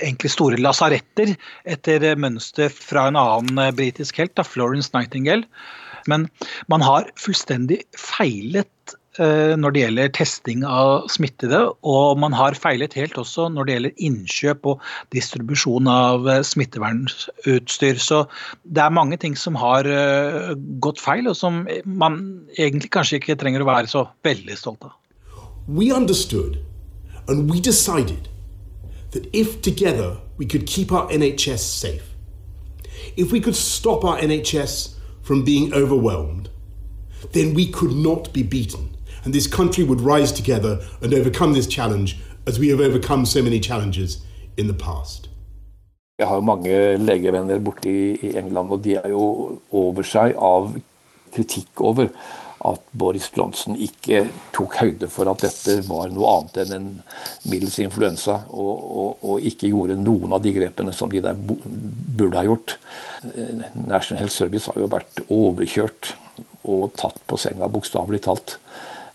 egentlig 0.00 0.32
store 0.34 0.60
lasaretter, 0.60 1.34
etter 1.64 2.10
mønster 2.20 2.72
fra 2.74 3.08
en 3.10 3.20
annen 3.20 3.76
britisk 3.76 4.20
helt, 4.22 4.34
da, 4.38 4.46
Florence 4.46 4.94
Nightingale. 4.94 5.48
Men 6.10 6.28
man 6.68 6.84
har 6.84 7.08
fullstendig 7.16 7.80
feilet 7.96 8.96
Eh, 9.22 9.52
når 9.54 9.70
det 9.70 9.82
gjelder 9.84 10.08
testing 10.16 10.64
av 10.66 11.04
smittede, 11.12 11.60
og 11.86 12.18
man 12.18 12.34
har 12.34 12.56
feilet 12.58 12.96
helt 12.98 13.14
også 13.20 13.46
når 13.52 13.66
det 13.66 13.76
gjelder 13.76 14.02
innkjøp 14.08 14.66
og 14.72 14.82
distribusjon 15.14 15.86
av 15.90 16.26
eh, 16.26 16.40
smittevernutstyr. 16.42 18.00
Så 18.02 18.24
det 18.66 18.82
er 18.82 18.96
mange 18.96 19.20
ting 19.22 19.38
som 19.38 19.54
har 19.60 19.86
eh, 19.86 20.50
gått 20.82 20.98
feil, 20.98 21.30
og 21.30 21.38
som 21.38 21.62
man 21.86 22.18
egentlig 22.58 22.90
kanskje 22.96 23.22
ikke 23.22 23.38
trenger 23.38 23.62
å 23.62 23.70
være 23.70 23.92
så 23.92 24.08
veldig 24.26 24.58
stolt 24.58 24.82
av. 24.90 24.98
We 25.68 25.94
understood 25.94 26.58
and 27.28 27.46
we 27.48 27.62
decided 27.62 28.33
that 29.14 29.28
if 29.32 29.62
together 29.62 30.18
we 30.36 30.46
could 30.46 30.66
keep 30.66 30.92
our 30.92 31.08
NHS 31.08 31.60
safe, 31.60 32.14
if 33.16 33.32
we 33.32 33.40
could 33.40 33.56
stop 33.56 34.04
our 34.04 34.18
NHS 34.18 34.94
from 35.22 35.44
being 35.44 35.72
overwhelmed, 35.72 36.50
then 37.32 37.54
we 37.54 37.66
could 37.66 37.92
not 37.92 38.32
be 38.32 38.42
beaten. 38.42 38.94
and 39.24 39.32
this 39.32 39.46
country 39.46 39.84
would 39.84 40.00
rise 40.00 40.32
together 40.32 40.80
and 41.02 41.12
overcome 41.14 41.54
this 41.54 41.66
challenge 41.66 42.18
as 42.46 42.58
we 42.58 42.68
have 42.68 42.80
overcome 42.80 43.24
so 43.26 43.42
many 43.42 43.58
challenges 43.58 44.20
in 44.56 44.66
the 44.66 44.74
past. 44.74 45.28
Jeg 46.18 46.28
har 46.28 46.40
mange 46.40 46.96
legevenner 46.96 47.58
borte 47.58 47.90
i 48.22 48.36
England, 48.36 48.70
og 48.70 48.84
de 48.84 48.94
er 48.94 49.08
jo 49.08 49.58
over 49.72 50.02
seg 50.02 50.36
av 50.38 50.76
kritikk 51.34 51.80
over 51.80 52.06
at 52.64 52.84
Boris 52.96 53.28
Johnson 53.36 53.76
ikke 53.76 54.24
tok 54.54 54.78
høyde 54.80 55.08
for 55.12 55.28
at 55.30 55.44
dette 55.44 55.76
var 55.88 56.12
noe 56.12 56.30
annet 56.30 56.60
enn 56.62 56.74
en 56.78 56.88
middels 57.50 57.76
influensa, 57.84 58.38
og, 58.48 58.72
og, 58.74 59.10
og, 59.20 59.46
ikke 59.50 59.70
gjorde 59.72 59.98
noen 60.00 60.32
av 60.32 60.42
de 60.44 60.54
grepene 60.56 60.94
som 60.96 61.12
de 61.12 61.22
der 61.24 61.36
burde 61.38 62.38
ha 62.38 62.44
gjort. 62.46 62.78
National 63.84 64.22
Health 64.22 64.36
Service 64.36 64.70
har 64.72 64.80
jo 64.80 64.90
vært 64.92 65.24
overkjørt 65.28 66.14
og 66.72 66.94
tatt 66.96 67.20
på 67.28 67.38
senga, 67.40 67.68
bokstavelig 67.68 68.22
talt. 68.24 68.56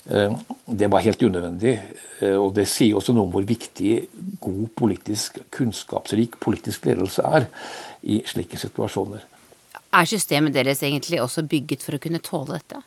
Eh, 0.10 0.36
det 0.66 0.92
var 0.94 1.06
helt 1.06 1.24
unødvendig. 1.24 1.80
Eh, 2.20 2.38
og 2.38 2.54
det 2.58 2.68
sier 2.70 2.98
også 2.98 3.16
noe 3.16 3.28
om 3.28 3.34
hvor 3.34 3.46
viktig 3.48 3.96
god 4.42 4.70
politisk, 4.78 5.42
kunnskapsrik 5.54 6.38
politisk 6.42 6.86
ledelse 6.90 7.26
er 7.26 7.50
i 8.02 8.22
slike 8.30 8.60
situasjoner. 8.62 9.26
Er 9.90 10.06
systemet 10.06 10.54
deres 10.54 10.84
egentlig 10.86 11.22
også 11.22 11.48
bygget 11.50 11.82
for 11.86 11.98
å 11.98 12.02
kunne 12.02 12.22
tåle 12.22 12.60
dette? 12.60 12.84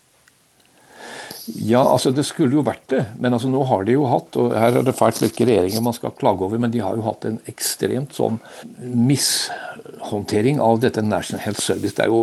Ja, 1.50 1.80
altså 1.82 2.12
det 2.14 2.22
skulle 2.28 2.54
jo 2.54 2.62
vært 2.66 2.84
det. 2.92 3.00
Men 3.18 3.34
altså 3.34 3.50
nå 3.50 3.64
har 3.66 3.82
de 3.86 3.96
jo 3.96 4.04
hatt, 4.10 4.36
og 4.38 4.54
her 4.54 4.78
er 4.78 4.86
det 4.86 4.94
fælt 4.94 5.18
hvilke 5.22 5.46
regjeringer 5.48 5.82
man 5.84 5.96
skal 5.96 6.14
klage 6.18 6.44
over, 6.46 6.60
men 6.62 6.70
de 6.70 6.82
har 6.84 6.94
jo 6.98 7.04
hatt 7.06 7.26
en 7.26 7.40
ekstremt 7.50 8.14
sånn 8.14 8.38
mishåndtering 8.78 10.62
av 10.62 10.82
dette 10.84 11.02
National 11.02 11.42
Health 11.42 11.64
Service. 11.64 11.96
Det 11.98 12.06
er 12.06 12.12
jo 12.12 12.22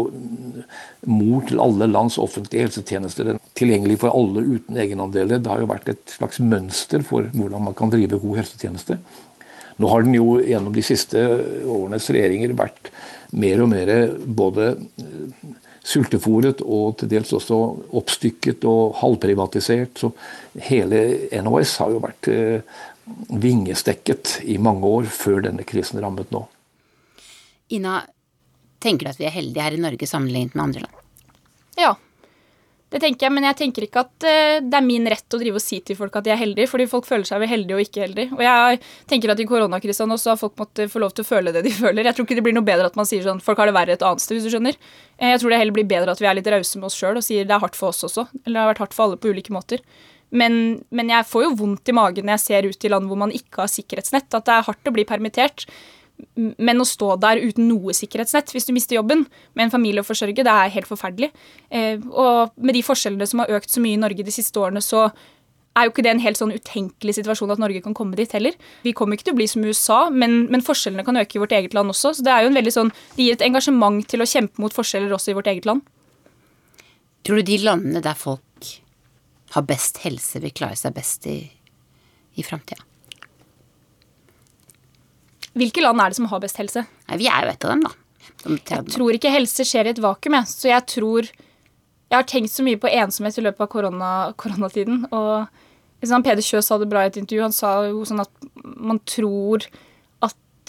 mor 1.09 1.43
til 1.49 1.59
alle 1.63 1.89
lands 1.91 2.19
offentlige 2.21 2.69
helsetjenester. 2.69 3.33
Tilgjengelig 3.59 3.99
for 4.05 4.15
alle 4.15 4.45
uten 4.45 4.79
egenandeler. 4.79 5.43
Det 5.43 5.51
har 5.51 5.63
jo 5.63 5.71
vært 5.71 5.91
et 5.91 6.15
slags 6.15 6.39
mønster 6.39 7.03
for 7.05 7.27
hvordan 7.35 7.67
man 7.67 7.77
kan 7.77 7.91
drive 7.91 8.21
god 8.23 8.43
helsetjeneste. 8.43 9.01
Nå 9.79 9.87
har 9.87 10.03
den 10.03 10.15
jo 10.17 10.39
gjennom 10.43 10.75
de 10.75 10.83
siste 10.83 11.19
årenes 11.63 12.09
regjeringer 12.11 12.55
vært 12.59 12.91
mer 13.39 13.61
og 13.63 13.69
mer 13.71 13.91
både 14.25 14.73
sultefòret 15.85 16.61
og 16.65 16.99
til 16.99 17.11
dels 17.11 17.31
også 17.35 17.57
oppstykket 17.95 18.65
og 18.69 18.97
halvprivatisert. 19.01 20.01
Så 20.01 20.11
hele 20.69 21.01
NHS 21.31 21.75
har 21.83 21.93
jo 21.95 22.03
vært 22.03 22.31
eh, 22.33 22.79
vingestekket 23.29 24.39
i 24.49 24.59
mange 24.61 24.87
år 24.87 25.09
før 25.11 25.43
denne 25.47 25.65
krisen 25.67 26.01
rammet 26.03 26.31
nå. 26.35 26.43
Ina, 27.75 28.01
tenker 28.81 29.07
du 29.07 29.13
at 29.13 29.21
vi 29.21 29.27
er 29.29 29.35
heldige 29.35 29.65
her 29.65 29.77
i 29.77 29.81
Norge 29.81 30.09
sammenlignet 30.09 30.55
med 30.57 30.65
andre 30.67 30.85
land? 30.85 30.95
Ja, 31.79 31.95
det 32.89 32.99
tenker 33.03 33.27
jeg, 33.27 33.33
men 33.35 33.45
jeg 33.45 33.57
tenker 33.59 33.85
ikke 33.85 34.01
at 34.01 34.25
uh, 34.25 34.55
det 34.65 34.77
er 34.79 34.85
min 34.85 35.05
rett 35.11 35.35
å 35.35 35.39
drive 35.41 35.59
og 35.59 35.63
si 35.63 35.77
til 35.85 35.97
folk 35.99 36.15
at 36.17 36.25
de 36.25 36.33
er 36.33 36.39
heldige, 36.41 36.69
fordi 36.71 36.87
folk 36.89 37.05
føler 37.05 37.27
seg 37.27 37.45
heldige 37.51 37.77
og 37.77 37.83
ikke 37.83 38.01
heldige. 38.01 38.33
Og 38.33 38.41
jeg 38.41 38.79
tenker 39.11 39.33
at 39.33 39.43
i 39.43 39.47
koronakrisa 39.49 40.07
nå 40.09 40.17
så 40.17 40.33
har 40.33 40.39
folk 40.41 40.55
måttet 40.57 40.89
få 40.89 41.03
lov 41.03 41.13
til 41.13 41.25
å 41.25 41.29
føle 41.29 41.53
det 41.53 41.63
de 41.67 41.73
føler. 41.83 42.09
Jeg 42.09 42.17
tror 42.17 42.25
ikke 42.25 42.39
det 42.39 42.45
blir 42.47 42.57
noe 42.57 42.65
bedre 42.65 42.89
at 42.89 42.97
man 42.97 43.09
sier 43.09 43.25
sånn 43.25 43.43
folk 43.45 43.61
har 43.61 43.69
det 43.69 43.77
verre 43.77 43.97
et 43.97 44.05
annet 44.05 44.25
sted, 44.25 44.39
hvis 44.39 44.49
du 44.49 44.55
skjønner. 44.55 44.79
Eh, 45.19 45.35
jeg 45.35 45.43
tror 45.43 45.53
det 45.53 45.61
heller 45.61 45.77
blir 45.77 45.89
bedre 45.91 46.15
at 46.17 46.23
vi 46.23 46.29
er 46.31 46.39
litt 46.39 46.49
rause 46.49 46.81
med 46.81 46.89
oss 46.89 46.97
sjøl 46.97 47.21
og 47.21 47.25
sier 47.25 47.45
det 47.45 47.57
er 47.57 47.61
hardt 47.61 47.77
for 47.77 47.93
oss 47.93 48.07
også. 48.09 48.25
Eller 48.41 48.55
det 48.57 48.63
har 48.63 48.71
vært 48.73 48.83
hardt 48.87 48.97
for 48.97 49.05
alle 49.05 49.21
på 49.21 49.35
ulike 49.35 49.53
måter. 49.53 49.85
Men, 50.29 50.79
men 50.93 51.09
jeg 51.09 51.25
får 51.29 51.45
jo 51.45 51.55
vondt 51.61 51.89
i 51.89 51.95
magen 51.97 52.27
når 52.27 52.37
jeg 52.37 52.45
ser 52.45 52.67
ut 52.69 52.85
i 52.85 52.91
land 52.93 53.09
hvor 53.09 53.17
man 53.21 53.33
ikke 53.33 53.63
har 53.63 53.71
sikkerhetsnett, 53.71 54.29
at 54.33 54.45
det 54.45 54.57
er 54.57 54.67
hardt 54.67 54.89
å 54.89 54.93
bli 54.93 55.05
permittert. 55.09 55.65
Men 56.35 56.81
å 56.81 56.87
stå 56.87 57.13
der 57.21 57.41
uten 57.41 57.67
noe 57.69 57.95
sikkerhetsnett 57.95 58.53
hvis 58.53 58.67
du 58.67 58.73
mister 58.75 58.97
jobben, 58.97 59.25
med 59.55 59.67
en 59.67 59.73
familie 59.73 60.03
å 60.03 60.07
forsørge, 60.07 60.45
det 60.45 60.53
er 60.53 60.71
helt 60.75 60.89
forferdelig. 60.89 61.31
Eh, 61.71 61.99
og 62.11 62.55
med 62.57 62.75
de 62.77 62.85
forskjellene 62.85 63.27
som 63.29 63.43
har 63.43 63.59
økt 63.59 63.71
så 63.71 63.83
mye 63.83 63.97
i 63.97 64.01
Norge 64.01 64.25
de 64.25 64.33
siste 64.35 64.59
årene, 64.59 64.83
så 64.83 65.07
er 65.77 65.85
jo 65.87 65.93
ikke 65.93 66.03
det 66.05 66.11
en 66.11 66.23
helt 66.23 66.39
sånn 66.39 66.53
utenkelig 66.55 67.15
situasjon 67.19 67.53
at 67.53 67.61
Norge 67.61 67.81
kan 67.85 67.95
komme 67.97 68.17
dit 68.17 68.31
heller. 68.35 68.55
Vi 68.83 68.93
kommer 68.97 69.15
ikke 69.15 69.29
til 69.29 69.35
å 69.35 69.39
bli 69.39 69.47
som 69.49 69.63
USA, 69.63 69.99
men, 70.09 70.41
men, 70.51 70.63
forskjellene 70.65 71.05
kan 71.07 71.19
øke 71.21 71.37
i 71.37 71.43
vårt 71.43 71.55
eget 71.55 71.77
land 71.77 71.93
også. 71.93 72.15
Så 72.17 72.25
det 72.25 72.33
er 72.33 72.43
jo 72.43 72.51
en 72.51 72.59
veldig 72.59 72.75
sånn, 72.75 72.91
det 73.15 73.27
gir 73.27 73.37
et 73.37 73.45
engasjement 73.45 74.01
til 74.09 74.23
å 74.23 74.29
kjempe 74.29 74.63
mot 74.63 74.75
forskjeller 74.75 75.13
også 75.15 75.33
i 75.33 75.37
vårt 75.39 75.51
eget 75.51 75.69
land. 75.69 75.85
Tror 77.23 77.39
du 77.39 77.47
de 77.47 77.61
landene 77.63 78.03
der 78.03 78.17
folk 78.17 78.73
har 79.55 79.65
best 79.67 80.01
helse, 80.03 80.41
vil 80.43 80.55
klare 80.55 80.77
seg 80.79 80.95
best 80.97 81.27
i, 81.29 81.41
i 82.35 82.45
framtida? 82.45 82.88
Hvilke 85.57 85.81
land 85.83 86.01
er 86.01 86.11
det 86.11 86.19
som 86.19 86.29
har 86.29 86.41
best 86.43 86.59
helse? 86.61 86.85
Nei, 87.09 87.17
vi 87.21 87.29
er 87.31 87.45
jo 87.47 87.53
et 87.53 87.65
av 87.65 87.73
dem, 87.73 87.85
da. 87.87 87.93
Jeg 88.47 88.85
tror 88.93 89.15
ikke 89.17 89.31
helse 89.33 89.65
skjer 89.67 89.89
i 89.89 89.93
et 89.93 90.01
vakuum, 90.03 90.37
jeg. 90.37 90.47
Så 90.51 90.69
jeg 90.69 90.85
tror 90.87 91.29
Jeg 92.09 92.17
har 92.17 92.25
tenkt 92.25 92.49
så 92.49 92.63
mye 92.65 92.79
på 92.81 92.89
ensomhet 92.89 93.35
i 93.37 93.41
løpet 93.45 93.61
av 93.61 93.67
korona, 93.69 94.11
koronatiden. 94.33 95.03
Og 95.13 95.45
liksom, 96.01 96.23
Peder 96.25 96.41
Kjøs 96.41 96.71
hadde 96.73 96.87
bra 96.89 97.03
i 97.05 97.11
et 97.11 97.19
intervju. 97.21 97.43
Han 97.43 97.53
sa 97.53 97.73
jo 97.85 98.01
sånn 98.01 98.23
at 98.23 98.47
man 98.63 98.97
tror 99.05 99.67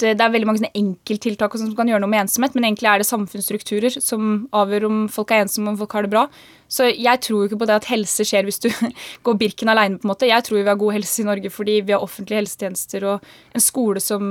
det 0.00 0.24
er 0.24 0.32
veldig 0.32 0.48
mange 0.48 0.70
enkelttiltak 0.76 1.54
som 1.58 1.74
kan 1.76 1.88
gjøre 1.90 2.02
noe 2.02 2.10
med 2.10 2.24
ensomhet, 2.24 2.54
men 2.56 2.66
egentlig 2.68 2.88
er 2.90 3.02
det 3.02 3.08
samfunnsstrukturer 3.08 3.98
som 4.00 4.46
avgjør 4.56 4.86
om 4.88 5.02
folk 5.12 5.32
er 5.34 5.44
ensomme, 5.44 5.72
om 5.72 5.78
folk 5.80 5.94
har 5.96 6.06
det 6.06 6.12
bra. 6.12 6.24
Så 6.70 6.86
jeg 6.88 7.20
tror 7.24 7.42
jo 7.42 7.48
ikke 7.48 7.58
på 7.60 7.66
det 7.66 7.78
at 7.80 7.88
helse 7.90 8.24
skjer 8.26 8.46
hvis 8.46 8.62
du 8.62 8.68
går 9.26 9.38
Birken 9.40 9.72
aleine, 9.72 9.98
på 9.98 10.06
en 10.06 10.12
måte. 10.12 10.28
Jeg 10.30 10.46
tror 10.46 10.60
vi 10.60 10.68
har 10.68 10.78
god 10.80 10.96
helse 10.98 11.22
i 11.22 11.26
Norge 11.26 11.50
fordi 11.52 11.80
vi 11.82 11.96
har 11.96 12.04
offentlige 12.04 12.42
helsetjenester 12.42 13.06
og 13.10 13.30
en 13.56 13.64
skole 13.64 14.02
som 14.04 14.24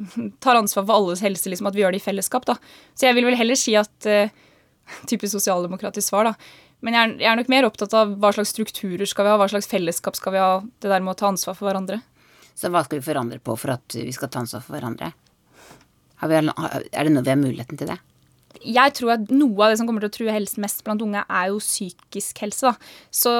tar 0.44 0.60
ansvar 0.60 0.88
for 0.88 0.96
alles 0.96 1.24
helse, 1.24 1.50
liksom 1.52 1.68
at 1.70 1.76
vi 1.76 1.84
gjør 1.84 1.94
det 1.94 2.02
i 2.02 2.06
fellesskap, 2.06 2.48
da. 2.48 2.56
Så 2.96 3.08
jeg 3.08 3.18
vil 3.18 3.28
vel 3.28 3.38
heller 3.38 3.58
si 3.58 3.76
at 3.78 4.10
uh, 4.10 4.32
Typisk 5.08 5.36
sosialdemokratisk 5.36 6.10
svar, 6.10 6.32
da. 6.32 6.34
Men 6.82 6.96
jeg 6.96 7.02
er, 7.02 7.12
jeg 7.22 7.30
er 7.30 7.38
nok 7.38 7.50
mer 7.52 7.66
opptatt 7.68 7.92
av 7.94 8.16
hva 8.18 8.32
slags 8.34 8.50
strukturer 8.50 9.06
skal 9.06 9.26
vi 9.26 9.30
ha, 9.30 9.36
hva 9.38 9.46
slags 9.52 9.70
fellesskap 9.70 10.18
skal 10.18 10.34
vi 10.34 10.40
ha, 10.42 10.56
det 10.82 10.90
der 10.90 11.04
med 11.04 11.14
å 11.14 11.20
ta 11.20 11.28
ansvar 11.30 11.54
for 11.54 11.68
hverandre. 11.68 12.00
Så 12.54 12.70
hva 12.72 12.84
skal 12.84 13.00
vi 13.00 13.06
forandre 13.06 13.40
på 13.42 13.56
for 13.58 13.74
at 13.74 13.96
vi 13.96 14.12
skal 14.14 14.30
ta 14.32 14.42
ansvar 14.42 14.64
for 14.64 14.76
hverandre? 14.76 15.12
Vi, 16.22 16.38
er 16.38 17.08
det 17.08 17.12
noe 17.12 17.24
vi 17.24 17.32
har 17.32 17.40
muligheten 17.40 17.80
til 17.80 17.90
det? 17.90 17.98
Jeg 18.62 18.94
tror 18.94 19.16
at 19.16 19.32
noe 19.32 19.64
av 19.64 19.72
det 19.72 19.80
som 19.80 19.88
kommer 19.88 20.04
til 20.04 20.12
å 20.12 20.14
true 20.14 20.34
helsen 20.34 20.62
mest 20.62 20.84
blant 20.86 21.02
unge, 21.02 21.24
er 21.24 21.50
jo 21.50 21.58
psykisk 21.62 22.44
helse. 22.44 22.70
Da. 22.70 22.92
Så 23.10 23.32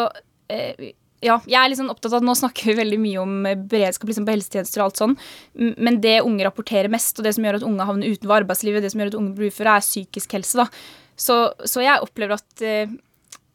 eh, 0.51 0.95
ja, 1.23 1.37
jeg 1.47 1.59
er 1.61 1.71
liksom 1.71 1.93
opptatt 1.93 2.11
av 2.11 2.19
at 2.19 2.27
Nå 2.27 2.35
snakker 2.39 2.73
vi 2.73 2.81
veldig 2.81 2.99
mye 2.99 3.23
om 3.23 3.37
beredskap 3.71 4.11
liksom 4.11 4.27
på 4.27 4.35
helsetjenester 4.35 4.83
og 4.83 4.89
alt 4.89 5.03
sånn, 5.03 5.15
men 5.55 6.01
det 6.03 6.17
unge 6.27 6.49
rapporterer 6.49 6.91
mest, 6.91 7.15
og 7.19 7.29
det 7.29 7.37
som 7.37 7.47
gjør 7.47 7.61
at 7.61 7.69
unge 7.69 7.87
havner 7.87 8.17
utenfor 8.17 8.41
arbeidslivet, 8.41 8.83
det 8.83 8.91
som 8.95 9.03
gjør 9.03 9.13
at 9.13 9.21
unge 9.21 9.37
blir 9.39 9.53
uføre, 9.53 9.77
er 9.77 9.87
psykisk 9.87 10.35
helse. 10.39 10.65
da. 10.65 10.67
Så, 11.15 11.39
så 11.69 11.85
jeg 11.85 12.03
opplever 12.03 12.41
at 12.41 12.65
uh, 12.67 12.97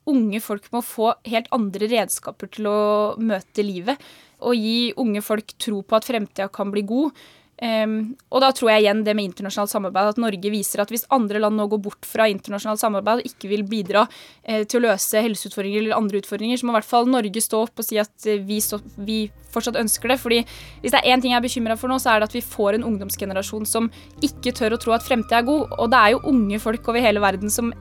unge 0.07 0.39
folk 0.43 0.69
må 0.71 0.79
få 0.85 1.11
helt 1.27 1.51
andre 1.55 1.91
redskaper 1.91 2.53
til 2.55 2.69
å 2.71 2.79
møte 3.19 3.65
livet 3.65 4.07
og 4.43 4.55
gi 4.55 4.93
unge 4.99 5.23
folk 5.25 5.55
tro 5.61 5.81
på 5.81 5.97
at 5.97 6.07
fremtida 6.07 6.47
kan 6.53 6.71
bli 6.73 6.85
god. 6.87 7.27
Um, 7.57 8.11
og 8.29 8.43
da 8.43 8.51
tror 8.53 8.69
jeg 8.69 8.83
igjen 8.83 8.99
det 9.01 9.15
med 9.17 9.31
internasjonalt 9.31 9.71
samarbeid, 9.71 10.11
at 10.11 10.19
Norge 10.21 10.49
viser 10.53 10.83
at 10.83 10.91
hvis 10.93 11.07
andre 11.13 11.39
land 11.41 11.57
nå 11.57 11.65
går 11.71 11.79
bort 11.87 12.05
fra 12.05 12.27
internasjonalt 12.29 12.83
samarbeid 12.83 13.23
og 13.23 13.29
ikke 13.31 13.49
vil 13.49 13.63
bidra 13.65 14.03
eh, 14.43 14.61
til 14.69 14.77
å 14.77 14.91
løse 14.91 15.23
helseutfordringer 15.25 15.81
eller 15.81 15.97
andre 15.97 16.21
utfordringer, 16.21 16.59
så 16.59 16.67
må 16.67 16.75
i 16.75 16.77
hvert 16.77 16.89
fall 16.91 17.09
Norge 17.09 17.41
stå 17.41 17.63
opp 17.65 17.81
og 17.81 17.87
si 17.87 17.97
at 17.97 18.29
eh, 18.29 18.43
vi, 18.45 18.59
stå, 18.61 18.77
vi 19.01 19.23
fortsatt 19.49 19.79
ønsker 19.81 20.13
det. 20.13 20.19
fordi 20.21 20.43
hvis 20.83 20.93
det 20.93 21.01
er 21.01 21.09
én 21.15 21.23
ting 21.23 21.33
jeg 21.33 21.41
er 21.41 21.47
bekymra 21.47 21.79
for 21.81 21.89
nå, 21.89 21.97
så 21.97 22.13
er 22.13 22.21
det 22.21 22.29
at 22.29 22.37
vi 22.37 22.45
får 22.45 22.77
en 22.77 22.85
ungdomsgenerasjon 22.91 23.65
som 23.65 23.89
ikke 24.21 24.53
tør 24.53 24.77
å 24.77 24.81
tro 24.83 24.93
at 24.93 25.07
fremtiden 25.07 25.41
er 25.41 25.49
god. 25.49 25.73
Og 25.81 25.89
det 25.89 26.03
er 26.03 26.13
jo 26.13 26.25
unge 26.29 26.61
folk 26.61 26.93
over 26.93 27.01
hele 27.01 27.25
verden 27.25 27.49
som 27.49 27.73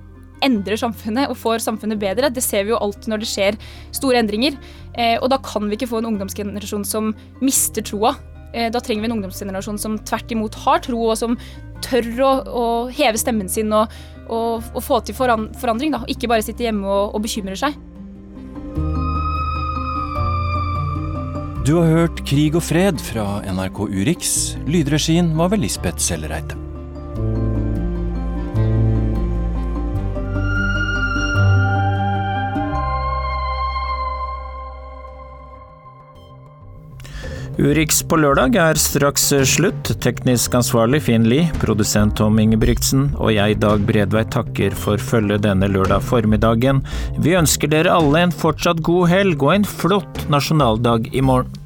endrer 0.44 0.78
samfunnet 0.80 1.30
og 1.32 1.38
får 1.40 1.64
samfunnet 1.64 2.00
bedre. 2.00 2.30
Det 2.32 2.44
ser 2.44 2.66
vi 2.66 2.74
jo 2.74 2.80
alltid 2.80 3.12
når 3.12 3.24
det 3.24 3.30
skjer 3.30 3.60
store 3.96 4.20
endringer. 4.20 4.56
Eh, 4.96 5.16
og 5.20 5.30
da 5.32 5.40
kan 5.44 5.68
vi 5.68 5.78
ikke 5.78 5.90
få 5.90 6.02
en 6.02 6.10
ungdomsgenerasjon 6.12 6.86
som 6.88 7.14
mister 7.44 7.84
troa 7.86 8.16
Eh, 8.56 8.70
da 8.72 8.80
trenger 8.80 9.02
vi 9.02 9.10
en 9.10 9.16
ungdomsgenerasjon 9.18 9.78
som 9.78 9.98
tvert 9.98 10.32
imot 10.32 10.54
har 10.64 10.80
tro, 10.86 11.00
og 11.10 11.18
som 11.18 11.36
tør 11.84 12.08
å, 12.24 12.30
å 12.46 12.64
heve 12.94 13.20
stemmen 13.20 13.50
sin 13.52 13.72
og, 13.76 13.92
og, 14.30 14.64
og 14.72 14.80
få 14.84 15.02
til 15.04 15.16
forandring. 15.18 15.92
Da. 15.92 16.04
Ikke 16.08 16.30
bare 16.30 16.44
sitte 16.46 16.64
hjemme 16.64 16.88
og, 16.88 17.16
og 17.16 17.26
bekymre 17.26 17.58
seg. 17.58 17.76
Du 21.66 21.74
har 21.80 21.90
hørt 21.90 22.22
Krig 22.28 22.54
og 22.54 22.62
fred 22.62 23.02
fra 23.02 23.42
NRK 23.50 23.82
Urix. 23.90 24.30
Lydregien 24.70 25.34
var 25.36 25.50
ved 25.52 25.66
Lisbeth 25.66 26.00
Sellereite. 26.00 26.62
Urix 37.56 38.02
på 38.04 38.18
lørdag 38.20 38.58
er 38.60 38.76
straks 38.76 39.30
slutt. 39.48 39.88
Teknisk 40.04 40.52
ansvarlig 40.58 41.00
Finn 41.06 41.24
Lie, 41.24 41.46
produsent 41.62 42.18
Tom 42.20 42.36
Ingebrigtsen 42.42 43.06
og 43.16 43.32
jeg, 43.32 43.56
Dag 43.62 43.80
Bredvei, 43.88 44.26
takker 44.28 44.76
for 44.76 45.00
følget 45.00 45.46
denne 45.46 45.70
lørdag 45.72 46.04
formiddagen. 46.04 46.82
Vi 47.16 47.32
ønsker 47.38 47.72
dere 47.72 47.96
alle 47.96 48.26
en 48.26 48.34
fortsatt 48.44 48.84
god 48.84 49.08
helg 49.08 49.40
og 49.40 49.54
en 49.54 49.64
flott 49.64 50.26
nasjonaldag 50.28 51.08
i 51.16 51.24
morgen. 51.24 51.65